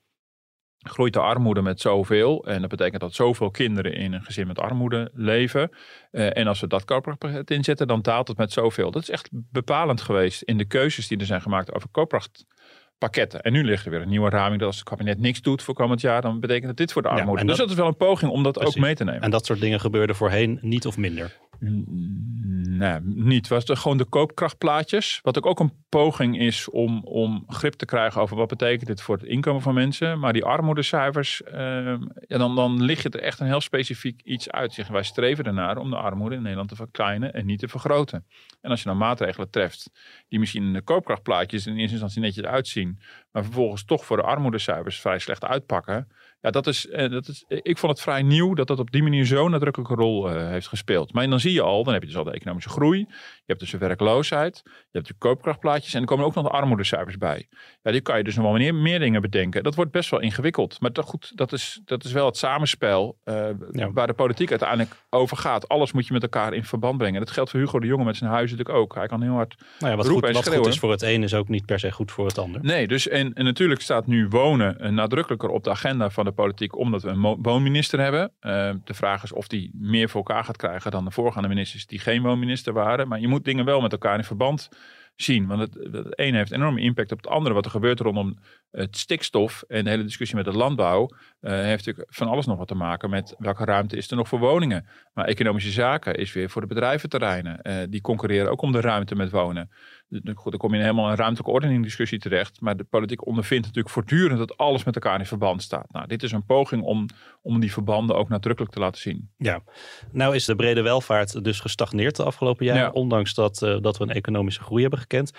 groeit 0.82 1.12
de 1.12 1.20
armoede 1.20 1.62
met 1.62 1.80
zoveel. 1.80 2.44
En 2.46 2.60
dat 2.60 2.70
betekent 2.70 3.00
dat 3.00 3.14
zoveel 3.14 3.50
kinderen 3.50 3.94
in 3.94 4.12
een 4.12 4.22
gezin 4.22 4.46
met 4.46 4.58
armoede 4.58 5.10
leven. 5.14 5.70
Uh, 6.12 6.36
en 6.36 6.46
als 6.46 6.60
we 6.60 6.66
dat 6.66 6.84
koopkrachtpakket 6.84 7.50
inzetten, 7.50 7.86
dan 7.86 8.02
daalt 8.02 8.28
het 8.28 8.36
met 8.36 8.52
zoveel. 8.52 8.90
Dat 8.90 9.02
is 9.02 9.10
echt 9.10 9.28
bepalend 9.32 10.00
geweest 10.00 10.42
in 10.42 10.58
de 10.58 10.64
keuzes 10.64 11.08
die 11.08 11.18
er 11.18 11.26
zijn 11.26 11.42
gemaakt 11.42 11.74
over 11.74 11.88
koopkrachtpakketten. 11.90 13.40
En 13.40 13.52
nu 13.52 13.64
ligt 13.64 13.84
er 13.84 13.90
weer 13.90 14.00
een 14.00 14.08
nieuwe 14.08 14.30
raming 14.30 14.58
dat 14.58 14.68
als 14.68 14.78
het 14.78 14.88
kabinet 14.88 15.18
niks 15.18 15.40
doet 15.40 15.62
voor 15.62 15.74
komend 15.74 16.00
jaar, 16.00 16.22
dan 16.22 16.40
betekent 16.40 16.66
dat 16.66 16.76
dit 16.76 16.92
voor 16.92 17.02
de 17.02 17.08
armoede. 17.08 17.40
Ja, 17.40 17.46
dus 17.46 17.56
dat 17.56 17.70
is 17.70 17.76
wel 17.76 17.86
een 17.86 17.96
poging 17.96 18.30
om 18.30 18.42
dat 18.42 18.52
precies. 18.52 18.76
ook 18.76 18.82
mee 18.82 18.94
te 18.94 19.04
nemen. 19.04 19.20
En 19.20 19.30
dat 19.30 19.46
soort 19.46 19.60
dingen 19.60 19.80
gebeurden 19.80 20.16
voorheen 20.16 20.58
niet 20.60 20.86
of 20.86 20.96
minder? 20.96 21.38
Nee, 21.62 23.00
niet. 23.02 23.48
Was 23.48 23.66
het 23.66 23.78
gewoon 23.78 23.98
de 23.98 24.04
koopkrachtplaatjes. 24.04 25.20
Wat 25.22 25.42
ook, 25.42 25.60
een 25.60 25.72
poging 25.88 26.38
is 26.38 26.70
om, 26.70 27.04
om 27.04 27.44
grip 27.46 27.72
te 27.72 27.84
krijgen 27.84 28.20
over 28.20 28.36
wat 28.36 28.48
betekent 28.48 28.86
dit 28.86 29.02
voor 29.02 29.16
het 29.16 29.24
inkomen 29.24 29.62
van 29.62 29.74
mensen. 29.74 30.18
Maar 30.18 30.32
die 30.32 30.44
armoedecijfers, 30.44 31.42
ehm, 31.42 32.02
ja, 32.26 32.38
dan, 32.38 32.56
dan 32.56 32.82
lig 32.82 33.02
je 33.02 33.08
er 33.08 33.20
echt 33.20 33.40
een 33.40 33.46
heel 33.46 33.60
specifiek 33.60 34.22
iets 34.22 34.50
uit. 34.50 34.72
Zeggen 34.72 34.94
wij 34.94 35.02
streven 35.02 35.44
ernaar 35.44 35.76
om 35.76 35.90
de 35.90 35.96
armoede 35.96 36.34
in 36.34 36.42
Nederland 36.42 36.68
te 36.68 36.76
verkleinen 36.76 37.32
en 37.32 37.46
niet 37.46 37.58
te 37.58 37.68
vergroten. 37.68 38.26
En 38.60 38.70
als 38.70 38.82
je 38.82 38.88
dan 38.88 38.98
maatregelen 38.98 39.50
treft 39.50 39.90
die 40.28 40.38
misschien 40.38 40.62
in 40.62 40.72
de 40.72 40.82
koopkrachtplaatjes 40.82 41.66
in 41.66 41.76
eerste 41.76 41.92
instantie 41.92 42.20
netjes 42.20 42.44
uitzien, 42.44 42.98
maar 43.32 43.44
vervolgens 43.44 43.84
toch 43.84 44.04
voor 44.04 44.16
de 44.16 44.22
armoedecijfers 44.22 45.00
vrij 45.00 45.18
slecht 45.18 45.44
uitpakken 45.44 46.08
ja, 46.42 46.50
dat 46.50 46.66
is, 46.66 46.88
eh, 46.88 47.10
dat 47.10 47.28
is, 47.28 47.44
ik 47.48 47.78
vond 47.78 47.92
het 47.92 48.00
vrij 48.00 48.22
nieuw 48.22 48.54
dat 48.54 48.66
dat 48.66 48.78
op 48.78 48.90
die 48.90 49.02
manier 49.02 49.26
zo'n 49.26 49.50
nadrukkelijke 49.50 49.94
rol 49.94 50.30
uh, 50.30 50.48
heeft 50.48 50.68
gespeeld. 50.68 51.12
Maar 51.12 51.28
dan 51.28 51.40
zie 51.40 51.52
je 51.52 51.60
al, 51.60 51.84
dan 51.84 51.92
heb 51.92 52.02
je 52.02 52.08
dus 52.08 52.16
al 52.16 52.24
de 52.24 52.32
economische 52.32 52.70
groei. 52.70 53.06
Je 53.52 53.58
hebt 53.58 53.70
dus 53.70 53.80
de 53.80 53.86
werkloosheid. 53.86 54.60
Je 54.64 54.70
hebt 54.92 55.06
de 55.06 55.14
koopkrachtplaatjes. 55.18 55.94
En 55.94 56.00
er 56.00 56.06
komen 56.06 56.24
ook 56.24 56.34
nog 56.34 56.44
de 56.44 56.50
armoedecijfers 56.50 57.18
bij. 57.18 57.48
Ja, 57.82 57.90
die 57.90 58.00
kan 58.00 58.16
je 58.18 58.24
dus 58.24 58.34
nog 58.34 58.44
wel 58.44 58.54
meer, 58.54 58.74
meer 58.74 58.98
dingen 58.98 59.22
bedenken. 59.22 59.62
Dat 59.62 59.74
wordt 59.74 59.90
best 59.90 60.10
wel 60.10 60.20
ingewikkeld. 60.20 60.80
Maar 60.80 60.92
toch 60.92 61.06
goed, 61.06 61.32
dat 61.34 61.52
is, 61.52 61.80
dat 61.84 62.04
is 62.04 62.12
wel 62.12 62.26
het 62.26 62.36
samenspel 62.36 63.18
uh, 63.24 63.48
waar 63.92 64.06
de 64.06 64.12
politiek 64.12 64.50
uiteindelijk 64.50 64.90
over 65.10 65.36
gaat. 65.36 65.68
Alles 65.68 65.92
moet 65.92 66.06
je 66.06 66.12
met 66.12 66.22
elkaar 66.22 66.54
in 66.54 66.64
verband 66.64 66.98
brengen. 66.98 67.20
Dat 67.20 67.30
geldt 67.30 67.50
voor 67.50 67.60
Hugo 67.60 67.80
de 67.80 67.86
Jonge 67.86 68.04
met 68.04 68.16
zijn 68.16 68.30
huis 68.30 68.50
natuurlijk 68.50 68.78
ook. 68.78 68.94
Hij 68.94 69.06
kan 69.06 69.22
heel 69.22 69.32
hard 69.32 69.54
nou 69.78 69.90
ja, 69.90 69.96
wat, 69.96 70.08
goed, 70.08 70.30
wat 70.30 70.48
goed, 70.48 70.66
is 70.66 70.78
voor 70.78 70.90
het 70.90 71.02
een 71.02 71.22
is 71.22 71.34
ook 71.34 71.48
niet 71.48 71.66
per 71.66 71.78
se 71.78 71.90
goed 71.90 72.10
voor 72.10 72.26
het 72.26 72.38
ander. 72.38 72.60
Nee, 72.64 72.88
dus 72.88 73.08
en, 73.08 73.32
en 73.32 73.44
natuurlijk 73.44 73.80
staat 73.80 74.06
nu 74.06 74.28
wonen 74.28 74.94
nadrukkelijker 74.94 75.48
op 75.48 75.64
de 75.64 75.70
agenda 75.70 76.10
van 76.10 76.24
de 76.24 76.32
politiek 76.32 76.76
omdat 76.76 77.02
we 77.02 77.08
een 77.08 77.38
woonminister 77.42 78.00
hebben. 78.00 78.32
Uh, 78.40 78.70
de 78.84 78.94
vraag 78.94 79.22
is 79.22 79.32
of 79.32 79.46
die 79.46 79.70
meer 79.74 80.08
voor 80.08 80.24
elkaar 80.24 80.44
gaat 80.44 80.56
krijgen 80.56 80.90
dan 80.90 81.04
de 81.04 81.10
voorgaande 81.10 81.48
ministers 81.48 81.86
die 81.86 81.98
geen 81.98 82.22
woonminister 82.22 82.72
waren. 82.72 83.08
Maar 83.08 83.20
je 83.20 83.28
moet 83.28 83.41
dingen 83.44 83.64
wel 83.64 83.80
met 83.80 83.92
elkaar 83.92 84.18
in 84.18 84.24
verband 84.24 84.68
zien. 85.16 85.46
Want 85.46 85.60
het, 85.60 85.74
het 85.92 86.14
heeft 86.16 86.52
enorme 86.52 86.80
impact 86.80 87.12
op 87.12 87.18
het 87.18 87.26
andere. 87.26 87.54
Wat 87.54 87.64
er 87.64 87.70
gebeurt 87.70 88.00
rondom 88.00 88.38
het 88.70 88.96
stikstof 88.96 89.64
en 89.68 89.84
de 89.84 89.90
hele 89.90 90.02
discussie 90.02 90.36
met 90.36 90.44
de 90.44 90.52
landbouw 90.52 91.02
uh, 91.02 91.50
heeft 91.50 91.86
natuurlijk 91.86 92.14
van 92.14 92.28
alles 92.28 92.46
nog 92.46 92.58
wat 92.58 92.68
te 92.68 92.74
maken 92.74 93.10
met 93.10 93.34
welke 93.38 93.64
ruimte 93.64 93.96
is 93.96 94.10
er 94.10 94.16
nog 94.16 94.28
voor 94.28 94.38
woningen. 94.38 94.86
Maar 95.14 95.24
economische 95.24 95.70
zaken 95.70 96.14
is 96.14 96.32
weer 96.32 96.50
voor 96.50 96.60
de 96.60 96.66
bedrijventerreinen. 96.66 97.60
Uh, 97.62 97.76
die 97.88 98.00
concurreren 98.00 98.50
ook 98.50 98.62
om 98.62 98.72
de 98.72 98.80
ruimte 98.80 99.14
met 99.14 99.30
wonen. 99.30 99.70
Goed, 100.12 100.50
dan 100.50 100.60
kom 100.60 100.70
je 100.70 100.76
in 100.76 100.82
helemaal 100.82 101.10
een 101.10 101.16
ruimtelijke 101.16 101.52
ordening 101.52 101.82
discussie 101.82 102.18
terecht. 102.18 102.60
Maar 102.60 102.76
de 102.76 102.84
politiek 102.84 103.26
ondervindt 103.26 103.66
natuurlijk 103.66 103.94
voortdurend 103.94 104.38
dat 104.38 104.56
alles 104.56 104.84
met 104.84 104.94
elkaar 104.94 105.18
in 105.18 105.26
verband 105.26 105.62
staat. 105.62 105.92
Nou, 105.92 106.06
dit 106.06 106.22
is 106.22 106.32
een 106.32 106.44
poging 106.44 106.82
om, 106.82 107.06
om 107.42 107.60
die 107.60 107.72
verbanden 107.72 108.16
ook 108.16 108.28
nadrukkelijk 108.28 108.72
te 108.72 108.80
laten 108.80 109.00
zien. 109.00 109.30
Ja, 109.36 109.62
nou 110.10 110.34
is 110.34 110.44
de 110.44 110.56
brede 110.56 110.82
welvaart 110.82 111.44
dus 111.44 111.60
gestagneerd 111.60 112.16
de 112.16 112.24
afgelopen 112.24 112.64
jaren. 112.64 112.94
Ondanks 112.94 113.34
dat, 113.34 113.62
uh, 113.62 113.80
dat 113.80 113.98
we 113.98 114.04
een 114.04 114.10
economische 114.10 114.62
groei 114.62 114.82
hebben 114.82 115.00
gekend. 115.00 115.32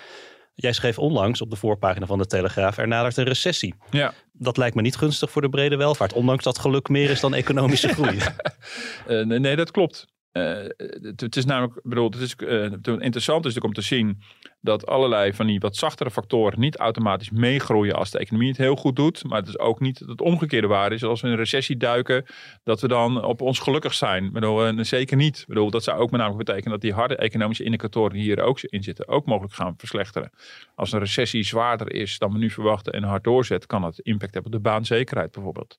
Jij 0.55 0.73
schreef 0.73 0.99
onlangs 0.99 1.41
op 1.41 1.49
de 1.49 1.55
voorpagina 1.55 2.05
van 2.05 2.17
de 2.17 2.25
Telegraaf, 2.25 2.77
er 2.77 2.87
nadert 2.87 3.17
een 3.17 3.23
recessie. 3.23 3.75
Ja. 3.89 4.13
Dat 4.31 4.57
lijkt 4.57 4.75
me 4.75 4.81
niet 4.81 4.95
gunstig 4.95 5.31
voor 5.31 5.41
de 5.41 5.49
brede 5.49 5.75
welvaart, 5.75 6.13
ondanks 6.13 6.43
dat 6.43 6.59
geluk 6.59 6.89
meer 6.89 7.09
is 7.09 7.19
dan 7.19 7.33
economische 7.33 7.87
groei. 7.93 8.17
uh, 8.17 9.25
nee, 9.25 9.39
nee, 9.39 9.55
dat 9.55 9.71
klopt. 9.71 10.07
Uh, 10.31 10.43
het, 10.77 11.21
het, 11.21 11.35
is 11.35 11.45
namelijk, 11.45 11.79
bedoel, 11.83 12.09
het 12.09 12.21
is 12.21 12.35
uh, 12.37 12.63
interessant 12.63 13.45
is 13.45 13.53
natuurlijk 13.53 13.65
om 13.65 13.73
te 13.73 13.81
zien 13.81 14.21
dat 14.63 14.85
allerlei 14.87 15.33
van 15.33 15.47
die 15.47 15.59
wat 15.59 15.75
zachtere 15.75 16.11
factoren 16.11 16.59
niet 16.59 16.77
automatisch 16.77 17.29
meegroeien 17.29 17.95
als 17.95 18.11
de 18.11 18.17
economie 18.17 18.47
het 18.47 18.57
heel 18.57 18.75
goed 18.75 18.95
doet. 18.95 19.23
Maar 19.23 19.39
het 19.39 19.47
is 19.47 19.59
ook 19.59 19.79
niet 19.79 19.99
het 19.99 20.21
omgekeerde 20.21 20.67
waar 20.67 20.91
is. 20.91 21.03
Als 21.03 21.21
we 21.21 21.27
in 21.27 21.33
een 21.33 21.39
recessie 21.39 21.77
duiken, 21.77 22.25
dat 22.63 22.81
we 22.81 22.87
dan 22.87 23.23
op 23.23 23.41
ons 23.41 23.59
gelukkig 23.59 23.93
zijn. 23.93 24.31
Bedoel, 24.31 24.65
en 24.65 24.85
zeker 24.85 25.17
niet. 25.17 25.45
Bedoel, 25.47 25.69
dat 25.69 25.83
zou 25.83 25.99
ook 25.99 26.11
met 26.11 26.19
name 26.19 26.35
betekenen 26.35 26.71
dat 26.71 26.81
die 26.81 26.93
harde 26.93 27.15
economische 27.15 27.63
indicatoren 27.63 28.13
die 28.13 28.21
hier 28.21 28.41
ook 28.41 28.61
in 28.61 28.83
zitten, 28.83 29.07
ook 29.07 29.25
mogelijk 29.25 29.53
gaan 29.53 29.73
verslechteren. 29.77 30.31
Als 30.75 30.91
een 30.91 30.99
recessie 30.99 31.43
zwaarder 31.43 31.93
is 31.93 32.17
dan 32.17 32.31
we 32.31 32.37
nu 32.37 32.49
verwachten 32.49 32.93
en 32.93 33.03
hard 33.03 33.23
doorzet, 33.23 33.65
kan 33.65 33.81
dat 33.81 33.99
impact 33.99 34.33
hebben 34.33 34.53
op 34.53 34.57
de 34.57 34.69
baanzekerheid 34.69 35.31
bijvoorbeeld. 35.31 35.77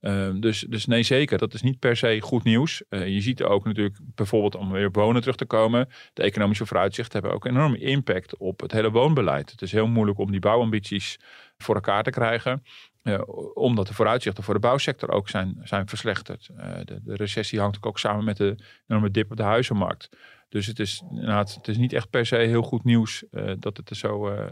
Uh, 0.00 0.28
dus, 0.34 0.66
dus 0.68 0.86
nee, 0.86 1.02
zeker. 1.02 1.38
Dat 1.38 1.54
is 1.54 1.62
niet 1.62 1.78
per 1.78 1.96
se 1.96 2.20
goed 2.20 2.44
nieuws. 2.44 2.82
Uh, 2.90 3.08
je 3.08 3.20
ziet 3.20 3.42
ook 3.42 3.64
natuurlijk 3.64 3.98
bijvoorbeeld 4.14 4.54
om 4.54 4.72
weer 4.72 4.90
wonen 4.90 5.20
terug 5.20 5.36
te 5.36 5.44
komen. 5.44 5.88
De 6.12 6.22
economische 6.22 6.66
vooruitzichten 6.66 7.12
hebben 7.20 7.36
ook 7.36 7.44
een 7.44 7.50
enorme 7.50 7.78
impact 7.78 8.13
op 8.38 8.60
het 8.60 8.72
hele 8.72 8.90
woonbeleid. 8.90 9.50
Het 9.50 9.62
is 9.62 9.72
heel 9.72 9.86
moeilijk 9.86 10.18
om 10.18 10.30
die 10.30 10.40
bouwambities 10.40 11.18
voor 11.58 11.74
elkaar 11.74 12.02
te 12.02 12.10
krijgen. 12.10 12.62
Uh, 13.02 13.20
omdat 13.54 13.86
de 13.86 13.94
vooruitzichten 13.94 14.44
voor 14.44 14.54
de 14.54 14.60
bouwsector 14.60 15.10
ook 15.10 15.28
zijn, 15.28 15.60
zijn 15.62 15.88
verslechterd. 15.88 16.46
De, 16.84 17.00
de, 17.02 17.14
recessie 17.14 17.60
hangt 17.60 17.86
ook 17.86 17.98
samen 17.98 18.24
met 18.24 18.36
de 18.36 18.56
enorme 18.86 19.10
dip 19.10 19.30
op 19.30 19.36
de 19.36 19.42
huizenmarkt. 19.42 20.08
Dus 20.54 20.66
het 20.66 20.78
is, 20.78 21.02
het 21.14 21.68
is 21.68 21.76
niet 21.76 21.92
echt 21.92 22.10
per 22.10 22.26
se 22.26 22.36
heel 22.36 22.62
goed 22.62 22.84
nieuws 22.84 23.24
uh, 23.30 23.52
dat 23.58 23.76
het 23.76 23.90
er 23.90 23.96
zo, 23.96 24.30
uh, 24.30 24.46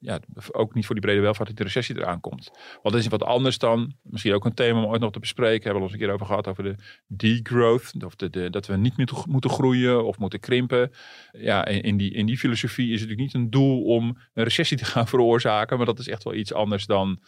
ja, 0.00 0.20
ook 0.52 0.74
niet 0.74 0.86
voor 0.86 0.94
die 0.94 1.04
brede 1.04 1.20
welvaart 1.20 1.48
dat 1.48 1.56
de 1.56 1.62
recessie 1.62 1.96
eraan 1.96 2.20
komt. 2.20 2.50
Want 2.82 2.94
dat 2.94 3.04
is 3.04 3.08
wat 3.08 3.22
anders 3.22 3.58
dan, 3.58 3.94
misschien 4.02 4.34
ook 4.34 4.44
een 4.44 4.54
thema 4.54 4.78
om 4.82 4.90
ooit 4.90 5.00
nog 5.00 5.12
te 5.12 5.18
bespreken, 5.18 5.62
hebben 5.62 5.74
we 5.74 5.82
ons 5.82 5.92
een 5.92 5.98
keer 5.98 6.12
over 6.12 6.26
gehad, 6.26 6.48
over 6.48 6.62
de 6.62 6.74
degrowth, 7.06 8.04
of 8.04 8.16
de, 8.16 8.50
dat 8.50 8.66
we 8.66 8.76
niet 8.76 8.96
meer 8.96 9.08
moeten 9.28 9.50
groeien 9.50 10.04
of 10.04 10.18
moeten 10.18 10.40
krimpen. 10.40 10.90
Ja, 11.32 11.64
in, 11.66 11.82
in, 11.82 11.96
die, 11.96 12.12
in 12.12 12.26
die 12.26 12.38
filosofie 12.38 12.92
is 12.92 13.00
het 13.00 13.08
natuurlijk 13.08 13.34
niet 13.34 13.42
een 13.42 13.50
doel 13.50 13.84
om 13.84 14.18
een 14.34 14.44
recessie 14.44 14.76
te 14.76 14.84
gaan 14.84 15.08
veroorzaken, 15.14 15.76
maar 15.76 15.86
dat 15.86 15.98
is 15.98 16.08
echt 16.08 16.24
wel 16.24 16.34
iets 16.34 16.52
anders 16.52 16.86
dan 16.86 17.20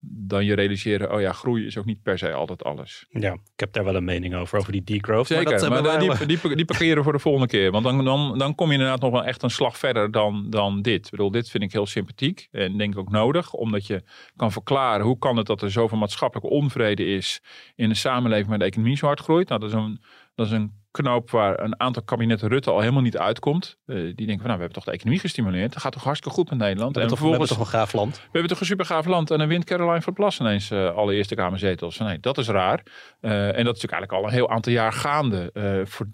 dan 0.00 0.44
je 0.44 0.54
realiseren, 0.54 1.12
oh 1.12 1.20
ja, 1.20 1.32
groei 1.32 1.66
is 1.66 1.78
ook 1.78 1.84
niet 1.84 2.02
per 2.02 2.18
se 2.18 2.32
altijd 2.32 2.64
alles. 2.64 3.06
Ja, 3.08 3.32
ik 3.32 3.60
heb 3.60 3.72
daar 3.72 3.84
wel 3.84 3.94
een 3.94 4.04
mening 4.04 4.34
over, 4.34 4.58
over 4.58 4.72
die 4.72 4.84
degrowth. 4.84 5.26
Zeker, 5.26 5.68
maar, 5.68 5.82
dat, 5.82 6.06
maar 6.06 6.18
die, 6.26 6.38
die, 6.38 6.56
die, 6.56 6.64
parkeren 6.64 7.02
voor 7.02 7.12
de 7.12 7.18
volgende 7.18 7.46
keer. 7.46 7.70
Want 7.70 7.84
dan, 7.84 8.04
dan, 8.04 8.38
dan 8.38 8.54
kom 8.54 8.66
je 8.66 8.72
inderdaad 8.72 9.00
nog 9.00 9.10
wel 9.10 9.24
echt 9.24 9.42
een 9.42 9.50
slag 9.50 9.78
verder 9.78 10.10
dan, 10.10 10.50
dan 10.50 10.82
dit. 10.82 11.04
Ik 11.04 11.10
bedoel, 11.10 11.30
dit 11.30 11.50
vind 11.50 11.62
ik 11.62 11.72
heel 11.72 11.86
sympathiek 11.86 12.48
en 12.50 12.76
denk 12.76 12.92
ik 12.92 12.98
ook 12.98 13.10
nodig. 13.10 13.52
Omdat 13.52 13.86
je 13.86 14.02
kan 14.36 14.52
verklaren, 14.52 15.06
hoe 15.06 15.18
kan 15.18 15.36
het 15.36 15.46
dat 15.46 15.62
er 15.62 15.70
zoveel 15.70 15.98
maatschappelijke 15.98 16.50
onvrede 16.50 17.04
is 17.04 17.40
in 17.74 17.90
een 17.90 17.96
samenleving 17.96 18.48
waar 18.48 18.58
de 18.58 18.64
economie 18.64 18.96
zo 18.96 19.06
hard 19.06 19.20
groeit. 19.20 19.48
Nou, 19.48 19.60
dat 19.60 19.68
is 19.68 19.76
een, 19.76 20.00
dat 20.34 20.46
is 20.46 20.52
een 20.52 20.72
knoop 20.96 21.30
waar 21.30 21.60
een 21.60 21.80
aantal 21.80 22.02
kabinetten 22.02 22.48
Rutte 22.48 22.70
al 22.70 22.80
helemaal 22.80 23.02
niet 23.02 23.18
uitkomt. 23.18 23.78
Uh, 23.86 23.96
die 23.96 24.14
denken 24.14 24.36
van 24.36 24.46
nou, 24.46 24.54
we 24.54 24.62
hebben 24.64 24.72
toch 24.72 24.84
de 24.84 24.90
economie 24.90 25.20
gestimuleerd. 25.20 25.72
Dat 25.72 25.82
gaat 25.82 25.92
toch 25.92 26.04
hartstikke 26.04 26.36
goed 26.36 26.50
met 26.50 26.58
Nederland. 26.58 26.94
We 26.94 27.00
hebben, 27.00 27.18
en 27.18 27.22
toch, 27.22 27.32
we 27.32 27.38
hebben 27.38 27.56
toch 27.56 27.66
een 27.72 27.78
gaaf 27.78 27.92
land. 27.92 28.16
We 28.16 28.28
hebben 28.32 28.50
toch 28.50 28.60
een 28.60 28.66
super 28.66 28.84
gaaf 28.84 29.06
land. 29.06 29.30
En 29.30 29.38
dan 29.38 29.48
wint 29.48 29.64
Caroline 29.64 30.02
van 30.02 30.12
Plas 30.12 30.40
ineens 30.40 30.70
uh, 30.70 30.94
alle 30.94 31.14
Eerste 31.14 31.34
Kamerzetels. 31.34 31.98
Nee, 31.98 32.20
dat 32.20 32.38
is 32.38 32.48
raar. 32.48 32.82
Uh, 33.20 33.32
en 33.32 33.64
dat 33.64 33.76
is 33.76 33.82
natuurlijk 33.82 33.92
eigenlijk 33.92 34.12
al 34.12 34.24
een 34.24 34.34
heel 34.34 34.50
aantal 34.50 34.72
jaar 34.72 34.92
gaande. 34.92 35.50
voor, 35.84 36.06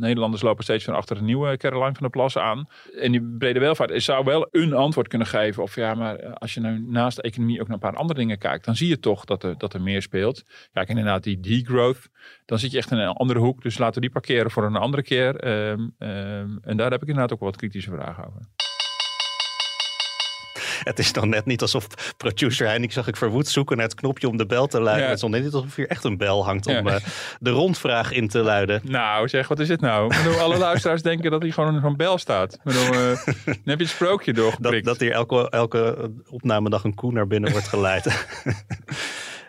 Nederlanders 0.00 0.42
lopen 0.42 0.64
steeds 0.64 0.84
van 0.84 0.94
achter 0.94 1.16
een 1.16 1.24
nieuwe 1.24 1.56
Caroline 1.56 1.92
van 1.92 2.00
der 2.00 2.10
Plas 2.10 2.38
aan. 2.38 2.68
En 2.98 3.12
die 3.12 3.36
brede 3.38 3.60
welvaart 3.60 4.02
zou 4.02 4.24
wel 4.24 4.48
een 4.50 4.72
antwoord 4.72 5.08
kunnen 5.08 5.26
geven. 5.26 5.62
Of 5.62 5.74
ja, 5.74 5.94
maar 5.94 6.34
als 6.34 6.54
je 6.54 6.60
nou 6.60 6.84
naast 6.88 7.16
de 7.16 7.22
economie 7.22 7.60
ook 7.60 7.66
naar 7.66 7.76
een 7.76 7.90
paar 7.90 7.96
andere 8.00 8.18
dingen 8.18 8.38
kijkt. 8.38 8.64
Dan 8.64 8.76
zie 8.76 8.88
je 8.88 8.98
toch 8.98 9.24
dat 9.24 9.42
er, 9.42 9.58
dat 9.58 9.74
er 9.74 9.80
meer 9.80 10.02
speelt. 10.02 10.42
Kijk, 10.72 10.88
inderdaad 10.88 11.22
die 11.22 11.40
degrowth. 11.40 12.08
Dan 12.44 12.58
zit 12.58 12.70
je 12.70 12.78
echt 12.78 12.90
in 12.90 12.98
een 12.98 13.08
andere 13.08 13.33
hoek. 13.40 13.62
Dus 13.62 13.78
laten 13.78 13.94
we 13.94 14.00
die 14.00 14.10
parkeren 14.10 14.50
voor 14.50 14.64
een 14.64 14.76
andere 14.76 15.02
keer. 15.02 15.48
Um, 15.48 15.94
um, 15.98 16.58
en 16.62 16.76
daar 16.76 16.90
heb 16.90 17.02
ik 17.02 17.08
inderdaad 17.08 17.32
ook 17.32 17.40
wat 17.40 17.56
kritische 17.56 17.90
vragen 17.90 18.26
over. 18.26 18.40
Het 20.84 20.98
is 20.98 21.12
dan 21.12 21.28
net 21.28 21.44
niet 21.44 21.62
alsof 21.62 21.86
producer 22.16 22.66
Heinik 22.66 22.92
zag 22.92 23.06
ik 23.06 23.16
verwoed 23.16 23.48
zoeken 23.48 23.76
naar 23.76 23.86
het 23.86 23.94
knopje 23.94 24.28
om 24.28 24.36
de 24.36 24.46
bel 24.46 24.66
te 24.66 24.80
luiden. 24.80 25.04
Ja. 25.04 25.10
Het 25.10 25.22
is 25.22 25.28
net 25.28 25.42
niet 25.42 25.52
alsof 25.52 25.76
hier 25.76 25.88
echt 25.88 26.04
een 26.04 26.16
bel 26.16 26.44
hangt 26.44 26.66
om 26.66 26.72
ja. 26.72 26.94
uh, 26.94 26.96
de 27.40 27.50
rondvraag 27.50 28.12
in 28.12 28.28
te 28.28 28.38
luiden. 28.38 28.80
Nou 28.84 29.28
zeg, 29.28 29.48
wat 29.48 29.58
is 29.58 29.68
dit 29.68 29.80
nou? 29.80 30.14
Bedoel, 30.16 30.38
alle 30.38 30.58
luisteraars 30.58 31.02
denken 31.12 31.30
dat 31.30 31.42
hier 31.42 31.52
gewoon 31.52 31.80
zo'n 31.80 31.96
bel 31.96 32.18
staat. 32.18 32.58
Bedoel, 32.64 32.84
uh, 32.84 32.92
dan 33.44 33.54
heb 33.64 33.78
je 33.78 33.84
het 33.84 33.88
sprookje 33.88 34.32
doorgeprikt. 34.32 34.84
Dat, 34.84 34.98
dat 34.98 35.08
hier 35.08 35.12
elke, 35.12 35.50
elke 35.50 36.10
opnamedag 36.30 36.84
een 36.84 36.94
koe 36.94 37.12
naar 37.12 37.26
binnen 37.26 37.50
wordt 37.50 37.68
geleid. 37.68 38.06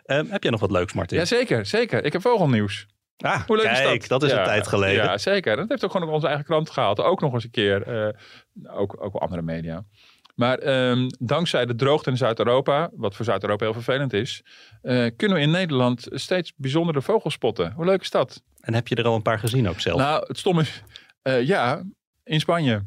um, 0.06 0.28
heb 0.32 0.43
jij 0.43 0.52
nog 0.52 0.60
wat 0.60 0.71
leuks, 0.71 0.93
Martin? 0.93 1.17
Ja, 1.17 1.26
zeker, 1.26 1.65
zeker. 1.65 2.04
Ik 2.04 2.13
heb 2.13 2.21
vogelnieuws. 2.21 2.88
Ah, 3.17 3.41
Hoe 3.41 3.56
leuk 3.56 3.65
kijk, 3.65 4.01
is 4.01 4.08
dat? 4.08 4.19
dat 4.19 4.30
is 4.30 4.36
ja, 4.36 4.41
een 4.41 4.47
tijd 4.47 4.67
geleden. 4.67 5.04
Ja, 5.04 5.17
zeker. 5.17 5.56
Dat 5.56 5.69
heeft 5.69 5.84
ook 5.84 5.91
gewoon 5.91 6.08
op 6.08 6.13
onze 6.13 6.28
eigen 6.28 6.45
krant 6.45 6.69
gehaald. 6.69 6.99
Ook 6.99 7.21
nog 7.21 7.34
eens 7.34 7.43
een 7.43 7.51
keer. 7.51 8.06
Uh, 8.06 8.78
ook, 8.78 9.04
ook 9.04 9.12
wel 9.12 9.21
andere 9.21 9.41
media. 9.41 9.86
Maar 10.36 10.89
um, 10.89 11.08
dankzij 11.19 11.65
de 11.65 11.75
droogte 11.75 12.10
in 12.10 12.17
Zuid-Europa, 12.17 12.89
wat 12.93 13.15
voor 13.15 13.25
Zuid-Europa 13.25 13.63
heel 13.63 13.73
vervelend 13.73 14.13
is, 14.13 14.43
uh, 14.84 15.10
kunnen 15.15 15.38
we 15.38 15.43
in 15.43 15.51
Nederland 15.51 16.08
steeds 16.12 16.54
bijzondere 16.56 17.01
vogels 17.01 17.34
spotten. 17.34 17.71
Hoe 17.71 17.86
leuk 17.86 18.01
is 18.01 18.10
dat? 18.10 18.41
En 18.60 18.73
heb 18.73 18.88
je 18.88 18.95
er 18.95 19.06
al 19.06 19.15
een 19.15 19.21
paar 19.21 19.39
gezien 19.39 19.69
ook 19.69 19.80
zelf? 19.80 19.99
Nou, 19.99 20.23
het 20.28 20.38
stomme 20.38 20.62
is, 20.62 20.84
uh, 21.23 21.47
ja, 21.47 21.84
in 22.23 22.39
Spanje. 22.39 22.86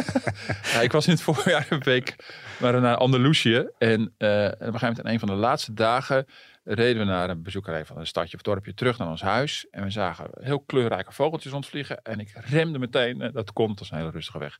ja, 0.72 0.80
ik 0.80 0.92
was 0.92 1.06
in 1.06 1.12
het 1.12 1.22
voorjaar 1.22 1.66
een 1.68 1.82
week 1.82 2.16
naar 2.60 2.96
Andalusië. 2.96 3.68
En 3.78 4.00
uh, 4.00 4.06
op 4.06 4.12
een 4.18 4.56
gegeven 4.58 4.80
moment 4.80 4.98
in 4.98 5.06
een 5.06 5.18
van 5.18 5.28
de 5.28 5.34
laatste 5.34 5.74
dagen 5.74 6.26
reden 6.64 6.98
we 6.98 7.04
naar 7.04 7.30
een 7.30 7.42
bezoekerij 7.42 7.84
van 7.84 7.98
een 7.98 8.06
stadje 8.06 8.36
of 8.36 8.42
dorpje 8.42 8.74
terug 8.74 8.98
naar 8.98 9.08
ons 9.08 9.22
huis. 9.22 9.66
En 9.70 9.82
we 9.82 9.90
zagen 9.90 10.26
heel 10.40 10.60
kleurrijke 10.60 11.12
vogeltjes 11.12 11.52
rondvliegen. 11.52 12.02
En 12.02 12.20
ik 12.20 12.32
remde 12.34 12.78
meteen, 12.78 13.30
dat 13.32 13.52
kon, 13.52 13.68
dat 13.68 13.78
was 13.78 13.90
een 13.90 13.98
hele 13.98 14.10
rustige 14.10 14.38
weg. 14.38 14.58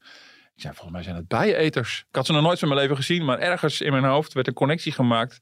Ik 0.55 0.61
zei, 0.61 0.75
volgens 0.75 0.95
mij 0.95 1.03
zijn 1.03 1.17
het 1.17 1.29
bijeneters. 1.29 2.05
Ik 2.09 2.15
had 2.15 2.27
ze 2.27 2.33
nog 2.33 2.43
nooit 2.43 2.59
van 2.59 2.69
mijn 2.69 2.81
leven 2.81 2.97
gezien, 2.97 3.25
maar 3.25 3.39
ergens 3.39 3.81
in 3.81 3.93
mijn 3.93 4.05
hoofd 4.05 4.33
werd 4.33 4.47
een 4.47 4.53
connectie 4.55 4.93
gemaakt. 4.93 5.41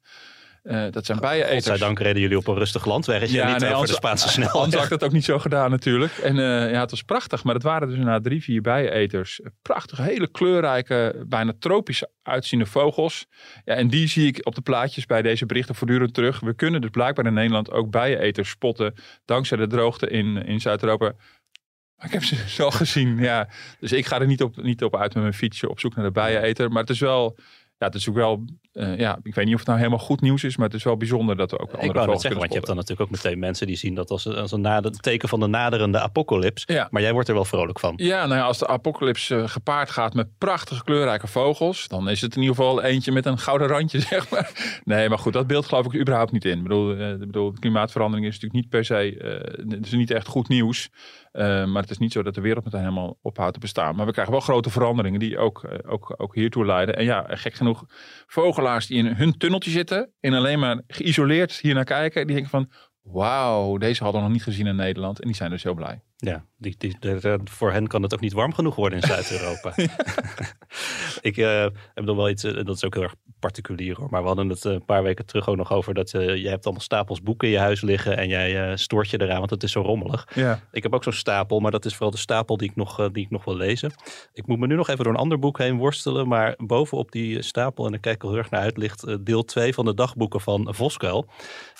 Uh, 0.62 0.84
dat 0.90 1.06
zijn 1.06 1.18
bijeneters. 1.18 1.54
Godzijdank 1.54 1.98
reden 1.98 2.22
jullie 2.22 2.36
op 2.36 2.46
een 2.46 2.54
rustig 2.54 2.84
landweggetje 2.84 3.36
ja, 3.36 3.52
niet 3.52 3.60
nee, 3.60 3.74
over 3.74 3.86
de 3.86 3.92
Spaanse 3.92 4.28
snelheid. 4.28 4.56
Anders 4.56 4.74
had 4.74 4.84
ik 4.84 4.90
dat 4.90 5.04
ook 5.04 5.12
niet 5.14 5.24
zo 5.24 5.38
gedaan 5.38 5.70
natuurlijk. 5.70 6.12
En 6.12 6.36
uh, 6.36 6.70
ja, 6.70 6.80
het 6.80 6.90
was 6.90 7.02
prachtig. 7.02 7.44
Maar 7.44 7.54
het 7.54 7.62
waren 7.62 7.88
dus 7.88 7.98
na 7.98 8.20
drie, 8.20 8.42
vier 8.42 8.60
bijeneters. 8.60 9.40
Prachtige, 9.62 10.02
hele 10.02 10.30
kleurrijke, 10.30 11.24
bijna 11.26 11.52
tropisch 11.58 12.04
uitziende 12.22 12.66
vogels. 12.66 13.26
Ja, 13.64 13.74
en 13.74 13.88
die 13.88 14.08
zie 14.08 14.26
ik 14.26 14.46
op 14.46 14.54
de 14.54 14.60
plaatjes 14.60 15.06
bij 15.06 15.22
deze 15.22 15.46
berichten 15.46 15.74
voortdurend 15.74 16.14
terug. 16.14 16.40
We 16.40 16.54
kunnen 16.54 16.80
dus 16.80 16.90
blijkbaar 16.90 17.26
in 17.26 17.34
Nederland 17.34 17.70
ook 17.70 17.90
bijeneters 17.90 18.48
spotten. 18.48 18.94
Dankzij 19.24 19.56
de 19.56 19.66
droogte 19.66 20.06
in, 20.06 20.36
in 20.36 20.60
Zuid-Europa. 20.60 21.12
Ik 22.04 22.10
heb 22.12 22.24
ze 22.24 22.36
zo 22.60 22.70
gezien, 22.70 23.18
ja. 23.18 23.48
Dus 23.80 23.92
ik 23.92 24.06
ga 24.06 24.20
er 24.20 24.26
niet 24.26 24.42
op, 24.42 24.62
niet 24.62 24.84
op 24.84 24.96
uit 24.96 25.14
met 25.14 25.22
mijn 25.22 25.34
fietsje 25.34 25.68
op 25.68 25.80
zoek 25.80 25.94
naar 25.94 26.04
de 26.04 26.10
bijeneter. 26.10 26.70
Maar 26.70 26.82
het 26.82 26.90
is 26.90 27.00
wel 27.00 27.36
ja, 27.82 27.88
het 27.88 27.96
is 27.96 28.08
ook 28.08 28.14
wel, 28.14 28.44
uh, 28.72 28.98
ja, 28.98 29.18
ik 29.22 29.34
weet 29.34 29.44
niet 29.44 29.54
of 29.54 29.60
het 29.60 29.68
nou 29.68 29.80
helemaal 29.80 30.04
goed 30.04 30.20
nieuws 30.20 30.44
is, 30.44 30.56
maar 30.56 30.66
het 30.66 30.76
is 30.76 30.84
wel 30.84 30.96
bijzonder 30.96 31.36
dat 31.36 31.52
er 31.52 31.60
ook 31.60 31.72
andere 31.72 32.00
Ik 32.00 32.06
net 32.06 32.20
zeggen, 32.20 32.40
want 32.40 32.48
je 32.48 32.54
hebt 32.54 32.66
dan 32.66 32.76
natuurlijk 32.76 33.10
ook 33.10 33.16
meteen 33.16 33.38
mensen 33.38 33.66
die 33.66 33.76
zien 33.76 33.94
dat 33.94 34.10
als, 34.10 34.26
als 34.26 34.52
een 34.52 34.60
nader, 34.60 34.90
teken 34.90 35.28
van 35.28 35.40
de 35.40 35.46
naderende 35.46 36.00
apocalyps. 36.00 36.62
Ja. 36.66 36.88
Maar 36.90 37.02
jij 37.02 37.12
wordt 37.12 37.28
er 37.28 37.34
wel 37.34 37.44
vrolijk 37.44 37.78
van. 37.78 37.92
Ja, 37.96 38.26
nou 38.26 38.40
ja, 38.40 38.46
als 38.46 38.58
de 38.58 38.66
apocalyps 38.66 39.30
uh, 39.30 39.48
gepaard 39.48 39.90
gaat 39.90 40.14
met 40.14 40.38
prachtige 40.38 40.84
kleurrijke 40.84 41.26
vogels, 41.26 41.88
dan 41.88 42.08
is 42.08 42.20
het 42.20 42.36
in 42.36 42.40
ieder 42.42 42.56
geval 42.56 42.82
eentje 42.82 43.12
met 43.12 43.26
een 43.26 43.38
gouden 43.38 43.68
randje, 43.68 44.00
zeg 44.12 44.30
maar. 44.30 44.80
Nee, 44.84 45.08
maar 45.08 45.18
goed, 45.18 45.32
dat 45.32 45.46
beeld 45.46 45.66
geloof 45.66 45.86
ik 45.86 46.00
überhaupt 46.00 46.32
niet 46.32 46.44
in. 46.44 46.56
Ik 46.56 46.62
bedoel, 46.62 46.96
uh, 46.96 47.18
bedoel 47.18 47.52
klimaatverandering 47.52 48.26
is 48.26 48.34
natuurlijk 48.34 48.62
niet 48.62 48.70
per 48.70 48.84
se, 48.84 48.94
het 49.68 49.86
is 49.86 49.92
niet 49.92 50.10
echt 50.10 50.26
goed 50.26 50.48
nieuws. 50.48 50.90
Maar 51.32 51.82
het 51.82 51.90
is 51.90 51.98
niet 51.98 52.12
zo 52.12 52.22
dat 52.22 52.34
de 52.34 52.40
wereld 52.40 52.64
meteen 52.64 52.80
helemaal 52.80 53.18
ophoudt 53.22 53.54
te 53.54 53.60
bestaan. 53.60 53.96
Maar 53.96 54.06
we 54.06 54.12
krijgen 54.12 54.32
wel 54.32 54.42
grote 54.42 54.70
veranderingen 54.70 55.20
die 55.20 55.38
ook, 55.38 55.68
ook, 55.86 56.14
ook 56.16 56.34
hiertoe 56.34 56.66
leiden. 56.66 56.96
En 56.96 57.04
ja, 57.04 57.24
gek 57.28 57.54
genoeg, 57.54 57.84
die 58.62 58.98
in 58.98 59.06
hun 59.06 59.36
tunneltje 59.36 59.70
zitten 59.70 60.12
en 60.20 60.32
alleen 60.32 60.58
maar 60.58 60.80
geïsoleerd 60.86 61.52
hier 61.52 61.74
naar 61.74 61.84
kijken, 61.84 62.26
die 62.26 62.34
denken 62.34 62.50
van, 62.50 62.70
wauw, 63.02 63.76
deze 63.76 64.02
hadden 64.02 64.20
we 64.20 64.26
nog 64.26 64.36
niet 64.36 64.44
gezien 64.44 64.66
in 64.66 64.76
Nederland. 64.76 65.20
En 65.20 65.26
die 65.26 65.36
zijn 65.36 65.50
dus 65.50 65.62
heel 65.62 65.74
blij. 65.74 66.02
Ja, 66.24 66.44
die, 66.58 66.74
die, 66.78 66.96
voor 67.44 67.72
hen 67.72 67.86
kan 67.86 68.02
het 68.02 68.14
ook 68.14 68.20
niet 68.20 68.32
warm 68.32 68.54
genoeg 68.54 68.74
worden 68.74 69.00
in 69.00 69.06
Zuid-Europa. 69.06 69.72
ik 71.30 71.36
uh, 71.36 71.66
heb 71.94 72.04
nog 72.04 72.16
wel 72.16 72.28
iets, 72.28 72.44
uh, 72.44 72.64
dat 72.64 72.76
is 72.76 72.84
ook 72.84 72.94
heel 72.94 73.02
erg 73.02 73.14
particulier 73.38 73.96
hoor. 73.96 74.06
Maar 74.10 74.20
we 74.20 74.26
hadden 74.26 74.48
het 74.48 74.64
een 74.64 74.84
paar 74.84 75.02
weken 75.02 75.26
terug 75.26 75.48
ook 75.48 75.56
nog 75.56 75.72
over 75.72 75.94
dat 75.94 76.12
uh, 76.12 76.36
jij 76.36 76.50
hebt 76.50 76.64
allemaal 76.64 76.82
stapels 76.82 77.22
boeken 77.22 77.48
in 77.48 77.54
je 77.54 77.60
huis 77.60 77.80
liggen 77.80 78.16
en 78.16 78.28
jij 78.28 78.76
stoort 78.76 79.10
je 79.10 79.20
eraan, 79.20 79.38
want 79.38 79.50
het 79.50 79.62
is 79.62 79.72
zo 79.72 79.80
rommelig. 79.80 80.28
Ja. 80.34 80.60
Ik 80.72 80.82
heb 80.82 80.94
ook 80.94 81.02
zo'n 81.02 81.12
stapel, 81.12 81.60
maar 81.60 81.70
dat 81.70 81.84
is 81.84 81.92
vooral 81.92 82.10
de 82.10 82.16
stapel 82.16 82.56
die 82.56 82.68
ik, 82.68 82.76
nog, 82.76 83.10
die 83.12 83.24
ik 83.24 83.30
nog 83.30 83.44
wil 83.44 83.56
lezen. 83.56 83.92
Ik 84.32 84.46
moet 84.46 84.58
me 84.58 84.66
nu 84.66 84.74
nog 84.74 84.88
even 84.88 85.04
door 85.04 85.12
een 85.12 85.18
ander 85.18 85.38
boek 85.38 85.58
heen 85.58 85.76
worstelen, 85.76 86.28
maar 86.28 86.54
bovenop 86.56 87.12
die 87.12 87.42
stapel, 87.42 87.84
en 87.84 87.90
daar 87.90 88.00
kijk 88.00 88.14
ik 88.14 88.22
heel 88.22 88.36
erg 88.36 88.50
naar 88.50 88.60
uit, 88.60 88.76
ligt 88.76 89.24
deel 89.26 89.44
2 89.44 89.74
van 89.74 89.84
de 89.84 89.94
dagboeken 89.94 90.40
van 90.40 90.66
Voskuil. 90.70 91.26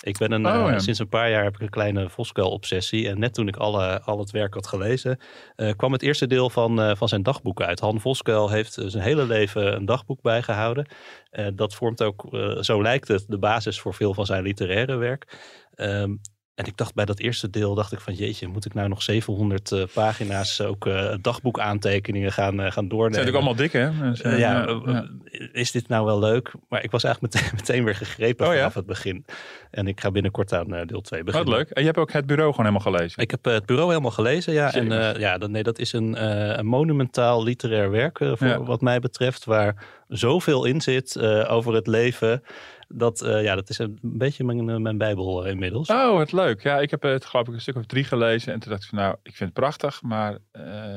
Ik 0.00 0.18
ben 0.18 0.33
een, 0.33 0.46
oh, 0.46 0.52
ja. 0.52 0.78
sinds 0.78 0.98
een 0.98 1.09
paar 1.09 1.31
jaar 1.31 1.44
heb 1.44 1.55
ik 1.55 1.61
een 1.61 1.70
kleine 1.70 2.09
Voskuil-obsessie 2.09 3.09
en 3.09 3.18
net 3.18 3.35
toen 3.35 3.48
ik 3.48 3.57
alle, 3.57 4.02
al 4.02 4.18
het 4.18 4.31
werk 4.32 4.54
had 4.54 4.66
gelezen, 4.66 5.18
uh, 5.56 5.70
kwam 5.76 5.92
het 5.92 6.02
eerste 6.02 6.26
deel 6.26 6.50
van, 6.50 6.80
uh, 6.80 6.94
van 6.94 7.08
zijn 7.08 7.22
dagboek 7.22 7.62
uit. 7.62 7.80
Han 7.80 8.00
Voskuil 8.00 8.50
heeft 8.50 8.78
uh, 8.78 8.84
zijn 8.88 9.02
hele 9.02 9.26
leven 9.26 9.74
een 9.74 9.84
dagboek 9.84 10.22
bijgehouden. 10.22 10.86
dat 11.54 11.74
vormt 11.74 12.02
ook, 12.02 12.28
zo 12.60 12.82
lijkt 12.82 13.08
het, 13.08 13.24
de 13.28 13.38
basis 13.38 13.80
voor 13.80 13.94
veel 13.94 14.14
van 14.14 14.26
zijn 14.26 14.42
literaire 14.42 14.96
werk. 14.96 15.38
Um, 15.76 16.20
en 16.54 16.64
ik 16.64 16.76
dacht 16.76 16.94
bij 16.94 17.04
dat 17.04 17.18
eerste 17.18 17.50
deel, 17.50 17.74
dacht 17.74 17.92
ik 17.92 18.00
van 18.00 18.14
jeetje, 18.14 18.46
moet 18.46 18.64
ik 18.64 18.74
nou 18.74 18.88
nog 18.88 19.02
700 19.02 19.70
uh, 19.70 19.82
pagina's 19.94 20.60
ook 20.60 20.86
uh, 20.86 21.14
dagboekaantekeningen 21.20 22.32
gaan, 22.32 22.60
uh, 22.60 22.70
gaan 22.70 22.88
doornemen. 22.88 23.14
Zijn 23.14 23.26
natuurlijk 23.26 23.36
allemaal 23.36 23.54
dik 23.54 23.72
hè? 23.72 24.10
Dus, 24.10 24.20
ja, 24.20 24.66
ja, 24.86 25.08
is 25.52 25.70
dit 25.70 25.88
nou 25.88 26.04
wel 26.04 26.18
leuk? 26.18 26.52
Maar 26.68 26.84
ik 26.84 26.90
was 26.90 27.04
eigenlijk 27.04 27.34
meteen, 27.34 27.50
meteen 27.60 27.84
weer 27.84 27.94
gegrepen 27.94 28.46
oh, 28.46 28.52
vanaf 28.52 28.74
het 28.74 28.86
begin. 28.86 29.24
En 29.70 29.86
ik 29.86 30.00
ga 30.00 30.10
binnenkort 30.10 30.52
aan 30.52 30.86
deel 30.86 31.00
2 31.00 31.24
beginnen. 31.24 31.50
Wat 31.50 31.58
leuk. 31.58 31.70
En 31.70 31.80
je 31.80 31.86
hebt 31.86 31.98
ook 31.98 32.12
het 32.12 32.26
bureau 32.26 32.50
gewoon 32.50 32.66
helemaal 32.66 32.92
gelezen? 32.92 33.22
Ik 33.22 33.30
heb 33.30 33.44
het 33.44 33.66
bureau 33.66 33.88
helemaal 33.88 34.10
gelezen, 34.10 34.52
ja. 34.52 34.72
En 34.72 35.18
ja, 35.18 35.38
dat, 35.38 35.50
nee, 35.50 35.62
dat 35.62 35.78
is 35.78 35.92
een, 35.92 36.22
een 36.58 36.66
monumentaal 36.66 37.42
literair 37.42 37.90
werk 37.90 38.18
voor 38.18 38.64
wat 38.64 38.80
mij 38.80 39.00
betreft. 39.00 39.44
Waar 39.44 39.86
zoveel 40.08 40.64
in 40.64 40.80
zit 40.80 41.20
over 41.48 41.74
het 41.74 41.86
leven 41.86 42.42
dat, 42.94 43.22
uh, 43.22 43.42
ja, 43.42 43.55
dat 43.55 43.68
is 43.68 43.78
een 43.78 43.98
beetje 44.02 44.44
mijn, 44.44 44.70
eh, 44.70 44.76
mijn 44.76 44.98
bijbel 44.98 45.44
uh, 45.44 45.50
inmiddels. 45.50 45.88
Oh, 45.88 46.16
wat 46.16 46.33
leuk. 46.33 46.62
Ja, 46.62 46.78
ik 46.78 46.90
heb 46.90 47.02
het 47.02 47.24
geloof 47.24 47.48
ik 47.48 47.55
een 47.55 47.61
stuk 47.61 47.76
of 47.76 47.87
drie 47.87 48.05
gelezen. 48.05 48.52
En 48.52 48.61
toen 48.61 48.70
dacht 48.70 48.83
ik 48.83 48.88
van 48.88 48.98
nou, 48.98 49.16
ik 49.22 49.37
vind 49.37 49.50
het 49.50 49.59
prachtig. 49.59 50.02
Maar 50.02 50.38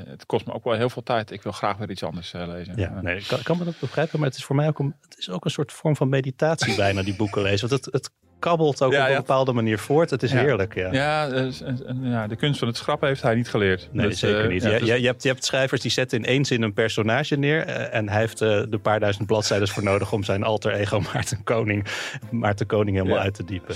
het 0.05 0.25
kost 0.25 0.45
me 0.45 0.53
ook 0.53 0.63
wel 0.63 0.73
heel 0.73 0.89
veel 0.89 1.03
tijd. 1.03 1.31
Ik 1.31 1.41
wil 1.41 1.51
graag 1.51 1.77
weer 1.77 1.89
iets 1.89 2.03
anders 2.03 2.31
lezen. 2.31 2.77
Ja, 2.77 3.01
nee, 3.01 3.17
ik 3.17 3.27
kan, 3.27 3.41
kan 3.43 3.57
me 3.57 3.63
dat 3.63 3.79
begrijpen. 3.79 4.19
Maar 4.19 4.27
het 4.27 4.37
is 4.37 4.45
voor 4.45 4.55
mij 4.55 4.67
ook 4.67 4.79
een, 4.79 4.95
het 5.01 5.17
is 5.17 5.29
ook 5.29 5.45
een 5.45 5.51
soort 5.51 5.71
vorm 5.71 5.95
van 5.95 6.09
meditatie 6.09 6.75
bijna, 6.85 7.03
die 7.03 7.15
boeken 7.15 7.41
lezen. 7.41 7.69
Want 7.69 7.85
het, 7.85 7.93
het 7.93 8.11
kabbelt 8.45 8.81
ook 8.81 8.93
op 8.93 8.99
een 8.99 9.15
bepaalde 9.15 9.53
manier 9.53 9.79
voort. 9.79 10.09
Het 10.09 10.23
is 10.23 10.31
heerlijk. 10.31 10.75
Ja, 10.75 10.91
ja, 10.91 11.29
dus, 11.29 11.63
ja, 12.01 12.27
de 12.27 12.35
kunst 12.35 12.59
van 12.59 12.67
het 12.67 12.77
schrappen 12.77 13.07
heeft 13.07 13.21
hij 13.21 13.35
niet 13.35 13.49
geleerd. 13.49 13.89
Nee, 13.91 14.07
dus, 14.07 14.19
zeker 14.19 14.47
niet. 14.47 14.63
je, 14.63 14.69
dus... 14.69 14.87
je, 14.87 15.05
hebt, 15.05 15.23
je 15.23 15.29
hebt 15.29 15.45
schrijvers 15.45 15.81
die 15.81 15.91
zetten 15.91 16.17
in 16.17 16.25
één 16.25 16.45
zin 16.45 16.61
een 16.61 16.73
personage 16.73 17.35
neer. 17.35 17.65
en 17.67 18.09
hij 18.09 18.19
heeft 18.19 18.41
uh, 18.41 18.63
de 18.69 18.79
paar 18.81 18.99
duizend 18.99 19.27
bladzijden 19.27 19.67
voor 19.67 19.83
nodig 19.83 20.11
om 20.11 20.23
zijn 20.23 20.43
alter 20.43 20.73
ego 20.73 21.01
Maarten 21.13 21.43
Koning, 21.43 21.85
Maarten 22.31 22.65
Koning 22.65 22.97
helemaal 22.97 23.19
uit 23.19 23.33
te 23.33 23.43
diepen. 23.43 23.75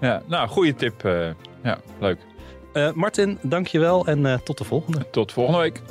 Ja, 0.00 0.22
nou, 0.26 0.48
goede 0.48 0.74
tip. 0.74 1.04
Uh, 1.04 1.28
ja, 1.62 1.78
leuk. 2.00 2.18
Uh, 2.72 2.92
Martin, 2.92 3.38
dankjewel 3.42 4.06
en 4.06 4.40
tot 4.44 4.58
de 4.58 4.64
volgende. 4.64 5.10
Tot 5.10 5.32
volgende 5.32 5.60
week. 5.60 5.82